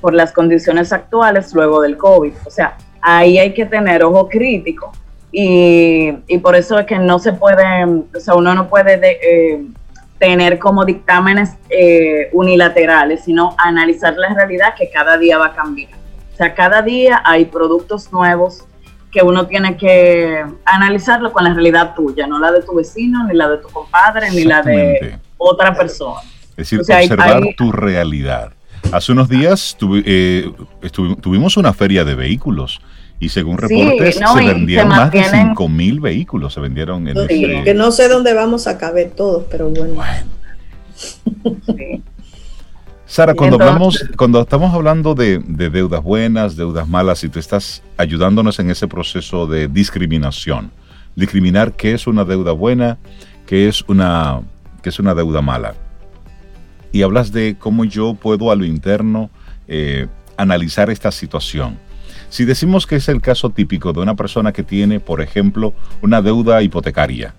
por 0.00 0.14
las 0.14 0.32
condiciones 0.32 0.92
actuales 0.92 1.54
luego 1.54 1.82
del 1.82 1.96
COVID. 1.96 2.32
O 2.46 2.50
sea, 2.50 2.76
ahí 3.00 3.38
hay 3.38 3.52
que 3.52 3.66
tener 3.66 4.02
ojo 4.04 4.28
crítico 4.28 4.92
y, 5.30 6.12
por 6.42 6.56
eso 6.56 6.78
es 6.78 6.86
que 6.86 6.98
no 6.98 7.18
se 7.18 7.32
puede, 7.32 7.84
o 7.84 8.20
sea, 8.20 8.34
uno 8.34 8.54
no 8.54 8.68
puede 8.68 8.98
eh, 9.22 9.62
tener 10.18 10.58
como 10.58 10.84
dictámenes 10.84 11.54
eh, 11.68 12.30
unilaterales, 12.32 13.24
sino 13.24 13.54
analizar 13.58 14.16
la 14.16 14.32
realidad 14.34 14.74
que 14.76 14.90
cada 14.90 15.18
día 15.18 15.38
va 15.38 15.46
a 15.48 15.54
cambiar. 15.54 15.90
O 16.32 16.36
sea, 16.36 16.54
cada 16.54 16.82
día 16.82 17.20
hay 17.24 17.44
productos 17.44 18.12
nuevos 18.12 18.64
que 19.10 19.22
uno 19.22 19.46
tiene 19.46 19.76
que 19.76 20.44
analizarlo 20.64 21.32
con 21.32 21.44
la 21.44 21.54
realidad 21.54 21.94
tuya, 21.94 22.26
no 22.26 22.38
la 22.38 22.52
de 22.52 22.62
tu 22.62 22.74
vecino, 22.74 23.26
ni 23.26 23.34
la 23.34 23.48
de 23.48 23.58
tu 23.58 23.68
compadre, 23.68 24.30
ni 24.30 24.44
la 24.44 24.62
de 24.62 25.18
otra 25.36 25.74
persona. 25.74 26.20
Es 26.50 26.70
decir, 26.70 26.80
observar 26.80 27.42
tu 27.56 27.72
realidad. 27.72 28.52
Hace 28.92 29.12
unos 29.12 29.28
días 29.28 29.76
eh, 30.04 30.50
tuvimos 31.20 31.56
una 31.56 31.72
feria 31.72 32.04
de 32.04 32.14
vehículos 32.14 32.80
y 33.20 33.28
según 33.28 33.58
reportes 33.58 34.16
se 34.16 34.44
vendieron 34.44 34.88
más 34.88 35.10
de 35.10 35.24
5 35.24 35.68
mil 35.68 36.00
vehículos, 36.00 36.54
se 36.54 36.60
vendieron 36.60 37.08
en 37.08 37.64
Que 37.64 37.74
no 37.74 37.90
sé 37.90 38.08
dónde 38.08 38.32
vamos 38.32 38.66
a 38.66 38.78
caber 38.78 39.10
todos, 39.10 39.44
pero 39.50 39.70
bueno. 39.70 40.02
Sara, 43.06 43.34
cuando 43.34 43.56
hablamos, 43.56 44.04
cuando 44.16 44.40
estamos 44.42 44.74
hablando 44.74 45.14
de, 45.14 45.38
deudas 45.38 46.02
buenas, 46.02 46.56
deudas 46.56 46.86
malas, 46.86 47.24
y 47.24 47.28
tú 47.28 47.38
estás 47.38 47.82
ayudándonos 47.96 48.58
en 48.58 48.70
ese 48.70 48.86
proceso 48.86 49.46
de 49.46 49.66
discriminación, 49.68 50.70
discriminar 51.16 51.72
qué 51.72 51.92
es 51.92 52.06
una 52.06 52.24
deuda 52.24 52.52
buena, 52.52 52.98
qué 53.46 53.66
es 53.68 53.82
una, 53.88 54.42
qué 54.82 54.90
es 54.90 54.98
una 54.98 55.14
deuda 55.14 55.40
mala. 55.40 55.74
Y 56.92 57.02
hablas 57.02 57.32
de 57.32 57.56
cómo 57.58 57.84
yo 57.84 58.14
puedo 58.14 58.50
a 58.50 58.56
lo 58.56 58.64
interno 58.64 59.30
eh, 59.66 60.06
analizar 60.36 60.90
esta 60.90 61.10
situación 61.10 61.78
si 62.28 62.44
decimos 62.44 62.86
que 62.86 62.96
es 62.96 63.08
el 63.08 63.20
caso 63.20 63.50
típico 63.50 63.92
de 63.92 64.00
una 64.00 64.14
persona 64.14 64.52
que 64.52 64.62
tiene, 64.62 65.00
por 65.00 65.20
ejemplo, 65.20 65.72
una 66.02 66.20
deuda 66.20 66.62
hipotecaria 66.62 67.34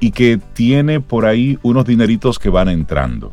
y 0.00 0.10
que 0.10 0.38
tiene 0.54 1.00
por 1.00 1.26
ahí 1.26 1.58
unos 1.62 1.84
dineritos 1.84 2.38
que 2.38 2.48
van 2.48 2.68
entrando, 2.68 3.32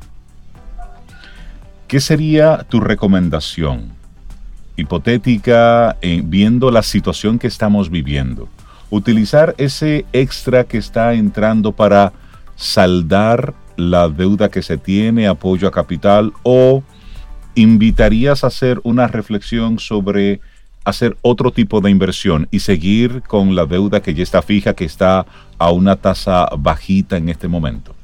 ¿qué 1.87 1.99
sería 1.99 2.65
tu 2.69 2.79
recomendación 2.81 3.93
hipotética 4.77 5.97
eh, 6.01 6.21
viendo 6.25 6.71
la 6.71 6.83
situación 6.83 7.39
que 7.39 7.47
estamos 7.47 7.89
viviendo? 7.89 8.49
Utilizar 8.89 9.55
ese 9.57 10.05
extra 10.11 10.65
que 10.65 10.77
está 10.77 11.13
entrando 11.13 11.71
para 11.71 12.11
saldar 12.55 13.53
la 13.77 14.09
deuda 14.09 14.49
que 14.49 14.61
se 14.61 14.77
tiene, 14.77 15.27
apoyo 15.27 15.67
a 15.67 15.71
capital 15.71 16.33
o 16.43 16.83
¿invitarías 17.55 18.43
a 18.43 18.47
hacer 18.47 18.79
una 18.83 19.07
reflexión 19.07 19.79
sobre 19.79 20.41
hacer 20.83 21.17
otro 21.21 21.51
tipo 21.51 21.81
de 21.81 21.89
inversión 21.89 22.47
y 22.51 22.59
seguir 22.59 23.23
con 23.23 23.55
la 23.55 23.65
deuda 23.65 24.01
que 24.01 24.13
ya 24.13 24.23
está 24.23 24.41
fija, 24.41 24.73
que 24.73 24.85
está 24.85 25.25
a 25.57 25.71
una 25.71 25.95
tasa 25.95 26.47
bajita 26.57 27.17
en 27.17 27.29
este 27.29 27.47
momento? 27.47 27.95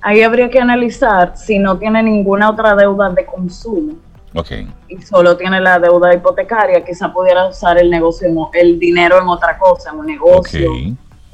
Ahí 0.00 0.22
habría 0.22 0.48
que 0.48 0.60
analizar 0.60 1.36
si 1.36 1.58
no 1.58 1.78
tiene 1.78 2.02
ninguna 2.02 2.50
otra 2.50 2.74
deuda 2.74 3.10
de 3.10 3.26
consumo. 3.26 3.94
Okay. 4.34 4.68
Y 4.88 5.00
solo 5.02 5.36
tiene 5.36 5.60
la 5.60 5.78
deuda 5.78 6.14
hipotecaria, 6.14 6.84
quizá 6.84 7.12
pudiera 7.12 7.46
usar 7.46 7.78
el 7.78 7.90
negocio, 7.90 8.28
el 8.52 8.78
dinero 8.78 9.20
en 9.20 9.28
otra 9.28 9.58
cosa, 9.58 9.90
en 9.90 9.98
un 9.98 10.06
negocio, 10.06 10.70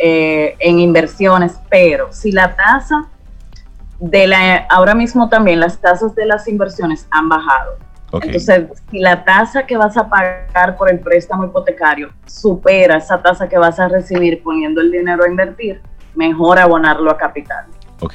eh, 0.05 0.57
en 0.59 0.80
inversiones, 0.80 1.61
pero 1.70 2.12
si 2.12 2.32
la 2.32 2.57
tasa 2.57 3.07
de 4.00 4.26
la, 4.26 4.66
ahora 4.68 4.96
mismo 4.96 5.28
también 5.28 5.61
las 5.61 5.78
tasas 5.78 6.12
de 6.16 6.26
las 6.26 6.48
inversiones 6.48 7.07
han 7.12 7.28
bajado. 7.28 7.76
Entonces, 8.12 8.66
si 8.90 8.98
la 8.98 9.24
tasa 9.24 9.64
que 9.64 9.76
vas 9.76 9.96
a 9.96 10.09
pagar 10.09 10.76
por 10.76 10.90
el 10.90 10.98
préstamo 10.98 11.44
hipotecario 11.44 12.11
supera 12.26 12.96
esa 12.96 13.22
tasa 13.22 13.48
que 13.48 13.57
vas 13.57 13.78
a 13.78 13.86
recibir 13.86 14.42
poniendo 14.42 14.80
el 14.80 14.90
dinero 14.90 15.22
a 15.22 15.28
invertir, 15.28 15.80
mejor 16.16 16.59
abonarlo 16.59 17.09
a 17.09 17.16
capital. 17.16 17.66
Ok. 18.00 18.14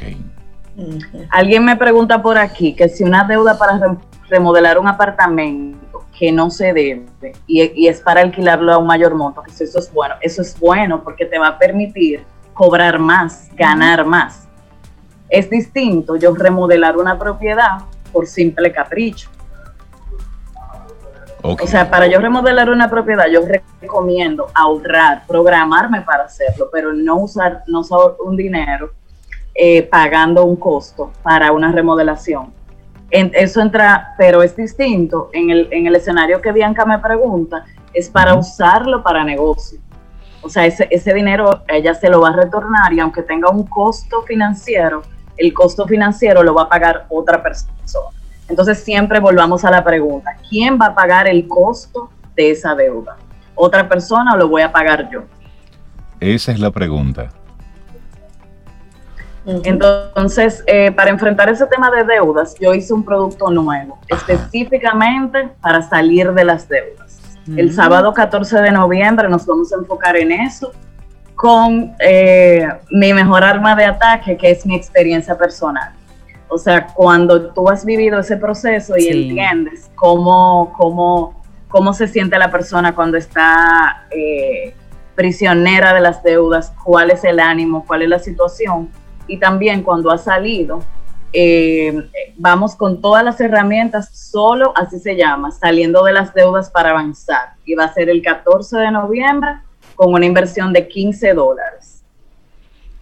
Alguien 1.30 1.64
me 1.64 1.78
pregunta 1.78 2.22
por 2.22 2.38
aquí 2.38 2.76
que 2.76 2.90
si 2.90 3.06
una 3.06 3.24
deuda 3.24 3.58
para 3.58 3.98
remodelar 4.30 4.78
un 4.78 4.90
apartamento 4.90 5.77
que 6.18 6.32
no 6.32 6.50
se 6.50 6.74
debe 6.74 7.06
y, 7.46 7.88
es 7.88 8.02
para 8.02 8.22
alquilarlo 8.22 8.74
a 8.74 8.78
un 8.78 8.88
mayor 8.88 9.14
monto, 9.14 9.44
que 9.44 9.52
eso 9.52 9.80
es 9.80 9.94
bueno. 9.94 10.16
Eso 10.22 10.42
es 10.42 10.60
bueno 10.60 11.04
porque 11.04 11.26
te 11.26 11.38
va 11.38 11.50
a 11.50 11.60
permitir 11.60 12.24
cobrar 12.54 12.98
más, 12.98 13.50
ganar 13.56 14.04
más. 14.06 14.48
Es 15.30 15.50
distinto 15.50 16.16
yo 16.16 16.34
remodelar 16.34 16.98
una 16.98 17.20
propiedad 17.20 17.80
por 18.12 18.26
simple 18.26 18.72
capricho. 18.72 19.30
O 21.44 21.68
sea, 21.68 21.90
para 21.90 22.08
yo 22.08 22.20
remodelar 22.20 22.70
una 22.70 22.90
propiedad, 22.90 23.28
yo 23.28 23.42
recomiendo 23.80 24.48
ahorrar, 24.56 25.24
programarme 25.28 26.02
para 26.02 26.24
hacerlo, 26.24 26.70
pero 26.72 26.92
no 26.94 27.18
usar, 27.18 27.64
no 27.68 27.82
usar 27.82 28.00
un 28.26 28.36
dinero 28.36 28.92
eh, 29.54 29.84
pagando 29.84 30.44
un 30.46 30.56
costo 30.56 31.12
para 31.22 31.52
una 31.52 31.72
remodelación. 31.72 32.52
Eso 33.10 33.62
entra, 33.62 34.16
pero 34.18 34.44
es 34.44 34.56
distinto. 34.56 35.30
En 35.34 35.50
el, 35.50 35.68
en 35.72 35.88
el 35.88 35.96
escenario 35.96 36.42
que 36.42 36.52
Bianca 36.52 36.86
me 36.86 37.00
pregunta, 37.00 37.66
es 37.94 38.10
para 38.10 38.36
usarlo 38.36 39.04
para 39.04 39.24
negocio. 39.24 39.80
O 40.42 40.50
sea, 40.50 40.66
ese, 40.66 40.88
ese 40.92 41.14
dinero 41.14 41.64
ella 41.68 41.94
se 41.94 42.10
lo 42.10 42.22
va 42.22 42.30
a 42.30 42.36
retornar 42.36 42.94
y 42.94 43.00
aunque 43.00 43.24
tenga 43.24 43.50
un 43.50 43.66
costo 43.66 44.22
financiero, 44.24 45.02
el 45.38 45.54
costo 45.54 45.86
financiero 45.86 46.44
lo 46.44 46.54
va 46.54 46.64
a 46.64 46.70
pagar 46.70 47.06
otra 47.10 47.42
persona. 47.42 47.74
Entonces 48.50 48.80
siempre 48.84 49.20
volvamos 49.20 49.66
a 49.66 49.72
la 49.72 49.84
pregunta, 49.84 50.38
¿quién 50.50 50.80
va 50.80 50.88
a 50.88 50.96
pagar 50.96 51.28
el 51.28 51.48
costo 51.48 52.10
de 52.36 52.52
esa 52.52 52.76
deuda? 52.76 53.18
¿Otra 53.56 53.90
persona 53.90 54.34
o 54.34 54.38
lo 54.38 54.48
voy 54.48 54.62
a 54.62 54.72
pagar 54.72 55.10
yo? 55.10 55.24
Esa 56.20 56.52
es 56.52 56.60
la 56.60 56.72
pregunta. 56.72 57.30
Entonces, 59.48 60.62
eh, 60.68 60.92
para 60.92 61.10
enfrentar 61.10 61.48
ese 61.48 61.66
tema 61.68 61.90
de 61.90 62.04
deudas, 62.04 62.54
yo 62.60 62.74
hice 62.74 62.94
un 62.94 63.04
producto 63.04 63.50
nuevo, 63.50 63.98
específicamente 64.10 65.50
para 65.62 65.82
salir 65.82 66.34
de 66.34 66.44
las 66.44 66.68
deudas. 66.68 67.22
El 67.56 67.74
sábado 67.74 68.14
14 68.14 68.60
de 68.60 68.72
noviembre 68.72 69.30
nos 69.30 69.46
vamos 69.46 69.72
a 69.72 69.78
enfocar 69.78 70.18
en 70.18 70.34
eso 70.34 70.74
con 71.34 71.96
eh, 72.00 72.68
mi 72.90 73.14
mejor 73.14 73.46
arma 73.46 73.74
de 73.74 73.86
ataque, 73.86 74.36
que 74.36 74.52
es 74.52 74.66
mi 74.66 74.76
experiencia 74.76 75.38
personal. 75.38 75.94
O 76.50 76.58
sea, 76.58 76.88
cuando 76.88 77.54
tú 77.54 77.70
has 77.70 77.86
vivido 77.86 78.20
ese 78.20 78.36
proceso 78.36 78.98
y 78.98 79.08
entiendes 79.08 79.90
cómo, 79.96 80.74
cómo, 80.76 81.42
cómo 81.70 81.94
se 81.94 82.08
siente 82.10 82.38
la 82.38 82.52
persona 82.52 82.94
cuando 82.94 83.18
está 83.18 84.08
eh, 84.12 84.74
prisionera 85.16 85.94
de 85.94 86.02
las 86.02 86.22
deudas, 86.22 86.74
cuál 86.84 87.12
es 87.12 87.24
el 87.24 87.40
ánimo, 87.40 87.86
cuál 87.86 88.02
es 88.02 88.10
la 88.10 88.20
situación, 88.20 88.90
y 89.28 89.38
también 89.38 89.84
cuando 89.84 90.12
ha 90.12 90.18
salido, 90.18 90.84
eh, 91.34 92.10
vamos 92.38 92.76
con 92.76 93.02
todas 93.02 93.24
las 93.24 93.40
herramientas, 93.42 94.10
solo 94.14 94.74
así 94.76 95.00
se 95.00 95.16
llama, 95.16 95.52
saliendo 95.52 96.04
de 96.04 96.14
las 96.14 96.34
deudas 96.34 96.70
para 96.70 96.92
avanzar. 96.92 97.54
Y 97.66 97.76
va 97.76 97.86
a 97.86 97.94
ser 97.94 98.10
el 98.10 98.22
14 98.22 98.78
de 98.78 98.92
noviembre 98.92 99.50
con 99.96 100.14
una 100.14 100.26
inversión 100.26 100.72
de 100.74 100.88
15 100.88 101.34
dólares. 101.34 102.04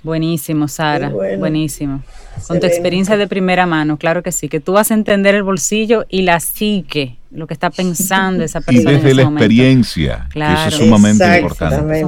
Buenísimo, 0.05 0.67
Sara, 0.67 1.09
buenísimo. 1.09 2.03
Con 2.47 2.59
tu 2.59 2.67
experiencia 2.67 3.17
de 3.17 3.28
primera 3.28 3.65
mano, 3.65 3.97
claro 3.97 4.21
que 4.21 4.32
sí, 4.32 4.47
que 4.47 4.59
tú 4.59 4.73
vas 4.73 4.91
a 4.91 4.93
entender 4.93 5.34
el 5.34 5.41
bolsillo 5.41 6.05
y 6.09 6.21
la 6.21 6.39
psique, 6.39 7.17
lo 7.32 7.47
que 7.47 7.55
está 7.55 7.71
pensando 7.71 8.43
esa 8.43 8.61
persona. 8.61 8.91
Y 8.91 8.95
desde 8.95 9.13
la 9.15 9.23
experiencia, 9.23 10.28
que 10.32 10.39
eso 10.39 10.67
es 10.67 10.76
sumamente 10.76 11.39
importante. 11.39 12.05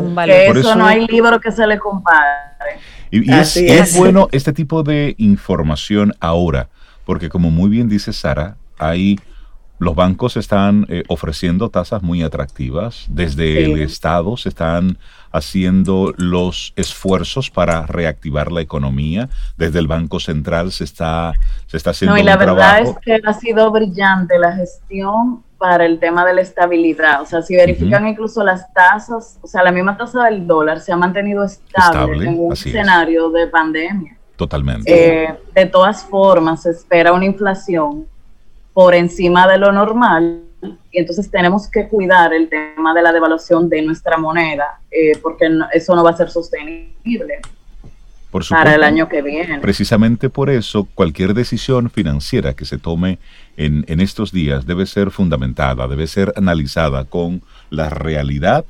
Por 0.48 0.58
eso 0.58 0.76
no 0.76 0.86
hay 0.86 1.08
libro 1.08 1.40
que 1.40 1.52
se 1.52 1.66
le 1.66 1.80
compare. 1.80 2.78
Y, 3.12 3.32
es, 3.32 3.98
bueno 3.98 4.28
este 4.32 4.54
tipo 4.54 4.84
de 4.84 5.16
información 5.18 6.14
ahora, 6.20 6.70
porque 7.06 7.30
como 7.30 7.50
muy 7.52 7.70
bien 7.70 7.88
dice 7.90 8.14
Sara, 8.14 8.58
hay 8.78 9.18
los 9.80 9.96
bancos 9.96 10.38
están 10.38 10.88
eh, 10.90 11.04
ofreciendo 11.08 11.70
tasas 11.70 12.02
muy 12.02 12.24
atractivas. 12.24 13.06
Desde 13.10 13.64
el 13.64 13.80
Estado 13.80 14.36
se 14.36 14.50
están 14.50 14.98
haciendo 15.32 16.14
los 16.18 16.74
esfuerzos 16.76 17.52
para 17.52 17.86
reactivar 17.86 18.52
la 18.52 18.62
economía. 18.62 19.30
Desde 19.56 19.78
el 19.78 19.88
Banco 19.88 20.20
Central 20.20 20.72
se 20.72 20.84
está, 20.84 21.34
se 21.68 21.78
está 21.78 21.92
haciendo. 21.92 22.16
No, 22.16 22.22
y 22.22 22.24
la 22.24 22.38
verdad 22.38 22.82
es 22.82 22.96
que 23.04 23.20
ha 23.24 23.34
sido 23.34 23.72
brillante 23.72 24.40
la 24.40 24.56
gestión 24.56 25.44
para 25.58 25.86
el 25.86 26.00
tema 26.00 26.26
de 26.26 26.34
la 26.34 26.42
estabilidad. 26.42 27.22
O 27.22 27.26
sea, 27.26 27.42
si 27.42 27.56
verifican 27.56 28.08
incluso 28.08 28.44
las 28.44 28.72
tasas, 28.74 29.40
o 29.42 29.48
sea, 29.48 29.64
la 29.64 29.72
misma 29.72 29.98
tasa 29.98 30.26
del 30.26 30.46
dólar 30.46 30.80
se 30.80 30.92
ha 30.92 30.98
mantenido 30.98 31.44
estable, 31.44 32.28
en 32.28 32.40
un 32.40 32.54
escenario 32.54 33.30
de 33.30 33.48
pandemia. 33.48 34.18
Totalmente. 34.36 35.24
Eh, 35.24 35.36
de 35.54 35.66
todas 35.66 36.04
formas, 36.04 36.64
se 36.64 36.72
espera 36.72 37.12
una 37.12 37.26
inflación 37.26 38.06
por 38.74 38.94
encima 38.94 39.48
de 39.48 39.58
lo 39.58 39.72
normal 39.72 40.44
y 40.92 41.00
entonces 41.00 41.30
tenemos 41.32 41.70
que 41.70 41.88
cuidar 41.88 42.34
el 42.34 42.50
tema 42.50 42.94
de 42.94 43.02
la 43.02 43.12
devaluación 43.12 43.70
de 43.70 43.82
nuestra 43.82 44.18
moneda 44.18 44.80
eh, 44.92 45.14
porque 45.22 45.50
eso 45.74 45.96
no 45.96 46.04
va 46.04 46.12
a 46.12 46.18
ser 46.18 46.30
sostenible 46.30 47.42
para 48.50 48.76
el 48.76 48.84
año 48.84 49.08
que 49.10 49.22
viene. 49.22 49.60
Precisamente 49.60 50.30
por 50.30 50.50
eso, 50.50 50.88
cualquier 50.96 51.34
decisión 51.34 51.90
financiera 51.90 52.54
que 52.54 52.66
se 52.66 52.78
tome 52.78 53.20
en, 53.56 53.86
en 53.88 54.00
estos 54.00 54.32
días 54.32 54.66
debe 54.66 54.86
ser 54.86 55.12
fundamentada, 55.12 55.88
debe 55.88 56.08
ser 56.08 56.34
analizada 56.36 57.06
con 57.06 57.42
la 57.70 57.90
realidad, 57.90 58.66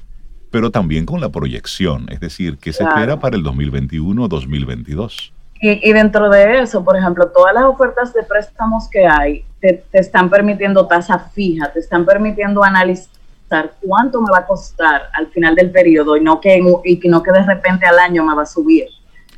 pero 0.51 0.71
también 0.71 1.05
con 1.05 1.21
la 1.21 1.29
proyección, 1.29 2.07
es 2.09 2.19
decir, 2.19 2.57
qué 2.57 2.73
se 2.73 2.83
espera 2.83 3.19
para 3.19 3.35
el 3.35 3.43
2021 3.43 4.23
o 4.23 4.27
2022. 4.27 5.33
Y, 5.59 5.89
y, 5.89 5.93
dentro 5.93 6.29
de 6.29 6.59
eso, 6.59 6.83
por 6.83 6.95
ejemplo, 6.95 7.29
todas 7.29 7.53
las 7.53 7.63
ofertas 7.63 8.13
de 8.13 8.21
préstamos 8.21 8.87
que 8.91 9.07
hay 9.07 9.43
te, 9.59 9.83
te 9.91 9.99
están 9.99 10.29
permitiendo 10.29 10.85
tasa 10.85 11.17
fija, 11.17 11.71
te 11.71 11.79
están 11.79 12.05
permitiendo 12.05 12.63
analizar 12.63 13.09
cuánto 13.81 14.21
me 14.21 14.31
va 14.31 14.39
a 14.39 14.45
costar 14.45 15.09
al 15.13 15.27
final 15.27 15.55
del 15.55 15.71
periodo 15.71 16.17
y 16.17 16.21
no 16.21 16.39
que, 16.39 16.59
y 16.83 17.09
no 17.09 17.23
que 17.23 17.31
de 17.31 17.43
repente 17.43 17.85
al 17.85 17.99
año 17.99 18.23
me 18.23 18.35
va 18.35 18.43
a 18.43 18.45
subir. 18.45 18.87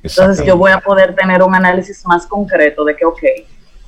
Entonces 0.04 0.46
yo 0.46 0.58
voy 0.58 0.72
a 0.72 0.80
poder 0.80 1.16
tener 1.16 1.44
un 1.44 1.54
análisis 1.54 2.06
más 2.06 2.26
concreto 2.26 2.84
de 2.84 2.96
que, 2.96 3.06
ok, 3.06 3.20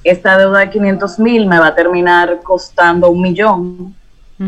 esta 0.04 0.38
deuda 0.38 0.60
de 0.60 0.70
500 0.70 1.20
mil 1.20 1.48
me 1.48 1.60
va 1.60 1.68
a 1.68 1.76
terminar 1.76 2.40
costando 2.44 3.10
un 3.10 3.22
millón, 3.22 3.96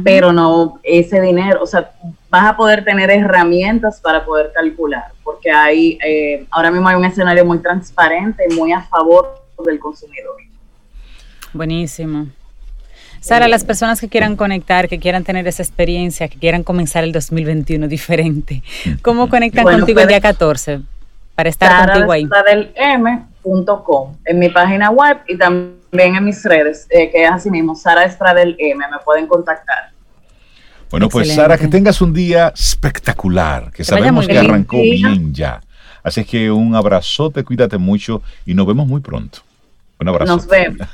pero 0.03 0.33
no 0.33 0.79
ese 0.81 1.21
dinero, 1.21 1.61
o 1.61 1.67
sea, 1.67 1.91
vas 2.27 2.45
a 2.47 2.57
poder 2.57 2.83
tener 2.83 3.11
herramientas 3.11 3.99
para 4.01 4.25
poder 4.25 4.51
calcular, 4.51 5.11
porque 5.23 5.51
hay, 5.51 5.99
eh, 6.03 6.47
ahora 6.49 6.71
mismo 6.71 6.87
hay 6.87 6.95
un 6.95 7.05
escenario 7.05 7.45
muy 7.45 7.59
transparente 7.59 8.43
y 8.49 8.55
muy 8.55 8.71
a 8.71 8.81
favor 8.81 9.43
del 9.63 9.79
consumidor. 9.79 10.37
Buenísimo. 11.53 12.27
Sara, 13.19 13.47
las 13.47 13.63
personas 13.63 14.01
que 14.01 14.09
quieran 14.09 14.35
conectar, 14.35 14.89
que 14.89 14.99
quieran 14.99 15.23
tener 15.23 15.47
esa 15.47 15.63
experiencia, 15.63 16.27
que 16.27 16.37
quieran 16.37 16.63
comenzar 16.63 17.03
el 17.03 17.11
2021 17.11 17.87
diferente, 17.87 18.63
¿cómo 19.01 19.29
conectan 19.29 19.63
contigo 19.63 20.01
el 20.01 20.07
día 20.07 20.19
14? 20.19 20.81
Para 21.35 21.49
estar 21.49 21.87
contigo 21.87 22.11
ahí. 22.11 22.27
M.com 22.75 24.15
en 24.25 24.39
mi 24.39 24.49
página 24.49 24.89
web 24.89 25.17
y 25.27 25.37
también 25.37 26.15
en 26.15 26.23
mis 26.23 26.43
redes, 26.43 26.87
eh, 26.89 27.09
que 27.11 27.23
es 27.23 27.31
así 27.31 27.49
mismo, 27.49 27.75
Sara 27.75 28.05
Estradel 28.05 28.55
M, 28.59 28.83
me 28.89 28.97
pueden 29.03 29.27
contactar. 29.27 29.91
Bueno, 30.89 31.09
pues 31.09 31.33
Sara, 31.33 31.57
que 31.57 31.67
tengas 31.67 32.01
un 32.01 32.13
día 32.13 32.53
espectacular, 32.55 33.71
que 33.71 33.83
sabemos 33.83 34.27
que 34.27 34.37
arrancó 34.37 34.77
bien 34.77 35.33
ya. 35.33 35.59
Así 36.03 36.23
que 36.25 36.51
un 36.51 36.75
abrazote, 36.75 37.43
cuídate 37.43 37.77
mucho 37.77 38.21
y 38.45 38.53
nos 38.53 38.67
vemos 38.67 38.85
muy 38.85 39.01
pronto. 39.01 39.39
Un 39.99 40.09
abrazo. 40.09 40.35
Nos 40.35 40.47
vemos. 40.47 40.87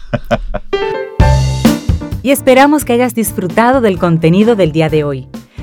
y 2.24 2.32
esperamos 2.32 2.86
que 2.86 2.94
hayas 2.94 3.16
disfrutado 3.16 3.82
del 3.82 3.98
contenido 3.98 4.56
del 4.56 4.72
día 4.72 4.88
de 4.88 5.04
hoy. 5.04 5.28